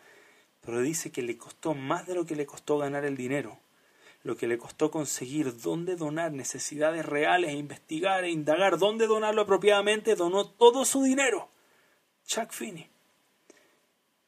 pero 0.62 0.82
dice 0.82 1.12
que 1.12 1.22
le 1.22 1.38
costó 1.38 1.74
más 1.74 2.08
de 2.08 2.16
lo 2.16 2.26
que 2.26 2.36
le 2.36 2.46
costó 2.46 2.78
ganar 2.78 3.06
el 3.06 3.16
dinero, 3.16 3.60
lo 4.24 4.36
que 4.36 4.48
le 4.48 4.58
costó 4.58 4.92
conseguir 4.92 5.62
dónde 5.62 5.96
donar 5.96 6.32
necesidades 6.32 7.06
reales, 7.06 7.54
investigar 7.54 8.24
e 8.24 8.32
indagar 8.32 8.78
dónde 8.78 9.08
donarlo 9.08 9.42
apropiadamente, 9.42 10.16
donó 10.16 10.50
todo 10.50 10.84
su 10.86 11.04
dinero. 11.04 11.50
Chuck 12.26 12.52
Finney. 12.52 12.90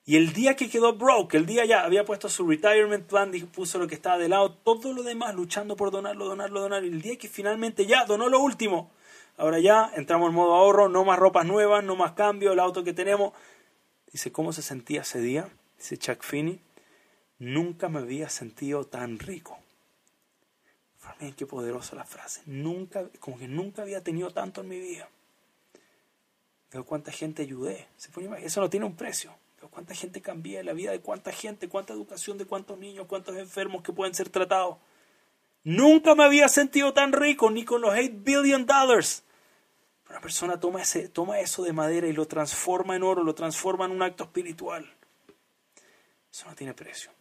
Y 0.09 0.15
el 0.15 0.33
día 0.33 0.55
que 0.55 0.71
quedó 0.71 0.93
broke, 0.93 1.35
el 1.35 1.45
día 1.45 1.65
ya 1.65 1.83
había 1.83 2.03
puesto 2.03 2.29
su 2.29 2.47
retirement 2.47 3.05
plan, 3.05 3.31
puso 3.53 3.77
lo 3.77 3.85
que 3.85 3.93
estaba 3.93 4.17
de 4.17 4.27
lado, 4.27 4.51
todo 4.55 4.91
lo 4.91 5.03
demás 5.03 5.35
luchando 5.35 5.75
por 5.75 5.91
donarlo, 5.91 6.25
donarlo, 6.25 6.61
donarlo. 6.61 6.87
El 6.87 6.99
día 6.99 7.15
que 7.15 7.27
finalmente 7.27 7.85
ya 7.85 8.05
donó 8.05 8.27
lo 8.27 8.39
último, 8.39 8.89
ahora 9.37 9.59
ya 9.59 9.91
entramos 9.95 10.29
en 10.29 10.35
modo 10.35 10.55
ahorro, 10.55 10.89
no 10.89 11.05
más 11.05 11.19
ropas 11.19 11.45
nuevas, 11.45 11.83
no 11.83 11.95
más 11.95 12.13
cambio, 12.13 12.53
el 12.53 12.59
auto 12.59 12.83
que 12.83 12.91
tenemos. 12.91 13.33
Dice, 14.11 14.31
¿cómo 14.31 14.51
se 14.51 14.63
sentía 14.63 15.01
ese 15.01 15.21
día? 15.21 15.47
Dice 15.77 15.95
Chuck 15.99 16.23
Finney, 16.23 16.59
nunca 17.37 17.87
me 17.87 17.99
había 17.99 18.29
sentido 18.29 18.85
tan 18.85 19.19
rico. 19.19 19.59
Miren 21.19 21.35
qué 21.35 21.45
poderosa 21.45 21.95
la 21.95 22.03
frase. 22.03 22.41
Nunca, 22.47 23.07
como 23.19 23.37
que 23.37 23.47
nunca 23.47 23.83
había 23.83 24.03
tenido 24.03 24.31
tanto 24.31 24.61
en 24.61 24.69
mi 24.69 24.79
vida. 24.79 25.07
Veo 26.73 26.83
cuánta 26.83 27.11
gente 27.11 27.43
ayudé. 27.43 27.85
Eso 28.41 28.59
no 28.59 28.71
tiene 28.71 28.87
un 28.87 28.95
precio 28.95 29.35
Cuánta 29.67 29.93
gente 29.93 30.21
cambia 30.21 30.63
la 30.63 30.73
vida 30.73 30.91
de 30.91 31.01
cuánta 31.01 31.31
gente, 31.31 31.67
cuánta 31.67 31.93
educación 31.93 32.37
de 32.37 32.45
cuántos 32.45 32.77
niños, 32.77 33.07
cuántos 33.07 33.35
enfermos 33.35 33.83
que 33.83 33.91
pueden 33.91 34.15
ser 34.15 34.29
tratados. 34.29 34.77
Nunca 35.63 36.15
me 36.15 36.23
había 36.23 36.47
sentido 36.47 36.93
tan 36.93 37.11
rico, 37.11 37.51
ni 37.51 37.65
con 37.65 37.81
los 37.81 37.91
8 37.91 38.09
billion 38.23 38.65
dollars. 38.65 39.23
Una 40.09 40.21
persona 40.21 40.59
toma, 40.59 40.81
ese, 40.81 41.09
toma 41.09 41.39
eso 41.39 41.63
de 41.63 41.73
madera 41.73 42.07
y 42.07 42.13
lo 42.13 42.25
transforma 42.25 42.95
en 42.95 43.03
oro, 43.03 43.23
lo 43.23 43.35
transforma 43.35 43.85
en 43.85 43.91
un 43.91 44.01
acto 44.01 44.23
espiritual. 44.23 44.91
Eso 46.31 46.47
no 46.47 46.55
tiene 46.55 46.73
precio. 46.73 47.11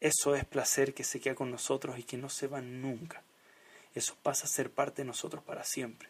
Eso 0.00 0.34
es 0.34 0.44
placer 0.44 0.94
que 0.94 1.04
se 1.04 1.20
queda 1.20 1.34
con 1.34 1.50
nosotros 1.50 1.98
y 1.98 2.02
que 2.02 2.16
no 2.16 2.28
se 2.28 2.48
va 2.48 2.60
nunca. 2.60 3.22
Eso 3.94 4.16
pasa 4.22 4.44
a 4.44 4.48
ser 4.48 4.70
parte 4.70 5.02
de 5.02 5.06
nosotros 5.06 5.42
para 5.42 5.64
siempre. 5.64 6.08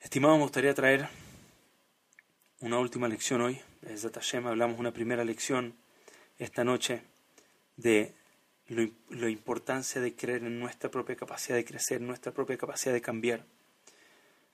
Estimado, 0.00 0.36
me 0.36 0.42
gustaría 0.42 0.74
traer 0.74 1.08
una 2.60 2.78
última 2.78 3.08
lección 3.08 3.42
hoy. 3.42 3.60
Tashem 4.12 4.46
hablamos 4.46 4.78
una 4.78 4.92
primera 4.92 5.24
lección 5.24 5.74
esta 6.38 6.64
noche 6.64 7.02
de 7.76 8.14
la 8.68 9.28
importancia 9.28 10.00
de 10.00 10.16
creer 10.16 10.42
en 10.42 10.58
nuestra 10.58 10.90
propia 10.90 11.16
capacidad 11.16 11.56
de 11.56 11.64
crecer, 11.64 12.00
nuestra 12.00 12.32
propia 12.32 12.56
capacidad 12.56 12.94
de 12.94 13.00
cambiar. 13.00 13.44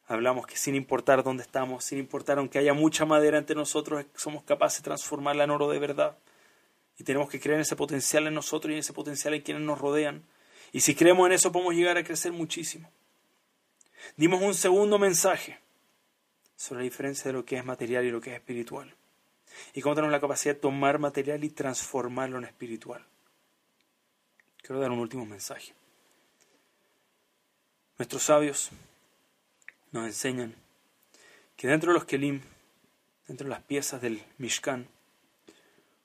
Hablamos 0.07 0.47
que 0.47 0.57
sin 0.57 0.75
importar 0.75 1.23
dónde 1.23 1.45
estamos, 1.45 1.85
sin 1.85 1.99
importar 1.99 2.39
aunque 2.39 2.59
haya 2.59 2.75
mucha 2.75 3.05
madera 3.05 3.39
entre 3.39 3.57
nosotros, 3.57 4.05
somos 4.17 4.43
capaces 4.43 4.83
de 4.83 4.85
transformarla 4.85 5.45
en 5.45 5.51
oro 5.51 5.71
de 5.71 5.79
verdad. 5.79 6.19
Y 6.99 7.05
tenemos 7.05 7.31
que 7.31 7.41
creer 7.41 7.57
en 7.57 7.63
ese 7.63 7.77
potencial 7.77 8.27
en 8.27 8.35
nosotros 8.35 8.71
y 8.71 8.75
en 8.75 8.81
ese 8.81 8.93
potencial 8.93 9.33
en 9.33 9.43
quienes 9.43 9.63
nos 9.63 9.81
rodean. 9.81 10.25
Y 10.73 10.81
si 10.81 10.95
creemos 10.95 11.27
en 11.27 11.33
eso 11.33 11.53
podemos 11.53 11.75
llegar 11.75 11.97
a 11.97 12.05
crecer 12.05 12.33
muchísimo. 12.33 12.91
Dimos 14.17 14.43
un 14.43 14.55
segundo 14.55 14.99
mensaje 14.99 15.62
sobre 16.63 16.83
la 16.83 16.85
diferencia 16.85 17.25
de 17.25 17.33
lo 17.33 17.45
que 17.45 17.57
es 17.57 17.65
material 17.65 18.05
y 18.05 18.13
lo 18.13 18.21
que 18.21 18.31
es 18.31 18.37
espiritual. 18.37 18.95
Y 19.75 19.81
cómo 19.81 19.97
tenemos 19.97 20.13
la 20.13 20.21
capacidad 20.21 20.55
de 20.55 20.61
tomar 20.61 21.01
material 21.01 21.43
y 21.43 21.51
transformarlo 21.51 22.39
en 22.39 22.45
espiritual. 22.45 23.05
Quiero 24.59 24.81
dar 24.81 24.93
un 24.93 25.01
último 25.01 25.27
mensaje. 25.27 25.75
Nuestros 27.99 28.23
sabios 28.23 28.71
nos 29.91 30.07
enseñan 30.07 30.55
que 31.57 31.67
dentro 31.67 31.91
de 31.91 31.99
los 31.99 32.05
Kelim, 32.05 32.43
dentro 33.27 33.49
de 33.49 33.51
las 33.51 33.65
piezas 33.65 34.01
del 34.01 34.23
Mishkan, 34.39 34.87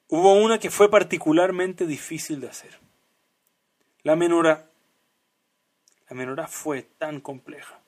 hubo 0.08 0.34
una 0.34 0.58
que 0.58 0.72
fue 0.72 0.90
particularmente 0.90 1.86
difícil 1.86 2.42
de 2.42 2.50
hacer. 2.50 2.80
La 4.02 4.16
menorá. 4.16 4.72
La 6.10 6.16
menorá 6.16 6.48
fue 6.48 6.82
tan 6.82 7.22
compleja. 7.22 7.80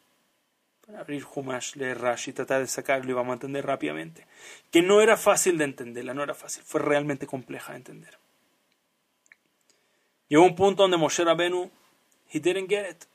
Abrir 0.97 1.25
Humash, 1.33 1.75
leer 1.75 1.99
Rashi, 1.99 2.33
tratar 2.33 2.61
de 2.61 2.67
sacarlo 2.67 3.11
y 3.11 3.13
vamos 3.13 3.31
a 3.31 3.33
entender 3.33 3.65
rápidamente. 3.65 4.25
Que 4.71 4.81
no 4.81 5.01
era 5.01 5.17
fácil 5.17 5.57
de 5.57 5.65
entenderla, 5.65 6.13
no 6.13 6.23
era 6.23 6.33
fácil, 6.33 6.63
fue 6.63 6.81
realmente 6.81 7.27
compleja 7.27 7.73
de 7.73 7.77
entender. 7.77 8.17
Llegó 10.27 10.43
un 10.43 10.55
punto 10.55 10.83
donde 10.83 10.97
Moshe 10.97 11.23
Rabenu, 11.23 11.71
he 12.31 12.39
didn't 12.39 12.69
get 12.69 12.89
it. 12.89 13.05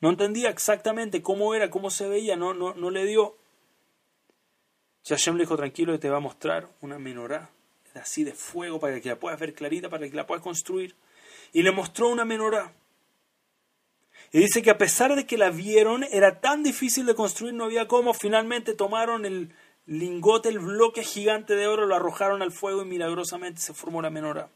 No 0.00 0.10
entendía 0.10 0.50
exactamente 0.50 1.22
cómo 1.22 1.54
era, 1.54 1.70
cómo 1.70 1.90
se 1.90 2.08
veía, 2.08 2.36
no, 2.36 2.52
no, 2.54 2.74
no 2.74 2.90
le 2.90 3.04
dio. 3.06 3.36
Hashem 5.08 5.36
le 5.36 5.44
dijo, 5.44 5.56
tranquilo, 5.56 5.98
te 5.98 6.10
va 6.10 6.18
a 6.18 6.20
mostrar 6.20 6.68
una 6.80 6.98
menorá 6.98 7.50
así 7.94 8.24
de 8.24 8.32
fuego 8.32 8.80
para 8.80 9.00
que 9.00 9.08
la 9.08 9.16
puedas 9.16 9.38
ver 9.38 9.54
clarita, 9.54 9.88
para 9.88 10.08
que 10.08 10.16
la 10.16 10.26
puedas 10.26 10.42
construir. 10.42 10.94
Y 11.52 11.62
le 11.62 11.72
mostró 11.72 12.08
una 12.08 12.24
menorá. 12.24 12.72
Y 14.34 14.40
dice 14.40 14.60
que 14.60 14.70
a 14.70 14.76
pesar 14.76 15.16
de 15.16 15.24
que 15.24 15.38
la 15.38 15.48
vieron, 15.48 16.04
era 16.10 16.40
tan 16.40 16.62
difícil 16.62 17.06
de 17.06 17.14
construir, 17.14 17.54
no 17.54 17.64
había 17.64 17.88
cómo. 17.88 18.12
Finalmente 18.12 18.74
tomaron 18.74 19.24
el 19.24 19.54
lingote, 19.86 20.50
el 20.50 20.58
bloque 20.58 21.02
gigante 21.02 21.54
de 21.54 21.66
oro, 21.66 21.86
lo 21.86 21.94
arrojaron 21.94 22.42
al 22.42 22.52
fuego 22.52 22.82
y 22.82 22.86
milagrosamente 22.86 23.62
se 23.62 23.72
formó 23.72 24.02
la 24.02 24.10
menorá 24.10 24.50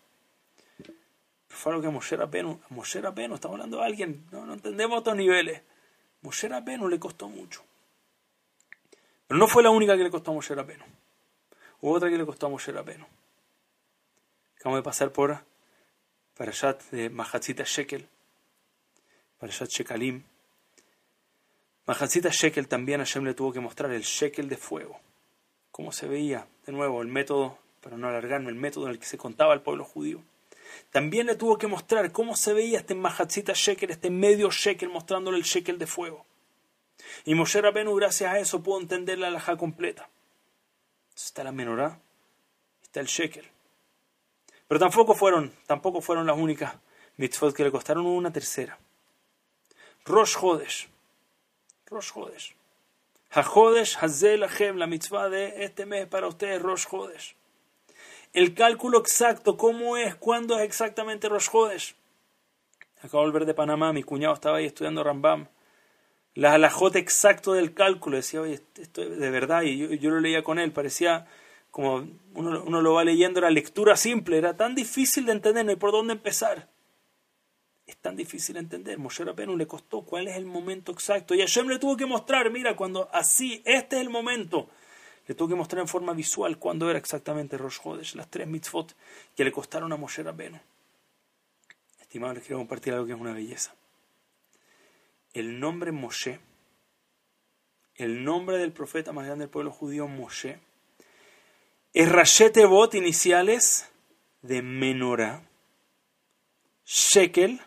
fue 1.59 1.73
algo 1.73 1.83
que 1.83 1.91
Moshe 1.91 2.17
Rabbeinu, 2.17 2.61
a 2.71 2.75
Moshe 2.75 3.01
Rabbeinu, 3.01 3.35
estamos 3.35 3.57
hablando 3.57 3.79
de 3.79 3.85
alguien, 3.85 4.27
no, 4.31 4.47
no 4.47 4.55
entendemos 4.55 5.01
otros 5.01 5.17
niveles. 5.17 5.61
Moshe 6.23 6.49
Rabbeinu 6.49 6.89
le 6.89 7.01
costó 7.01 7.29
mucho. 7.29 7.65
Pero 9.27 9.39
no 9.39 9.49
fue 9.49 9.65
la 9.65 9.71
única 9.71 9.97
que 9.97 10.05
le 10.05 10.11
costó 10.11 10.31
a 10.31 10.35
Moshe 10.35 10.55
Rabbeinu. 10.55 10.85
Hubo 11.81 11.93
otra 11.95 12.09
que 12.09 12.17
le 12.17 12.25
costó 12.25 12.47
a 12.47 12.51
Moshe 12.51 12.71
Rabbeinu. 12.71 13.07
Acabamos 14.57 14.79
de 14.79 14.85
pasar 14.85 15.11
por 15.11 15.37
Parashat 16.37 16.81
de 16.91 17.11
Mahatzita 17.11 17.65
Shekel, 17.65 18.09
Parashat 19.39 19.71
Shekalim. 19.71 20.25
Mahatzita 21.87 22.31
Shekel 22.31 22.69
también 22.69 23.01
Hashem 23.01 23.25
le 23.25 23.35
tuvo 23.35 23.53
que 23.53 23.61
mostrar 23.61 23.91
el 23.93 24.03
Shekel 24.03 24.49
de 24.49 24.57
fuego. 24.57 25.01
Cómo 25.71 25.93
se 25.93 26.07
veía, 26.07 26.47
de 26.67 26.73
nuevo, 26.73 27.01
el 27.01 27.09
método, 27.09 27.57
para 27.81 27.97
no 27.97 28.09
alargarme, 28.09 28.51
el 28.51 28.57
método 28.57 28.87
en 28.87 28.93
el 28.93 28.99
que 28.99 29.07
se 29.07 29.17
contaba 29.17 29.53
al 29.53 29.63
pueblo 29.63 29.85
judío. 29.85 30.23
También 30.91 31.27
le 31.27 31.37
tuvo 31.37 31.57
que 31.57 31.67
mostrar 31.67 32.11
cómo 32.13 32.37
se 32.37 32.53
veía 32.53 32.79
este 32.79 32.95
Mahatzita 32.95 33.53
Shekel, 33.55 33.91
este 33.91 34.11
medio 34.11 34.51
Shekel, 34.51 34.89
mostrándole 34.89 35.39
el 35.39 35.45
Shekel 35.45 35.79
de 35.79 35.87
fuego. 35.87 36.27
Y 37.25 37.35
Moshe 37.35 37.61
Rabenu, 37.61 37.95
gracias 37.95 38.33
a 38.33 38.39
eso, 38.39 38.63
pudo 38.63 38.81
entender 38.81 39.19
la 39.19 39.29
alhaja 39.29 39.57
completa. 39.57 40.09
está 41.15 41.45
la 41.45 41.53
menorá, 41.53 42.01
está 42.83 43.01
el 43.01 43.07
Shekel. 43.07 43.49
Pero 44.67 44.79
tampoco 44.79 45.15
fueron, 45.15 45.53
tampoco 45.67 46.01
fueron 46.01 46.27
las 46.27 46.37
únicas 46.37 46.75
mitzvot 47.17 47.55
que 47.55 47.65
le 47.65 47.71
costaron 47.71 48.05
una 48.05 48.33
tercera. 48.33 48.79
Rosh 50.09 50.37
Hodesh. 50.37 50.89
Rosh 51.91 52.11
Hodesh. 52.13 52.55
HaHodesh 53.31 53.97
Hazel 54.01 54.41
la 54.77 54.87
mitzvah 54.87 55.29
de 55.29 55.65
este 55.65 55.87
mes 55.87 56.07
para 56.07 56.27
ustedes, 56.27 56.61
Rosh 56.63 56.87
Hodesh 56.91 57.37
el 58.33 58.55
cálculo 58.55 58.99
exacto, 58.99 59.57
cómo 59.57 59.97
es, 59.97 60.15
cuándo 60.15 60.59
es 60.59 60.65
exactamente 60.65 61.29
Rosh 61.29 61.49
Hodesh. 61.53 61.95
Acabo 63.01 63.25
de 63.25 63.31
volver 63.31 63.47
de 63.47 63.55
Panamá, 63.55 63.93
mi 63.93 64.03
cuñado 64.03 64.35
estaba 64.35 64.59
ahí 64.59 64.67
estudiando 64.67 65.05
Rambam. 65.05 65.47
La 66.35 66.55
alajote 66.55 66.99
exacto 66.99 67.53
del 67.53 67.75
cálculo, 67.75 68.17
decía, 68.17 68.41
oye, 68.41 68.61
esto 68.77 69.03
es 69.03 69.19
de 69.19 69.31
verdad, 69.31 69.63
y 69.63 69.99
yo, 69.99 70.11
lo 70.11 70.21
leía 70.21 70.43
con 70.43 70.59
él, 70.59 70.73
parecía 70.73 71.27
como 71.71 72.09
uno, 72.35 72.63
uno, 72.65 72.81
lo 72.81 72.95
va 72.95 73.05
leyendo, 73.05 73.41
era 73.41 73.51
lectura 73.51 73.97
simple, 73.97 74.39
era 74.39 74.57
tan 74.57 74.75
difícil 74.75 75.27
de 75.27 75.33
entender, 75.33 75.65
no 75.65 75.71
hay 75.71 75.77
por 75.77 75.93
dónde 75.93 76.13
empezar. 76.13 76.69
Es 77.89 77.97
tan 77.97 78.15
difícil 78.15 78.53
de 78.55 78.61
entender. 78.61 78.99
Moshe 78.99 79.25
Rabbeinu 79.25 79.57
le 79.57 79.67
costó 79.67 80.03
cuál 80.03 80.29
es 80.29 80.37
el 80.37 80.47
momento 80.47 80.93
exacto. 80.93 81.35
Y 81.35 81.41
Hashem 81.41 81.67
le 81.67 81.81
tuvo 81.81 81.97
que 81.97 82.07
mostrar, 82.07 82.49
mira, 82.51 82.77
cuando 82.77 83.09
así, 83.13 83.61
este 83.65 83.97
es 83.97 84.03
el 84.03 84.11
momento 84.11 84.69
le 85.29 85.35
tuvo 85.35 85.49
que 85.49 85.55
mostrar 85.55 85.83
en 85.83 85.89
forma 85.89 86.15
visual 86.15 86.59
cuándo 86.59 86.89
era 86.89 86.99
exactamente 86.99 87.59
Rosh 87.59 87.81
Hodesh, 87.85 88.15
las 88.15 88.29
tres 88.29 88.49
mitzvot 88.49 88.97
que 89.37 89.45
le 89.45 89.53
costaron 89.53 89.93
a 89.93 89.97
Moshe 89.97 90.23
Rabbeinu. 90.23 90.59
Estimados, 92.01 92.37
les 92.37 92.47
quiero 92.47 92.59
compartir 92.59 92.95
algo 92.95 93.05
que 93.05 93.13
es 93.13 93.21
una 93.21 93.35
belleza. 93.35 93.75
El 95.35 95.61
nombre 95.61 95.93
Moshe, 95.93 96.41
el 97.95 98.25
nombre 98.25 98.57
del 98.57 98.73
profeta 98.73 99.13
más 99.13 99.27
grande 99.27 99.45
del 99.45 99.51
pueblo 99.51 99.71
judío, 99.71 100.09
Moshe, 100.09 100.61
es 101.93 102.11
Rashete 102.11 102.65
Bot 102.65 102.95
iniciales 102.95 103.87
de 104.41 104.63
Menorah, 104.63 105.43
Shekel 106.87 107.61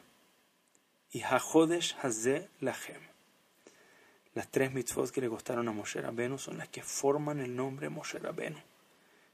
y 1.11 1.21
Hajodesh 1.21 1.95
Hazeh 2.01 2.49
Lachem. 2.61 3.01
Las 4.33 4.47
tres 4.49 4.71
mitzvot 4.71 5.11
que 5.11 5.21
le 5.21 5.29
costaron 5.29 5.67
a 5.67 5.71
Moshe 5.71 5.99
Rabbeinu 5.99 6.37
son 6.37 6.57
las 6.57 6.69
que 6.69 6.83
forman 6.83 7.39
el 7.39 7.55
nombre 7.55 7.89
Moshe 7.89 8.17
Rabbeinu. 8.17 8.59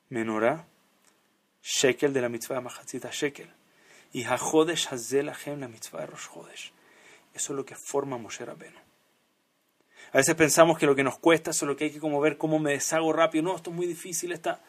Menorá, 0.09 0.65
Shekel 1.61 2.13
de 2.13 2.21
la 2.21 2.30
mitzvah 2.30 2.55
de 2.55 2.61
Mahatzita 2.61 3.09
Shekel. 3.11 3.49
Y 4.13 4.23
Hajodesh 4.23 4.88
Hazel 4.91 5.28
la 5.28 5.67
mitzvah 5.67 6.01
de 6.01 6.07
Rosh 6.07 6.28
Hodesh. 6.34 6.71
Eso 7.34 7.53
es 7.53 7.57
lo 7.57 7.65
que 7.65 7.75
forma 7.75 8.17
Moshe 8.17 8.43
Rabbeinu. 8.43 8.80
A 10.13 10.17
veces 10.17 10.36
pensamos 10.36 10.80
que 10.80 10.86
lo 10.86 10.95
que 10.95 11.03
nos 11.03 11.19
cuesta 11.19 11.51
es 11.51 11.61
lo 11.61 11.75
que 11.75 11.86
hay 11.86 11.91
que 11.91 11.99
como 11.99 12.19
ver 12.19 12.38
cómo 12.38 12.57
me 12.57 12.71
deshago 12.71 13.13
rápido. 13.13 13.43
No, 13.43 13.55
esto 13.55 13.69
es 13.69 13.75
muy 13.75 13.86
difícil. 13.86 14.32
Está... 14.32 14.61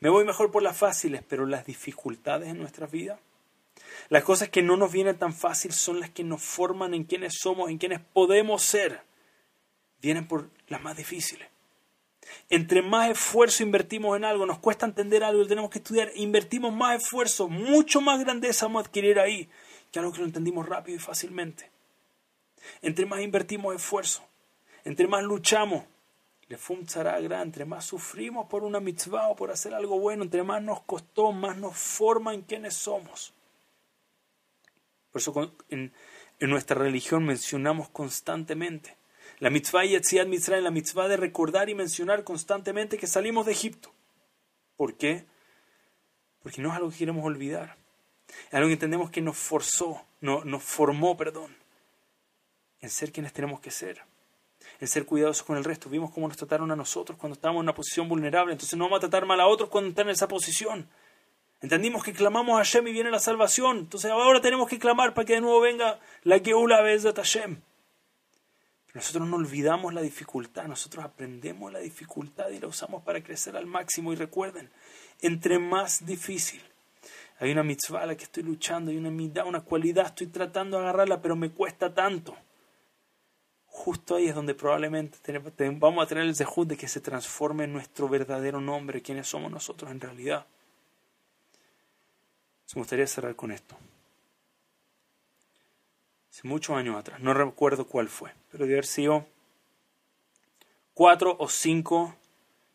Me 0.00 0.10
voy 0.10 0.24
mejor 0.24 0.50
por 0.50 0.62
las 0.62 0.76
fáciles, 0.76 1.22
pero 1.26 1.46
las 1.46 1.64
dificultades 1.64 2.48
en 2.48 2.58
nuestra 2.58 2.86
vida, 2.86 3.18
las 4.08 4.24
cosas 4.24 4.48
que 4.48 4.62
no 4.62 4.76
nos 4.76 4.92
vienen 4.92 5.18
tan 5.18 5.32
fácil 5.32 5.72
son 5.72 6.00
las 6.00 6.10
que 6.10 6.24
nos 6.24 6.42
forman 6.42 6.94
en 6.94 7.04
quienes 7.04 7.34
somos, 7.38 7.70
en 7.70 7.78
quienes 7.78 8.00
podemos 8.00 8.62
ser 8.62 9.02
vienen 10.00 10.26
por 10.26 10.50
las 10.68 10.82
más 10.82 10.96
difíciles. 10.96 11.48
Entre 12.50 12.82
más 12.82 13.10
esfuerzo 13.10 13.62
invertimos 13.62 14.16
en 14.16 14.24
algo, 14.24 14.46
nos 14.46 14.58
cuesta 14.58 14.86
entender 14.86 15.24
algo, 15.24 15.46
tenemos 15.46 15.70
que 15.70 15.78
estudiar, 15.78 16.10
invertimos 16.14 16.72
más 16.72 17.02
esfuerzo, 17.02 17.48
mucho 17.48 18.00
más 18.00 18.20
grandeza 18.20 18.66
vamos 18.66 18.84
a 18.84 18.88
adquirir 18.88 19.18
ahí 19.18 19.48
que 19.90 19.98
algo 19.98 20.12
que 20.12 20.20
lo 20.20 20.26
entendimos 20.26 20.66
rápido 20.66 20.96
y 20.96 21.00
fácilmente. 21.00 21.70
Entre 22.80 23.06
más 23.06 23.20
invertimos 23.20 23.74
esfuerzo, 23.74 24.22
entre 24.84 25.06
más 25.06 25.22
luchamos, 25.22 25.84
le 26.48 26.58
gran, 27.22 27.42
entre 27.42 27.64
más 27.64 27.86
sufrimos 27.86 28.46
por 28.46 28.62
una 28.62 28.78
mitzvah 28.78 29.28
o 29.28 29.36
por 29.36 29.50
hacer 29.50 29.72
algo 29.72 29.98
bueno, 29.98 30.22
entre 30.22 30.42
más 30.42 30.62
nos 30.62 30.82
costó, 30.82 31.32
más 31.32 31.56
nos 31.56 31.76
forma 31.76 32.34
en 32.34 32.42
quienes 32.42 32.74
somos. 32.74 33.32
Por 35.12 35.20
eso 35.20 35.54
en, 35.68 35.92
nuestra 36.40 36.76
religión 36.76 37.24
mencionamos 37.24 37.88
constantemente 37.90 38.96
La 39.38 39.50
mitzvah 39.50 39.84
Yetziat 39.84 40.26
Mitzrayim, 40.26 40.64
la 40.64 40.70
mitzvah 40.70 41.06
de 41.06 41.16
recordar 41.16 41.68
y 41.68 41.74
mencionar 41.74 42.24
constantemente 42.24 42.98
que 42.98 43.06
salimos 43.06 43.46
de 43.46 43.52
Egipto. 43.52 43.92
¿Por 44.76 44.96
qué? 44.96 45.26
Porque 46.42 46.62
no 46.62 46.70
es 46.70 46.76
algo 46.76 46.90
que 46.90 46.98
queremos 46.98 47.24
olvidar. 47.24 47.76
Es 48.48 48.54
algo 48.54 48.68
que 48.68 48.74
entendemos 48.74 49.10
que 49.10 49.20
nos 49.20 49.36
forzó, 49.36 50.04
no, 50.20 50.44
nos 50.44 50.62
formó, 50.62 51.16
perdón, 51.16 51.54
en 52.80 52.90
ser 52.90 53.12
quienes 53.12 53.32
tenemos 53.32 53.60
que 53.60 53.70
ser, 53.70 54.02
en 54.80 54.88
ser 54.88 55.04
cuidadosos 55.04 55.44
con 55.44 55.56
el 55.56 55.64
resto. 55.64 55.90
Vimos 55.90 56.10
cómo 56.12 56.28
nos 56.28 56.36
trataron 56.36 56.70
a 56.70 56.76
nosotros 56.76 57.18
cuando 57.18 57.34
estábamos 57.34 57.60
en 57.60 57.66
una 57.66 57.74
posición 57.74 58.08
vulnerable, 58.08 58.52
entonces 58.52 58.78
no 58.78 58.84
vamos 58.84 58.98
a 58.98 59.08
tratar 59.08 59.26
mal 59.26 59.40
a 59.40 59.46
otros 59.46 59.68
cuando 59.68 59.90
están 59.90 60.06
en 60.06 60.12
esa 60.12 60.28
posición. 60.28 60.88
Entendimos 61.62 62.02
que 62.02 62.12
clamamos 62.12 62.54
a 62.54 62.58
Hashem 62.58 62.88
y 62.88 62.92
viene 62.92 63.12
la 63.12 63.20
salvación, 63.20 63.78
entonces 63.78 64.10
ahora 64.10 64.40
tenemos 64.40 64.68
que 64.68 64.80
clamar 64.80 65.14
para 65.14 65.24
que 65.24 65.34
de 65.34 65.40
nuevo 65.40 65.60
venga 65.60 66.00
la 66.24 66.40
Geula 66.40 66.82
vez 66.82 67.04
de 67.04 67.12
Hashem. 67.12 67.60
Nosotros 68.94 69.28
no 69.28 69.36
olvidamos 69.36 69.94
la 69.94 70.02
dificultad, 70.02 70.66
nosotros 70.66 71.04
aprendemos 71.04 71.72
la 71.72 71.78
dificultad 71.78 72.50
y 72.50 72.58
la 72.58 72.66
usamos 72.66 73.04
para 73.04 73.22
crecer 73.22 73.56
al 73.56 73.66
máximo. 73.66 74.12
Y 74.12 74.16
recuerden, 74.16 74.70
entre 75.20 75.60
más 75.60 76.04
difícil, 76.04 76.60
hay 77.38 77.52
una 77.52 77.62
mitzvah 77.62 78.06
la 78.06 78.16
que 78.16 78.24
estoy 78.24 78.42
luchando, 78.42 78.90
hay 78.90 78.96
una 78.96 79.10
mitad, 79.10 79.46
una 79.46 79.60
cualidad, 79.60 80.06
estoy 80.06 80.26
tratando 80.26 80.76
de 80.76 80.82
agarrarla, 80.82 81.22
pero 81.22 81.36
me 81.36 81.50
cuesta 81.50 81.94
tanto. 81.94 82.36
Justo 83.66 84.16
ahí 84.16 84.26
es 84.26 84.34
donde 84.34 84.54
probablemente 84.54 85.16
vamos 85.78 86.04
a 86.04 86.08
tener 86.08 86.24
el 86.24 86.36
zehut 86.36 86.68
de 86.68 86.76
que 86.76 86.88
se 86.88 87.00
transforme 87.00 87.64
en 87.64 87.72
nuestro 87.72 88.08
verdadero 88.08 88.60
nombre, 88.60 89.00
quienes 89.00 89.28
somos 89.28 89.50
nosotros 89.50 89.90
en 89.92 90.00
realidad. 90.00 90.44
Me 92.74 92.80
gustaría 92.80 93.06
cerrar 93.06 93.36
con 93.36 93.52
esto. 93.52 93.76
Hace 96.30 96.48
muchos 96.48 96.76
años 96.76 96.96
atrás, 96.96 97.20
no 97.20 97.34
recuerdo 97.34 97.86
cuál 97.86 98.08
fue, 98.08 98.32
pero 98.50 98.64
debe 98.64 98.76
haber 98.76 98.86
sido 98.86 99.26
cuatro 100.94 101.36
o 101.38 101.48
cinco 101.48 102.16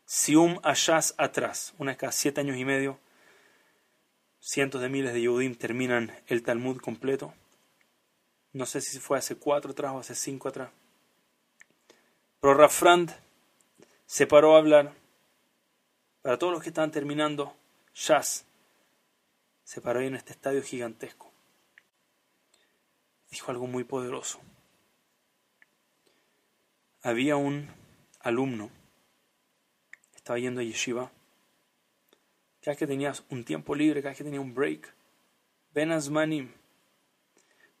Sium 0.04 0.58
Ashas 0.62 1.14
atrás, 1.18 1.74
una 1.78 1.96
cada 1.96 2.12
siete 2.12 2.40
años 2.40 2.56
y 2.56 2.64
medio 2.64 2.98
cientos 4.40 4.80
de 4.80 4.88
miles 4.88 5.12
de 5.12 5.20
Yehudim 5.20 5.54
terminan 5.56 6.16
el 6.26 6.42
Talmud 6.42 6.80
completo. 6.80 7.34
No 8.52 8.64
sé 8.64 8.80
si 8.80 8.98
fue 8.98 9.18
hace 9.18 9.36
cuatro 9.36 9.72
atrás 9.72 9.92
o 9.92 9.98
hace 9.98 10.14
cinco 10.14 10.48
atrás. 10.48 10.70
Pero 12.40 12.54
Rafrand 12.54 13.14
se 14.06 14.26
paró 14.26 14.54
a 14.54 14.58
hablar 14.58 14.94
para 16.22 16.38
todos 16.38 16.52
los 16.52 16.62
que 16.62 16.70
estaban 16.70 16.90
terminando 16.90 17.54
Shas. 17.92 18.47
Se 19.68 19.82
paró 19.82 20.00
en 20.00 20.14
este 20.14 20.32
estadio 20.32 20.62
gigantesco. 20.62 21.30
Dijo 23.30 23.50
algo 23.50 23.66
muy 23.66 23.84
poderoso. 23.84 24.40
Había 27.02 27.36
un 27.36 27.68
alumno, 28.20 28.70
estaba 30.16 30.38
yendo 30.38 30.62
a 30.62 30.64
Yeshiva, 30.64 31.12
cada 32.62 32.72
vez 32.72 32.78
que 32.78 32.86
tenías 32.86 33.24
un 33.28 33.44
tiempo 33.44 33.74
libre, 33.74 34.00
cada 34.00 34.12
vez 34.12 34.16
que 34.16 34.24
tenía 34.24 34.40
un 34.40 34.54
break. 34.54 34.90
Ben 35.74 35.92
Asmanim 35.92 36.50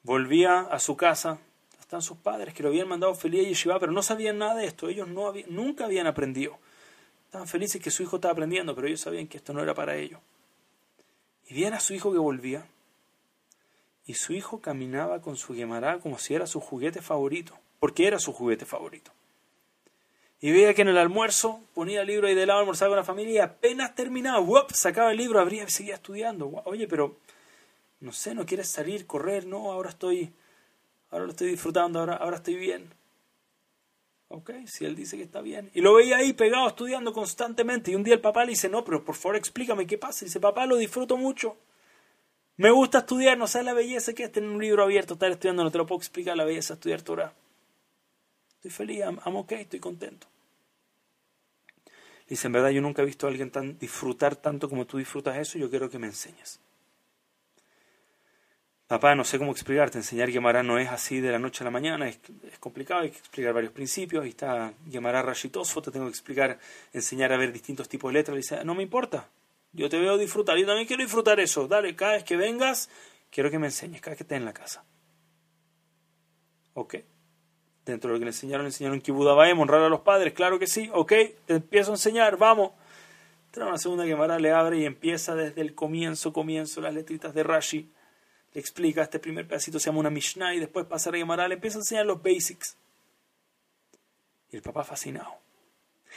volvía 0.02 0.60
a 0.60 0.78
su 0.80 0.94
casa, 0.94 1.38
están 1.80 2.02
sus 2.02 2.18
padres 2.18 2.52
que 2.52 2.62
lo 2.62 2.68
habían 2.68 2.88
mandado 2.88 3.14
feliz 3.14 3.46
a 3.46 3.48
Yeshiva, 3.48 3.80
pero 3.80 3.92
no 3.92 4.02
sabían 4.02 4.36
nada 4.36 4.56
de 4.56 4.66
esto, 4.66 4.90
ellos 4.90 5.08
no 5.08 5.32
nunca 5.48 5.86
habían 5.86 6.06
aprendido. 6.06 6.58
Estaban 7.24 7.48
felices 7.48 7.80
que 7.80 7.90
su 7.90 8.02
hijo 8.02 8.16
estaba 8.16 8.32
aprendiendo, 8.32 8.74
pero 8.74 8.88
ellos 8.88 9.00
sabían 9.00 9.26
que 9.26 9.38
esto 9.38 9.54
no 9.54 9.62
era 9.62 9.72
para 9.72 9.96
ellos. 9.96 10.20
Y 11.48 11.54
viene 11.54 11.76
a 11.76 11.80
su 11.80 11.94
hijo 11.94 12.12
que 12.12 12.18
volvía, 12.18 12.66
y 14.06 14.14
su 14.14 14.32
hijo 14.32 14.60
caminaba 14.60 15.20
con 15.20 15.36
su 15.36 15.54
Gemara 15.54 15.98
como 15.98 16.18
si 16.18 16.34
era 16.34 16.46
su 16.46 16.60
juguete 16.60 17.02
favorito, 17.02 17.58
porque 17.78 18.06
era 18.06 18.18
su 18.18 18.32
juguete 18.32 18.64
favorito. 18.64 19.12
Y 20.40 20.52
veía 20.52 20.72
que 20.72 20.82
en 20.82 20.88
el 20.88 20.98
almuerzo 20.98 21.60
ponía 21.74 22.02
el 22.02 22.06
libro 22.06 22.28
ahí 22.28 22.34
de 22.34 22.46
lado, 22.46 22.60
almorzaba 22.60 22.90
con 22.90 22.96
la 22.96 23.04
familia 23.04 23.34
y 23.34 23.38
apenas 23.38 23.94
terminaba, 23.94 24.38
¡wop! 24.38 24.70
sacaba 24.72 25.10
el 25.10 25.18
libro, 25.18 25.40
abría 25.40 25.64
y 25.64 25.70
seguía 25.70 25.94
estudiando. 25.94 26.62
Oye, 26.64 26.86
pero 26.86 27.16
no 28.00 28.12
sé, 28.12 28.34
no 28.34 28.46
quieres 28.46 28.68
salir, 28.68 29.06
correr, 29.06 29.46
no, 29.46 29.72
ahora 29.72 29.90
estoy, 29.90 30.32
ahora 31.10 31.24
lo 31.24 31.30
estoy 31.32 31.48
disfrutando, 31.48 31.98
ahora, 31.98 32.14
ahora 32.14 32.36
estoy 32.36 32.54
bien. 32.54 32.97
Ok, 34.28 34.50
si 34.66 34.84
él 34.84 34.94
dice 34.94 35.16
que 35.16 35.22
está 35.22 35.40
bien. 35.40 35.70
Y 35.74 35.80
lo 35.80 35.94
veía 35.94 36.18
ahí 36.18 36.34
pegado 36.34 36.68
estudiando 36.68 37.12
constantemente. 37.12 37.90
Y 37.90 37.94
un 37.94 38.04
día 38.04 38.14
el 38.14 38.20
papá 38.20 38.44
le 38.44 38.50
dice, 38.50 38.68
no, 38.68 38.84
pero 38.84 39.04
por 39.04 39.14
favor 39.14 39.36
explícame 39.36 39.86
qué 39.86 39.96
pasa. 39.96 40.24
Y 40.24 40.26
dice, 40.26 40.38
papá, 40.38 40.66
lo 40.66 40.76
disfruto 40.76 41.16
mucho. 41.16 41.56
Me 42.58 42.70
gusta 42.70 42.98
estudiar, 42.98 43.38
no 43.38 43.46
sé 43.46 43.62
la 43.62 43.72
belleza 43.72 44.12
que 44.12 44.24
es 44.24 44.32
tener 44.32 44.50
un 44.50 44.60
libro 44.60 44.82
abierto, 44.82 45.14
estar 45.14 45.30
estudiando, 45.30 45.62
no 45.62 45.70
te 45.70 45.78
lo 45.78 45.86
puedo 45.86 46.00
explicar 46.00 46.36
la 46.36 46.44
belleza 46.44 46.74
de 46.74 46.78
estudiar 46.78 47.02
Torah. 47.02 47.32
Estoy 48.56 48.70
feliz, 48.72 48.98
I'm, 48.98 49.36
okay, 49.36 49.60
estoy 49.60 49.78
contento. 49.78 50.26
Dice, 52.28 52.48
en 52.48 52.52
verdad 52.52 52.70
yo 52.70 52.82
nunca 52.82 53.02
he 53.02 53.04
visto 53.04 53.26
a 53.26 53.30
alguien 53.30 53.52
tan, 53.52 53.78
disfrutar 53.78 54.34
tanto 54.34 54.68
como 54.68 54.86
tú 54.86 54.98
disfrutas 54.98 55.38
eso, 55.38 55.56
yo 55.56 55.70
quiero 55.70 55.88
que 55.88 56.00
me 56.00 56.08
enseñes. 56.08 56.60
Papá, 58.88 59.14
no 59.14 59.22
sé 59.22 59.36
cómo 59.36 59.52
explicarte, 59.52 59.98
enseñar 59.98 60.30
Gemara 60.30 60.62
no 60.62 60.78
es 60.78 60.88
así 60.88 61.20
de 61.20 61.30
la 61.30 61.38
noche 61.38 61.62
a 61.62 61.66
la 61.66 61.70
mañana, 61.70 62.08
es, 62.08 62.18
complicado, 62.58 63.02
hay 63.02 63.10
que 63.10 63.18
explicar 63.18 63.52
varios 63.52 63.70
principios, 63.70 64.24
ahí 64.24 64.30
está 64.30 64.72
Gemara 64.90 65.20
Rashitoso, 65.20 65.82
te 65.82 65.90
tengo 65.90 66.06
que 66.06 66.12
explicar, 66.12 66.58
enseñar 66.94 67.30
a 67.34 67.36
ver 67.36 67.52
distintos 67.52 67.86
tipos 67.86 68.10
de 68.10 68.20
letras, 68.20 68.64
no 68.64 68.74
me 68.74 68.82
importa, 68.82 69.28
yo 69.74 69.90
te 69.90 69.98
veo 69.98 70.16
disfrutar, 70.16 70.56
yo 70.56 70.64
también 70.64 70.86
quiero 70.86 71.02
disfrutar 71.02 71.38
eso, 71.38 71.68
dale, 71.68 71.94
cada 71.94 72.12
vez 72.12 72.24
que 72.24 72.38
vengas, 72.38 72.88
quiero 73.30 73.50
que 73.50 73.58
me 73.58 73.66
enseñes, 73.66 74.00
cada 74.00 74.12
vez 74.12 74.18
que 74.18 74.24
estés 74.24 74.38
en 74.38 74.46
la 74.46 74.54
casa. 74.54 74.82
Ok. 76.72 76.94
Dentro 77.84 78.08
de 78.08 78.14
lo 78.14 78.18
que 78.18 78.24
le 78.24 78.30
enseñaron, 78.30 78.64
le 78.64 78.68
enseñaron 78.68 79.02
Buda 79.08 79.34
honrar 79.34 79.82
a 79.82 79.90
los 79.90 80.00
padres, 80.00 80.32
claro 80.32 80.58
que 80.58 80.66
sí, 80.66 80.88
ok, 80.94 81.12
te 81.44 81.54
empiezo 81.56 81.90
a 81.90 81.94
enseñar, 81.94 82.38
vamos. 82.38 82.72
Trae 83.50 83.68
una 83.68 83.76
segunda 83.76 84.06
Gemara, 84.06 84.38
le 84.38 84.50
abre 84.50 84.78
y 84.78 84.86
empieza 84.86 85.34
desde 85.34 85.60
el 85.60 85.74
comienzo, 85.74 86.32
comienzo, 86.32 86.80
las 86.80 86.94
letritas 86.94 87.34
de 87.34 87.42
Rashi. 87.42 87.92
Explica, 88.58 89.02
este 89.02 89.20
primer 89.20 89.46
pedacito 89.46 89.78
se 89.78 89.86
llama 89.86 90.00
una 90.00 90.10
Mishnah 90.10 90.52
y 90.52 90.58
después 90.58 90.84
pasa 90.84 91.10
a 91.10 91.12
Gemara, 91.12 91.46
le 91.46 91.54
empieza 91.54 91.78
a 91.78 91.82
enseñar 91.82 92.06
los 92.06 92.20
basics. 92.20 92.76
Y 94.50 94.56
el 94.56 94.62
papá 94.62 94.82
fascinado. 94.82 95.36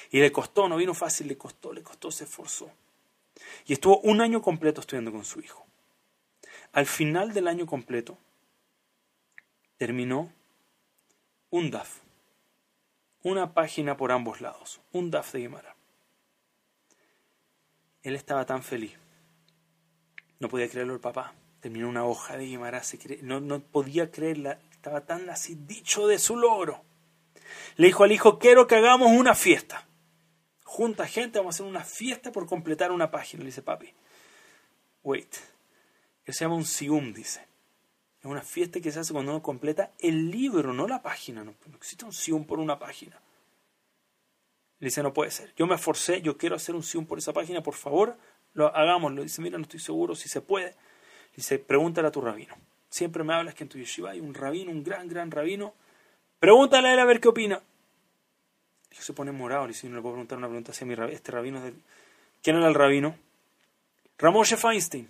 Y 0.09 0.19
le 0.19 0.31
costó, 0.31 0.67
no 0.67 0.77
vino 0.77 0.95
fácil, 0.95 1.27
le 1.27 1.37
costó, 1.37 1.71
le 1.71 1.83
costó, 1.83 2.09
se 2.09 2.23
esforzó. 2.23 2.71
Y 3.67 3.73
estuvo 3.73 3.99
un 3.99 4.21
año 4.21 4.41
completo 4.41 4.81
estudiando 4.81 5.11
con 5.11 5.23
su 5.23 5.39
hijo. 5.39 5.67
Al 6.71 6.87
final 6.87 7.31
del 7.31 7.47
año 7.47 7.67
completo, 7.67 8.17
terminó 9.77 10.33
un 11.51 11.69
DAF. 11.69 11.99
Una 13.21 13.53
página 13.53 13.97
por 13.97 14.11
ambos 14.11 14.41
lados. 14.41 14.81
Un 14.93 15.11
DAF 15.11 15.33
de 15.33 15.39
Guimara. 15.41 15.75
Él 18.01 18.15
estaba 18.15 18.47
tan 18.47 18.63
feliz. 18.63 18.97
No 20.39 20.49
podía 20.49 20.67
creerlo 20.67 20.95
el 20.95 20.99
papá. 20.99 21.35
Terminó 21.61 21.87
una 21.87 22.05
hoja 22.05 22.37
de 22.37 22.45
Guimara. 22.45 22.81
No, 23.21 23.39
no 23.39 23.59
podía 23.61 24.11
creerla. 24.11 24.59
Estaba 24.71 25.05
tan 25.05 25.29
así 25.29 25.55
dicho 25.55 26.07
de 26.07 26.19
su 26.19 26.35
logro. 26.35 26.83
Le 27.77 27.87
dijo 27.87 28.03
al 28.03 28.11
hijo, 28.11 28.39
quiero 28.39 28.67
que 28.67 28.75
hagamos 28.75 29.11
una 29.11 29.35
fiesta. 29.35 29.87
Junta 30.63 31.07
gente, 31.07 31.37
vamos 31.37 31.55
a 31.55 31.57
hacer 31.57 31.65
una 31.67 31.83
fiesta 31.83 32.31
por 32.31 32.47
completar 32.47 32.91
una 32.91 33.11
página. 33.11 33.43
Le 33.43 33.47
dice, 33.47 33.61
papi, 33.61 33.93
wait. 35.03 35.35
Eso 36.25 36.37
se 36.37 36.45
llama 36.45 36.55
un 36.55 36.65
sium, 36.65 37.13
dice. 37.13 37.45
Es 38.19 38.25
una 38.25 38.41
fiesta 38.41 38.79
que 38.79 38.91
se 38.91 38.99
hace 38.99 39.13
cuando 39.13 39.31
uno 39.31 39.41
completa 39.41 39.91
el 39.99 40.31
libro, 40.31 40.73
no 40.73 40.87
la 40.87 41.01
página. 41.01 41.43
No, 41.43 41.53
existe 41.75 42.05
un 42.05 42.13
sium 42.13 42.45
por 42.45 42.59
una 42.59 42.79
página. 42.79 43.19
Le 44.79 44.87
dice, 44.87 45.03
no 45.03 45.13
puede 45.13 45.29
ser. 45.29 45.53
Yo 45.55 45.67
me 45.67 45.75
esforcé, 45.75 46.21
yo 46.21 46.37
quiero 46.37 46.55
hacer 46.55 46.73
un 46.73 46.83
sium 46.83 47.05
por 47.05 47.19
esa 47.19 47.33
página, 47.33 47.61
por 47.61 47.75
favor, 47.75 48.17
lo 48.53 48.75
hagámoslo. 48.75 49.23
Dice, 49.23 49.41
mira, 49.41 49.57
no 49.57 49.63
estoy 49.63 49.79
seguro 49.79 50.15
si 50.15 50.29
se 50.29 50.41
puede. 50.41 50.75
Dice, 51.35 51.59
pregúntale 51.59 52.07
a 52.07 52.11
tu 52.11 52.21
rabino. 52.21 52.55
Siempre 52.89 53.23
me 53.23 53.33
hablas 53.33 53.55
que 53.55 53.63
en 53.63 53.69
tu 53.69 53.77
yeshiva 53.77 54.11
hay 54.11 54.19
un 54.19 54.33
rabino, 54.33 54.71
un 54.71 54.83
gran, 54.83 55.07
gran 55.07 55.31
rabino. 55.31 55.73
Pregúntale 56.39 56.89
a 56.89 56.93
él 56.93 56.99
a 56.99 57.05
ver 57.05 57.19
qué 57.19 57.29
opina. 57.29 57.61
Dijo, 58.89 59.03
se 59.03 59.13
pone 59.13 59.31
morado. 59.31 59.67
Le 59.67 59.73
dice, 59.73 59.87
no 59.87 59.95
le 59.95 60.01
puedo 60.01 60.15
preguntar 60.15 60.37
una 60.37 60.47
pregunta 60.47 60.71
hacia 60.71 60.85
mi 60.85 60.95
rabino. 60.95 61.15
Este 61.15 61.31
rabino 61.31 61.65
es. 61.65 61.73
¿Quién 62.43 62.57
era 62.57 62.67
el 62.67 62.73
rabino? 62.73 63.15
Ramoshe 64.17 64.57
Feinstein. 64.57 65.07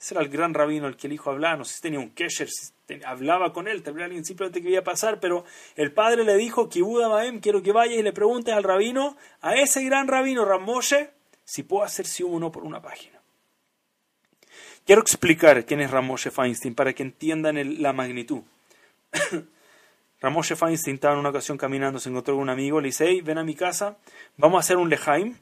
Ese 0.00 0.14
era 0.14 0.22
el 0.22 0.30
gran 0.30 0.54
rabino 0.54 0.86
al 0.86 0.96
que 0.96 1.08
el 1.08 1.12
hijo 1.12 1.30
hablaba, 1.30 1.56
no 1.56 1.64
sé 1.66 1.74
si 1.74 1.82
tenía 1.82 2.00
un 2.00 2.10
kesher, 2.10 2.48
si 2.48 2.72
hablaba 3.04 3.52
con 3.52 3.68
él, 3.68 3.82
tal 3.82 4.00
alguien 4.00 4.24
simplemente 4.24 4.62
quería 4.62 4.82
pasar, 4.82 5.20
pero 5.20 5.44
el 5.76 5.92
padre 5.92 6.24
le 6.24 6.36
dijo, 6.36 6.70
Kibuda 6.70 7.08
Baem, 7.08 7.40
quiero 7.40 7.62
que 7.62 7.70
vayas 7.70 7.98
y 7.98 8.02
le 8.02 8.14
preguntes 8.14 8.54
al 8.54 8.64
rabino, 8.64 9.18
a 9.42 9.56
ese 9.56 9.84
gran 9.84 10.08
rabino 10.08 10.46
Ramoshe, 10.46 11.10
si 11.44 11.64
puedo 11.64 11.84
hacer 11.84 12.06
si 12.06 12.22
uno 12.22 12.50
por 12.50 12.64
una 12.64 12.80
página. 12.80 13.19
Quiero 14.86 15.02
explicar 15.02 15.64
quién 15.64 15.80
es 15.80 15.90
Ramoshe 15.90 16.30
Feinstein 16.30 16.74
para 16.74 16.92
que 16.92 17.02
entiendan 17.02 17.82
la 17.82 17.92
magnitud. 17.92 18.42
Ramoshe 20.20 20.56
Feinstein 20.56 20.94
estaba 20.94 21.14
en 21.14 21.20
una 21.20 21.30
ocasión 21.30 21.56
caminando, 21.56 21.98
se 21.98 22.10
encontró 22.10 22.34
con 22.34 22.42
un 22.42 22.50
amigo, 22.50 22.80
le 22.80 22.88
dice, 22.88 23.22
ven 23.22 23.38
a 23.38 23.44
mi 23.44 23.54
casa, 23.54 23.96
vamos 24.36 24.58
a 24.58 24.60
hacer 24.60 24.76
un 24.76 24.90
lejaim, 24.90 25.36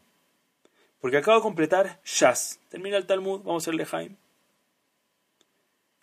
porque 1.00 1.16
acabo 1.16 1.38
de 1.38 1.42
completar 1.42 2.00
Shas. 2.04 2.60
Termina 2.68 2.96
el 2.96 3.06
Talmud, 3.06 3.40
vamos 3.40 3.62
a 3.62 3.64
hacer 3.64 3.74
lejaim 3.74 4.16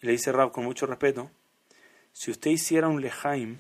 le 0.06 0.12
dice 0.12 0.32
Rab 0.32 0.52
con 0.52 0.64
mucho 0.64 0.86
respeto, 0.86 1.32
si 2.14 2.32
usted 2.32 2.52
hiciera 2.52 2.88
un 2.88 3.02
lejaim 3.02 3.58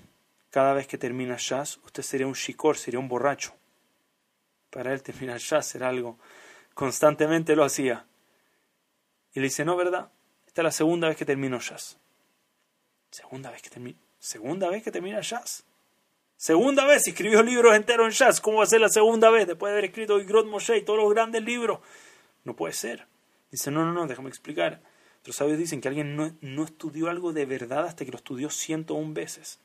cada 0.50 0.74
vez 0.74 0.88
que 0.88 0.98
termina 0.98 1.36
Shas, 1.38 1.80
usted 1.84 2.04
sería 2.04 2.28
un 2.28 2.34
shikor, 2.34 2.78
sería 2.78 3.00
un 3.00 3.10
borracho. 3.10 3.54
Para 4.70 4.94
él 4.94 5.02
terminar 5.02 5.40
Shas 5.40 5.76
era 5.76 5.90
algo, 5.90 6.18
constantemente 6.74 7.56
lo 7.56 7.66
hacía. 7.66 8.06
Y 9.36 9.42
le 9.42 9.48
dice, 9.48 9.66
no, 9.66 9.76
¿verdad? 9.76 10.10
Esta 10.48 10.62
es 10.62 10.64
la 10.64 10.72
segunda 10.72 11.10
vez 11.10 11.18
que 11.18 11.26
termino 11.26 11.60
Shas. 11.60 11.98
Segunda 13.12 13.52
vez 13.52 13.62
que 13.62 13.70
termina, 13.70 14.00
segunda 14.18 14.70
vez 14.70 14.82
que 14.82 14.92
termina 14.92 15.20
Shas. 15.22 15.66
Segunda 16.38 16.86
vez, 16.86 17.06
escribió 17.08 17.44
libros 17.44 17.76
enteros 17.76 18.08
en 18.08 18.12
Shas. 18.12 18.40
¿Cómo 18.40 18.58
va 18.60 18.64
a 18.64 18.68
ser 18.68 18.80
la 18.80 18.90
segunda 18.90 19.30
vez 19.30 19.46
después 19.46 19.70
de 19.70 19.74
haber 19.74 19.86
escrito 19.86 20.20
Igrot 20.20 20.48
Moshe 20.48 20.78
y 20.78 20.82
todos 20.84 21.00
los 21.00 21.10
grandes 21.14 21.44
libros? 21.44 21.80
No 22.46 22.56
puede 22.56 22.74
ser. 22.74 23.08
Dice, 23.52 23.72
no, 23.72 23.86
no, 23.86 23.94
no, 23.94 24.08
déjame 24.08 24.30
explicar. 24.30 24.82
Los 25.26 25.36
sabios 25.36 25.58
dicen 25.58 25.82
que 25.82 25.90
alguien 25.90 26.16
no, 26.16 26.34
no 26.40 26.64
estudió 26.64 27.10
algo 27.10 27.34
de 27.34 27.46
verdad 27.46 27.86
hasta 27.86 28.06
que 28.06 28.12
lo 28.12 28.18
estudió 28.18 28.50
101 28.50 29.14
veces. 29.14 29.60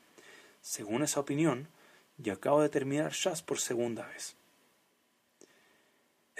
Según 0.63 1.03
esa 1.03 1.21
opinión, 1.21 1.69
yo 2.19 2.33
acabo 2.33 2.61
de 2.61 2.71
terminar 2.71 3.13
Shas 3.13 3.43
por 3.43 3.61
segunda 3.61 4.07
vez. 4.07 4.37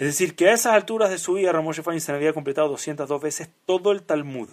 Es 0.01 0.07
decir, 0.07 0.35
que 0.35 0.49
a 0.49 0.53
esas 0.53 0.73
alturas 0.73 1.11
de 1.11 1.19
su 1.19 1.35
vida 1.35 1.51
Ramón 1.51 1.75
Feinstein 1.75 2.15
había 2.15 2.33
completado 2.33 2.69
202 2.69 3.21
veces 3.21 3.51
todo 3.67 3.91
el 3.91 4.01
Talmud. 4.01 4.49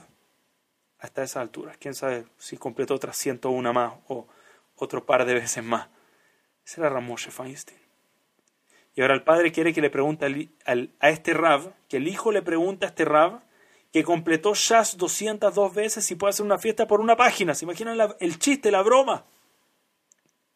Hasta 0.98 1.22
esas 1.22 1.38
alturas. 1.38 1.78
Quién 1.78 1.94
sabe 1.94 2.26
si 2.36 2.58
completó 2.58 2.94
otras 2.94 3.16
101 3.16 3.72
más 3.72 3.94
o 4.08 4.28
otro 4.76 5.06
par 5.06 5.24
de 5.24 5.32
veces 5.32 5.64
más. 5.64 5.88
Ese 6.66 6.82
era 6.82 6.90
Ramón 6.90 7.16
Feinstein. 7.16 7.80
Y 8.94 9.00
ahora 9.00 9.14
el 9.14 9.22
padre 9.22 9.50
quiere 9.50 9.72
que 9.72 9.80
le 9.80 9.88
pregunte 9.88 10.50
a 11.00 11.08
este 11.08 11.32
Rav, 11.32 11.72
que 11.88 11.96
el 11.96 12.08
hijo 12.08 12.30
le 12.30 12.42
pregunte 12.42 12.84
a 12.84 12.90
este 12.90 13.06
Rav, 13.06 13.40
que 13.90 14.04
completó 14.04 14.52
Shas 14.54 14.98
202 14.98 15.74
veces 15.74 16.04
si 16.04 16.14
puede 16.14 16.28
hacer 16.32 16.44
una 16.44 16.58
fiesta 16.58 16.86
por 16.86 17.00
una 17.00 17.16
página. 17.16 17.54
¿Se 17.54 17.64
imaginan 17.64 17.98
el 18.20 18.38
chiste, 18.38 18.70
la 18.70 18.82
broma? 18.82 19.24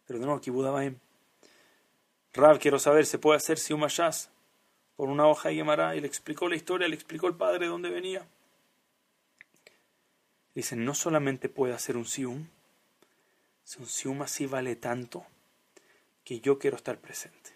Pero 0.07 0.18
de 0.18 0.26
nuevo, 0.26 0.38
aquí 0.38 0.51
Budabaim. 0.51 0.99
Rab, 2.34 2.59
quiero 2.59 2.78
saber, 2.78 3.07
¿se 3.07 3.18
puede 3.18 3.38
hacer 3.38 3.59
si 3.59 3.72
un 3.72 3.80
Shas 3.86 4.28
por 4.97 5.09
una 5.09 5.26
hoja 5.26 5.49
de 5.49 5.57
Gemara? 5.57 5.97
Y 5.97 6.01
le 6.01 6.07
explicó 6.07 6.49
la 6.49 6.57
historia, 6.57 6.88
le 6.88 6.95
explicó 6.95 7.28
el 7.28 7.36
padre 7.36 7.66
de 7.66 7.66
dónde 7.66 7.90
venía. 7.90 8.26
Dice, 10.55 10.76
no 10.76 10.95
solamente 10.95 11.49
puede 11.49 11.72
hacer 11.72 11.97
un 11.97 12.05
sium, 12.05 12.49
si 13.64 13.80
un 13.80 13.86
sium 13.86 14.22
así 14.22 14.47
vale 14.47 14.76
tanto 14.76 15.24
que 16.24 16.40
yo 16.40 16.59
quiero 16.59 16.76
estar 16.76 16.99
presente. 16.99 17.53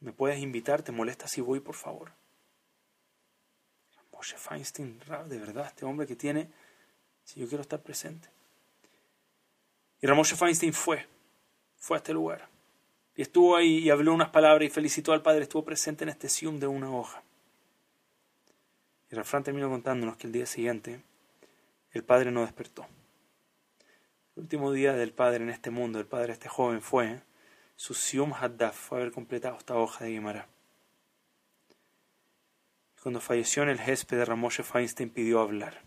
¿Me 0.00 0.12
puedes 0.12 0.40
invitar? 0.40 0.82
¿Te 0.82 0.92
molesta 0.92 1.28
si 1.28 1.40
voy, 1.40 1.60
por 1.60 1.74
favor? 1.74 2.12
Moshe 4.12 4.36
Feinstein, 4.36 4.98
de 5.28 5.38
verdad, 5.38 5.66
este 5.66 5.84
hombre 5.84 6.06
que 6.06 6.16
tiene, 6.16 6.50
si 7.22 7.40
yo 7.40 7.48
quiero 7.48 7.62
estar 7.62 7.82
presente. 7.82 8.28
Y 10.00 10.06
Ramoshe 10.06 10.36
Feinstein 10.36 10.72
fue, 10.72 11.06
fue 11.76 11.96
a 11.96 11.98
este 11.98 12.12
lugar. 12.12 12.48
Y 13.16 13.22
estuvo 13.22 13.56
ahí 13.56 13.78
y 13.78 13.90
habló 13.90 14.12
unas 14.12 14.28
palabras 14.28 14.66
y 14.66 14.70
felicitó 14.70 15.12
al 15.12 15.22
padre, 15.22 15.44
estuvo 15.44 15.64
presente 15.64 16.04
en 16.04 16.10
este 16.10 16.28
sium 16.28 16.60
de 16.60 16.66
una 16.66 16.90
hoja. 16.90 17.22
Y 19.10 19.14
Rafran 19.14 19.42
terminó 19.42 19.70
contándonos 19.70 20.16
que 20.16 20.26
el 20.26 20.32
día 20.32 20.46
siguiente 20.46 21.00
el 21.92 22.04
padre 22.04 22.30
no 22.30 22.42
despertó. 22.42 22.86
El 24.36 24.42
último 24.42 24.70
día 24.70 24.92
del 24.92 25.12
padre 25.12 25.44
en 25.44 25.50
este 25.50 25.70
mundo, 25.70 25.98
el 25.98 26.06
padre 26.06 26.34
este 26.34 26.48
joven 26.48 26.82
fue 26.82 27.22
su 27.74 27.94
sium 27.94 28.34
haddaf, 28.34 28.76
fue 28.76 28.98
haber 28.98 29.12
completado 29.12 29.56
esta 29.56 29.76
hoja 29.76 30.04
de 30.04 30.10
Guimara. 30.10 30.46
Cuando 33.02 33.20
falleció 33.20 33.62
en 33.62 33.70
el 33.70 33.78
de 33.78 34.24
Ramoshe 34.24 34.62
Feinstein 34.62 35.10
pidió 35.10 35.40
hablar. 35.40 35.80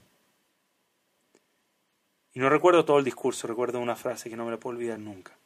Y 2.34 2.40
no 2.40 2.50
recuerdo 2.50 2.86
todo 2.86 2.98
el 2.98 3.06
discurso, 3.06 3.46
recuerdo 3.46 3.80
una 3.80 3.96
frase 3.96 4.30
que 4.30 4.38
no 4.38 4.46
me 4.46 4.52
la 4.52 4.58
puedo 4.58 4.78
olvidar 4.78 5.00
nunca. 5.00 5.39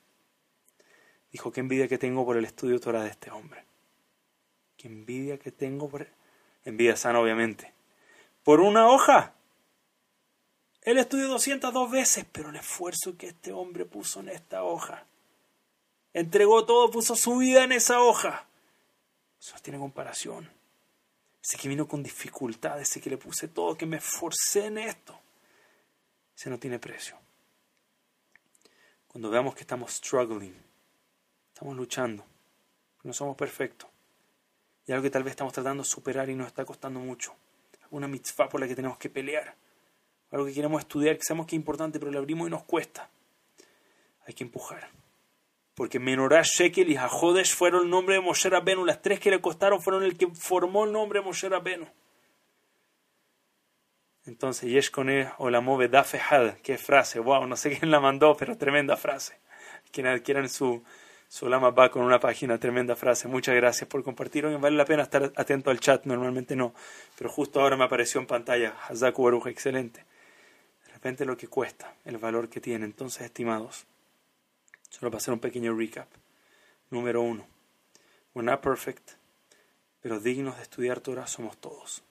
Dijo, 1.34 1.52
qué 1.52 1.62
envidia 1.62 1.88
que 1.88 1.98
tengo 1.98 2.24
por 2.26 2.38
el 2.38 2.46
estudio 2.46 2.80
Torah 2.80 3.04
de 3.04 3.10
este 3.10 3.32
hombre. 3.32 3.66
Qué 4.78 4.88
envidia 4.88 5.40
que 5.40 5.52
tengo 5.52 5.90
por... 5.90 6.08
Envidia 6.64 6.96
sana, 6.96 7.20
obviamente. 7.20 7.74
Por 8.44 8.62
una 8.62 8.88
hoja. 8.88 9.34
Él 10.84 11.00
estudió 11.00 11.28
202 11.28 11.90
veces, 11.90 12.26
pero 12.32 12.50
el 12.50 12.56
esfuerzo 12.56 13.18
que 13.18 13.30
este 13.30 13.52
hombre 13.52 13.84
puso 13.84 14.20
en 14.20 14.30
esta 14.30 14.64
hoja. 14.64 15.08
Entregó 16.14 16.66
todo, 16.68 16.92
puso 16.92 17.16
su 17.16 17.38
vida 17.38 17.64
en 17.64 17.72
esa 17.72 18.00
hoja. 18.00 18.48
Eso 19.40 19.56
tiene 19.64 19.80
comparación. 19.80 20.52
Ese 21.42 21.58
que 21.58 21.68
vino 21.68 21.88
con 21.88 22.04
dificultad, 22.04 22.80
ese 22.80 23.02
que 23.02 23.10
le 23.10 23.18
puse 23.18 23.48
todo, 23.48 23.76
que 23.76 23.88
me 23.88 23.98
esforcé 23.98 24.68
en 24.68 24.78
esto. 24.78 25.20
Ese 26.38 26.52
no 26.52 26.60
tiene 26.60 26.78
precio. 26.78 27.18
Cuando 29.08 29.32
veamos 29.32 29.56
que 29.56 29.62
estamos 29.62 29.94
struggling, 29.94 30.73
estamos 31.64 31.78
luchando, 31.78 32.26
no 33.04 33.14
somos 33.14 33.38
perfectos, 33.38 33.90
y 34.86 34.92
algo 34.92 35.04
que 35.04 35.10
tal 35.10 35.24
vez 35.24 35.32
estamos 35.32 35.54
tratando 35.54 35.84
de 35.84 35.90
superar 35.90 36.30
y 36.30 36.36
nos 36.36 36.48
está 36.48 36.66
costando 36.66 37.00
mucho, 37.00 37.34
alguna 37.84 38.06
mitzvah 38.06 38.50
por 38.50 38.60
la 38.60 38.68
que 38.68 38.76
tenemos 38.76 38.98
que 38.98 39.10
pelear, 39.10 39.56
algo 40.32 40.46
que 40.46 40.54
queremos 40.54 40.82
estudiar, 40.82 41.16
que 41.16 41.24
sabemos 41.24 41.48
que 41.48 41.56
es 41.56 41.60
importante, 41.62 42.00
pero 42.00 42.12
lo 42.12 42.20
abrimos 42.20 42.50
y 42.50 42.52
nos 42.52 42.64
cuesta, 42.64 43.10
hay 44.28 44.34
que 44.34 44.44
empujar 44.44 44.90
porque 45.74 46.00
Menorah, 46.00 46.44
Shekel 46.44 46.92
y 46.92 46.98
Hajodesh 46.98 47.56
fueron 47.56 47.86
el 47.86 47.90
nombre 47.90 48.14
de 48.14 48.22
Moshe 48.22 48.48
Rabbeinu. 48.48 48.86
Las 48.86 49.02
tres 49.02 49.20
que 49.20 49.32
le 49.32 49.42
costaron 49.42 49.82
fueron 49.82 50.04
el 50.04 50.16
que 50.16 50.28
formó 50.28 50.84
el 50.84 50.92
nombre 50.92 51.20
de 51.20 51.26
Moshe 51.26 51.50
Rabbeinu. 51.50 51.88
Entonces, 54.28 54.70
Yeshkone 54.70 55.32
Olamove 55.40 55.88
Dafehad, 55.88 56.58
qué 56.58 56.78
frase, 56.78 57.20
wow, 57.20 57.48
no 57.48 57.56
sé 57.56 57.76
quién 57.76 57.90
la 57.90 58.00
mandó, 58.00 58.38
pero 58.38 58.56
tremenda 58.56 58.96
frase. 58.98 59.40
Quien 59.92 60.06
adquieran 60.06 60.48
su, 60.48 60.84
su 61.34 61.50
Lama 61.50 61.72
va 61.72 61.90
con 61.90 62.04
una 62.04 62.20
página, 62.20 62.60
tremenda 62.60 62.96
frase. 62.96 63.28
Muchas 63.28 63.56
gracias 63.56 63.90
por 63.90 64.04
compartir. 64.04 64.46
vale 64.60 64.78
la 64.78 64.86
pena 64.86 65.02
estar 65.02 65.34
atento 65.36 65.72
al 65.72 65.80
chat, 65.80 66.06
normalmente 66.06 66.56
no, 66.56 66.76
pero 67.18 67.28
justo 67.28 67.60
ahora 67.60 67.76
me 67.76 67.86
apareció 67.86 68.22
en 68.22 68.28
pantalla. 68.28 68.76
Hazaku 68.88 69.24
Baruch, 69.24 69.48
excelente. 69.48 70.06
De 70.86 70.94
repente 70.94 71.26
lo 71.26 71.36
que 71.36 71.48
cuesta, 71.48 71.96
el 72.06 72.20
valor 72.20 72.50
que 72.50 72.62
tiene. 72.62 72.86
Entonces, 72.86 73.24
estimados, 73.24 73.88
Solo 74.92 75.10
para 75.10 75.18
hacer 75.18 75.34
un 75.34 75.40
pequeño 75.40 75.76
recap. 75.76 76.08
Número 76.92 77.24
uno. 77.24 77.48
We're 78.36 78.46
not 78.46 78.62
perfect, 78.62 79.14
pero 80.02 80.20
dignos 80.20 80.58
de 80.58 80.62
estudiar 80.62 81.00
Torah 81.00 81.26
somos 81.26 81.58
todos. 81.58 82.04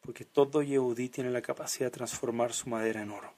Porque 0.00 0.24
todo 0.24 0.62
Yehudí 0.62 1.10
tiene 1.10 1.30
la 1.30 1.42
capacidad 1.42 1.86
de 1.86 1.96
transformar 1.96 2.52
su 2.52 2.68
madera 2.68 3.02
en 3.02 3.12
oro. 3.12 3.32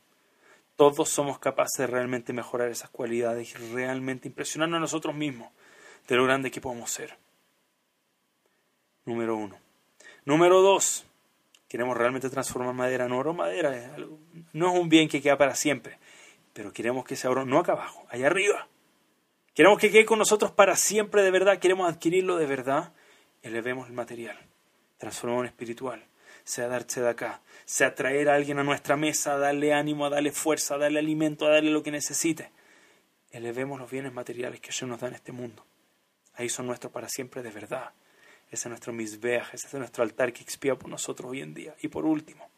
Todos 0.78 1.10
somos 1.10 1.38
capaces 1.38 1.76
de 1.76 1.86
realmente 1.88 2.32
mejorar 2.32 2.70
esas 2.70 2.88
cualidades 2.88 3.50
y 3.50 3.54
realmente 3.74 4.28
impresionarnos 4.28 4.78
a 4.78 4.80
nosotros 4.80 5.14
mismos 5.14 5.52
de 6.08 6.16
lo 6.16 6.24
grande 6.24 6.50
que 6.50 6.62
podemos 6.62 6.90
ser. 6.90 7.18
Número 9.04 9.36
uno. 9.36 9.58
Número 10.24 10.62
dos. 10.62 11.04
Queremos 11.68 11.98
realmente 11.98 12.30
transformar 12.30 12.74
madera 12.74 13.04
en 13.04 13.12
oro. 13.12 13.34
Madera 13.34 13.94
no 14.54 14.72
es 14.72 14.80
un 14.80 14.88
bien 14.88 15.06
que 15.06 15.20
queda 15.20 15.36
para 15.36 15.54
siempre 15.54 15.98
pero 16.58 16.72
queremos 16.72 17.04
que 17.04 17.14
ese 17.14 17.28
oro 17.28 17.46
no 17.46 17.60
acá 17.60 17.70
abajo, 17.70 18.04
allá 18.10 18.26
arriba. 18.26 18.66
Queremos 19.54 19.78
que 19.78 19.92
quede 19.92 20.04
con 20.04 20.18
nosotros 20.18 20.50
para 20.50 20.74
siempre 20.74 21.22
de 21.22 21.30
verdad, 21.30 21.60
queremos 21.60 21.88
adquirirlo 21.88 22.36
de 22.36 22.46
verdad, 22.46 22.92
elevemos 23.42 23.86
el 23.86 23.92
material, 23.92 24.36
transformamos 24.96 25.44
en 25.44 25.50
espiritual, 25.50 26.04
sea 26.48 26.68
de 26.68 27.08
acá, 27.08 27.40
sea 27.64 27.94
traer 27.94 28.28
a 28.28 28.34
alguien 28.34 28.58
a 28.58 28.64
nuestra 28.64 28.96
mesa, 28.96 29.36
darle 29.36 29.72
ánimo, 29.74 30.08
darle 30.08 30.32
fuerza, 30.32 30.78
darle 30.78 30.98
alimento, 30.98 31.46
darle 31.46 31.70
lo 31.70 31.82
que 31.82 31.90
necesite. 31.90 32.50
Elevemos 33.30 33.78
los 33.78 33.90
bienes 33.90 34.12
materiales 34.12 34.60
que 34.60 34.70
Dios 34.70 34.84
nos 34.84 35.00
da 35.00 35.08
en 35.08 35.14
este 35.14 35.32
mundo. 35.32 35.64
Ahí 36.34 36.48
son 36.48 36.66
nuestros 36.66 36.92
para 36.92 37.08
siempre 37.08 37.42
de 37.42 37.50
verdad. 37.50 37.92
Ese 38.50 38.68
es 38.68 38.70
nuestro 38.70 38.92
misbeaj, 38.92 39.54
ese 39.54 39.66
es 39.66 39.74
nuestro 39.74 40.02
altar 40.02 40.32
que 40.32 40.42
expía 40.42 40.74
por 40.76 40.88
nosotros 40.88 41.30
hoy 41.30 41.42
en 41.42 41.52
día. 41.52 41.74
Y 41.82 41.88
por 41.88 42.06
último, 42.06 42.48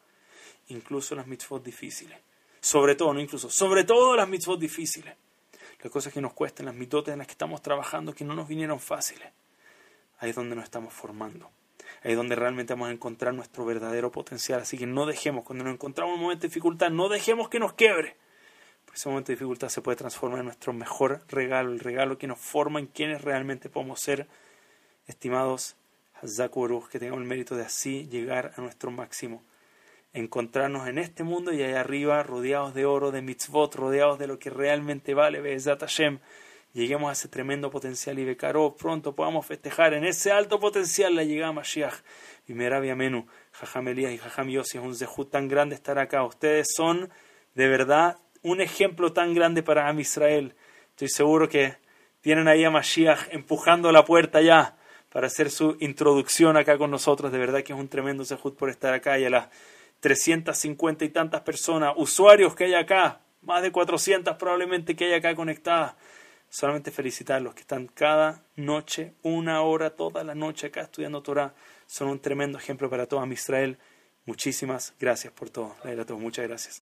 incluso 0.68 1.14
las 1.14 1.26
mitzvot 1.26 1.64
difíciles 1.64 2.18
sobre 2.60 2.94
todo, 2.94 3.14
no 3.14 3.20
incluso, 3.20 3.48
sobre 3.50 3.84
todo 3.84 4.14
las 4.14 4.28
mitzvot 4.28 4.60
difíciles. 4.60 5.16
Las 5.82 5.90
cosas 5.90 6.12
que 6.12 6.20
nos 6.20 6.34
cuestan, 6.34 6.66
las 6.66 6.74
mitotes 6.74 7.12
en 7.12 7.18
las 7.18 7.26
que 7.26 7.32
estamos 7.32 7.62
trabajando, 7.62 8.14
que 8.14 8.24
no 8.24 8.34
nos 8.34 8.46
vinieron 8.46 8.78
fáciles. 8.78 9.32
Ahí 10.18 10.30
es 10.30 10.36
donde 10.36 10.54
nos 10.54 10.64
estamos 10.64 10.92
formando. 10.92 11.50
Es 12.02 12.16
donde 12.16 12.34
realmente 12.34 12.72
vamos 12.72 12.88
a 12.88 12.92
encontrar 12.92 13.34
nuestro 13.34 13.64
verdadero 13.64 14.10
potencial. 14.10 14.60
Así 14.60 14.78
que 14.78 14.86
no 14.86 15.06
dejemos, 15.06 15.44
cuando 15.44 15.64
nos 15.64 15.74
encontramos 15.74 16.12
en 16.12 16.18
un 16.18 16.22
momento 16.22 16.42
de 16.42 16.48
dificultad, 16.48 16.90
no 16.90 17.08
dejemos 17.08 17.48
que 17.48 17.58
nos 17.58 17.74
quiebre. 17.74 18.16
Porque 18.84 18.98
ese 18.98 19.08
momento 19.08 19.28
de 19.28 19.34
dificultad 19.34 19.68
se 19.68 19.82
puede 19.82 19.96
transformar 19.96 20.40
en 20.40 20.46
nuestro 20.46 20.72
mejor 20.72 21.22
regalo, 21.28 21.72
el 21.72 21.80
regalo 21.80 22.18
que 22.18 22.26
nos 22.26 22.38
forma 22.38 22.80
en 22.80 22.86
quienes 22.86 23.22
realmente 23.22 23.68
podemos 23.68 24.00
ser, 24.00 24.26
estimados 25.06 25.76
Hazaku 26.22 26.88
que 26.90 26.98
tengamos 26.98 27.22
el 27.22 27.28
mérito 27.28 27.56
de 27.56 27.64
así 27.64 28.08
llegar 28.08 28.52
a 28.56 28.60
nuestro 28.60 28.90
máximo 28.90 29.42
encontrarnos 30.12 30.88
en 30.88 30.98
este 30.98 31.22
mundo 31.22 31.52
y 31.52 31.62
allá 31.62 31.80
arriba, 31.80 32.22
rodeados 32.22 32.74
de 32.74 32.84
oro, 32.84 33.10
de 33.10 33.22
mitzvot, 33.22 33.74
rodeados 33.74 34.18
de 34.18 34.26
lo 34.26 34.38
que 34.38 34.50
realmente 34.50 35.14
vale, 35.14 35.40
Be'ezat 35.40 35.80
Hashem, 35.80 36.18
lleguemos 36.72 37.10
a 37.10 37.12
ese 37.12 37.28
tremendo 37.28 37.70
potencial 37.70 38.18
y 38.18 38.24
Bekarov, 38.24 38.76
pronto 38.76 39.14
podamos 39.14 39.46
festejar 39.46 39.94
en 39.94 40.04
ese 40.04 40.30
alto 40.30 40.60
potencial 40.60 41.14
la 41.14 41.24
llegada 41.24 41.48
a 41.48 41.52
Mashiach. 41.52 41.94
Y 42.48 42.54
Merabi 42.54 42.90
Amenu, 42.90 43.26
Jajam 43.52 43.88
Elías 43.88 44.12
y 44.12 44.18
Jajam 44.18 44.48
Yossi, 44.48 44.78
es 44.78 44.84
un 44.84 44.94
zehut 44.94 45.30
tan 45.30 45.48
grande 45.48 45.74
estar 45.74 45.98
acá. 45.98 46.24
Ustedes 46.24 46.68
son 46.74 47.10
de 47.54 47.68
verdad 47.68 48.18
un 48.42 48.60
ejemplo 48.60 49.12
tan 49.12 49.34
grande 49.34 49.62
para 49.62 49.88
Am 49.88 50.00
Israel. 50.00 50.54
Estoy 50.90 51.08
seguro 51.08 51.48
que 51.48 51.76
tienen 52.20 52.48
ahí 52.48 52.64
a 52.64 52.70
Mashiach 52.70 53.28
empujando 53.30 53.92
la 53.92 54.04
puerta 54.04 54.40
ya 54.40 54.76
para 55.10 55.26
hacer 55.26 55.50
su 55.50 55.76
introducción 55.80 56.56
acá 56.56 56.78
con 56.78 56.90
nosotros. 56.90 57.32
De 57.32 57.38
verdad 57.38 57.62
que 57.62 57.72
es 57.72 57.78
un 57.78 57.88
tremendo 57.88 58.24
sejud 58.24 58.54
por 58.54 58.70
estar 58.70 58.94
acá 58.94 59.18
y 59.18 59.24
a 59.24 59.30
las 59.30 59.48
350 60.00 61.04
y 61.04 61.08
tantas 61.10 61.42
personas, 61.42 61.94
usuarios 61.96 62.54
que 62.54 62.64
hay 62.64 62.74
acá, 62.74 63.20
más 63.42 63.62
de 63.62 63.70
400 63.70 64.36
probablemente 64.36 64.96
que 64.96 65.06
hay 65.06 65.12
acá 65.14 65.34
conectadas. 65.34 65.94
Solamente 66.50 66.90
felicitarlos 66.90 67.54
que 67.54 67.60
están 67.60 67.86
cada 67.86 68.44
noche, 68.56 69.14
una 69.22 69.62
hora, 69.62 69.90
toda 69.90 70.24
la 70.24 70.34
noche 70.34 70.66
acá 70.66 70.82
estudiando 70.82 71.22
Torah. 71.22 71.54
Son 71.86 72.08
un 72.08 72.18
tremendo 72.18 72.58
ejemplo 72.58 72.90
para 72.90 73.06
todo 73.06 73.24
Israel. 73.26 73.78
Muchísimas 74.26 74.92
gracias 74.98 75.32
por 75.32 75.48
todo. 75.48 75.76
Muchas 76.18 76.46
gracias. 76.46 76.89